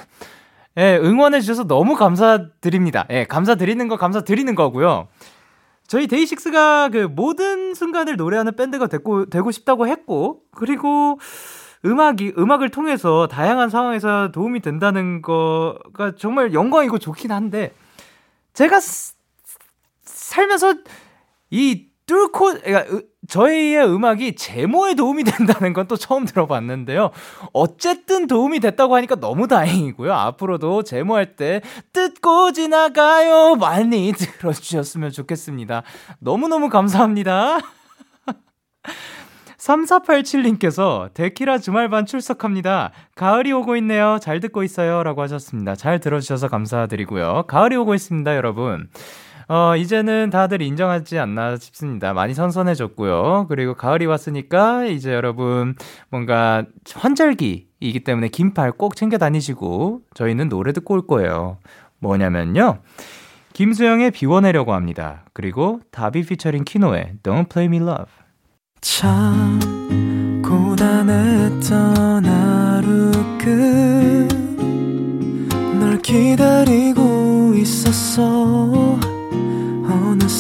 예, 0.78 0.98
응원해 1.02 1.40
주셔서 1.40 1.66
너무 1.66 1.96
감사드립니다. 1.96 3.06
예, 3.10 3.26
감사드리는 3.26 3.88
거 3.88 3.98
감사드리는 3.98 4.54
거고요. 4.56 5.08
저희 5.88 6.08
데이식스가 6.08 6.90
그 6.90 7.08
모든 7.10 7.74
순간을 7.74 8.18
노래하는 8.18 8.56
밴드가 8.56 8.88
되고, 8.88 9.26
되고 9.26 9.52
싶다고 9.52 9.88
했고, 9.88 10.42
그리고 10.52 11.20
음악이, 11.86 12.34
음악을 12.38 12.70
통해서 12.70 13.28
다양한 13.28 13.70
상황에서 13.70 14.32
도움이 14.32 14.62
된다는 14.62 15.22
거가 15.22 16.16
정말 16.18 16.54
영광이고 16.54 16.98
좋긴 16.98 17.32
한데, 17.32 17.72
제가 18.54 18.80
살면서 20.04 20.74
이 21.52 21.88
뚫고, 22.08 22.60
그러니까 22.62 23.02
저희의 23.28 23.86
음악이 23.88 24.36
제모에 24.36 24.96
도움이 24.96 25.24
된다는 25.24 25.74
건 25.74 25.86
또 25.88 25.96
처음 25.98 26.26
들어봤는데요. 26.26 27.12
어쨌든 27.54 28.26
도움이 28.26 28.60
됐다고 28.60 28.96
하니까 28.96 29.16
너무 29.16 29.48
다행이고요. 29.48 30.12
앞으로도 30.12 30.82
제모할 30.84 31.36
때 31.36 31.62
뜯고 31.94 32.54
지나가요. 32.54 33.56
많이 33.56 34.12
들어주셨으면 34.18 35.12
좋겠습니다. 35.12 35.84
너무너무 36.20 36.70
감사합니다. 36.70 37.60
3487님께서 39.58 41.14
데키라 41.14 41.58
주말반 41.60 42.06
출석합니다. 42.06 42.92
가을이 43.16 43.52
오고 43.52 43.76
있네요. 43.78 44.20
잘 44.22 44.40
듣고 44.40 44.64
있어요. 44.64 45.04
라고 45.04 45.22
하셨습니다. 45.24 45.76
잘 45.76 46.00
들어주셔서 46.00 46.48
감사드리고요. 46.50 47.46
가을이 47.48 47.76
오고 47.76 47.96
있습니다, 47.96 48.36
여러분. 48.36 48.90
어, 49.48 49.76
이제는 49.76 50.30
다들 50.30 50.62
인정하지 50.62 51.20
않나 51.20 51.58
싶습니다. 51.58 52.14
많이 52.14 52.34
선선해졌고요. 52.34 53.46
그리고 53.48 53.76
가을이 53.76 54.06
왔으니까 54.06 54.86
이제 54.86 55.14
여러분 55.14 55.76
뭔가 56.10 56.66
환절기이기 56.94 58.04
때문에 58.04 58.30
긴팔 58.30 58.74
꼭 58.74 58.96
챙겨 58.96 59.18
다니시고 59.18 60.02
저희는 60.14 60.50
노래 60.50 60.74
듣고 60.74 60.96
올 60.96 61.06
거예요. 61.08 61.58
뭐냐면요. 62.00 62.80
김수영의 63.54 64.12
비워내려고 64.12 64.74
합니다. 64.74 65.26
그리고 65.34 65.80
다비 65.92 66.24
피처링 66.24 66.66
키노의 66.66 67.14
Don't 67.24 67.50
Play 67.50 67.68
Me 67.68 67.78
Love. 67.78 68.12
참 68.82 69.60
고단했던 70.44 72.26
하루 72.26 73.12
끝 73.38 74.46
널 75.80 76.02
기다리고 76.02 77.54
있었어 77.56 79.00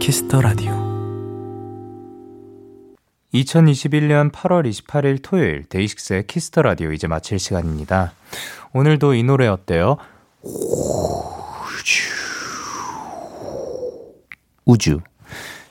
키스터 0.00 0.40
라디오 0.40 0.72
2021년 3.34 4.30
8월 4.32 4.68
28일 4.68 5.18
토요일 5.22 5.64
데이식스의 5.68 6.26
키스터 6.26 6.62
라디오 6.62 6.92
이제 6.92 7.06
마칠 7.08 7.38
시간입니다. 7.38 8.12
오늘도 8.72 9.14
이 9.14 9.22
노래 9.24 9.48
어때요? 9.48 9.96
우주 14.64 15.00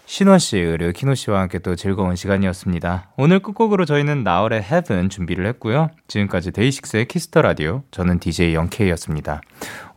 신원 0.06 0.40
씨 0.40 0.58
그리고 0.58 0.92
키노 0.92 1.16
씨와 1.16 1.42
함께 1.42 1.60
또 1.60 1.76
즐거운 1.76 2.16
시간이었습니다. 2.16 3.12
오늘 3.18 3.40
끝곡으로 3.40 3.86
저희는 3.86 4.24
나얼의 4.24 4.62
Heaven 4.62 5.10
준비를 5.10 5.46
했고요. 5.48 5.90
지금까지 6.08 6.52
데이식스의 6.52 7.08
키스터 7.08 7.42
라디오 7.42 7.84
저는 7.92 8.20
DJ 8.20 8.54
영케이였습니다. 8.56 9.42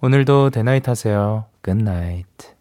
오늘도 0.01 0.51
대나잇 0.51 0.89
하세요. 0.89 1.47
굿나잇. 1.62 2.59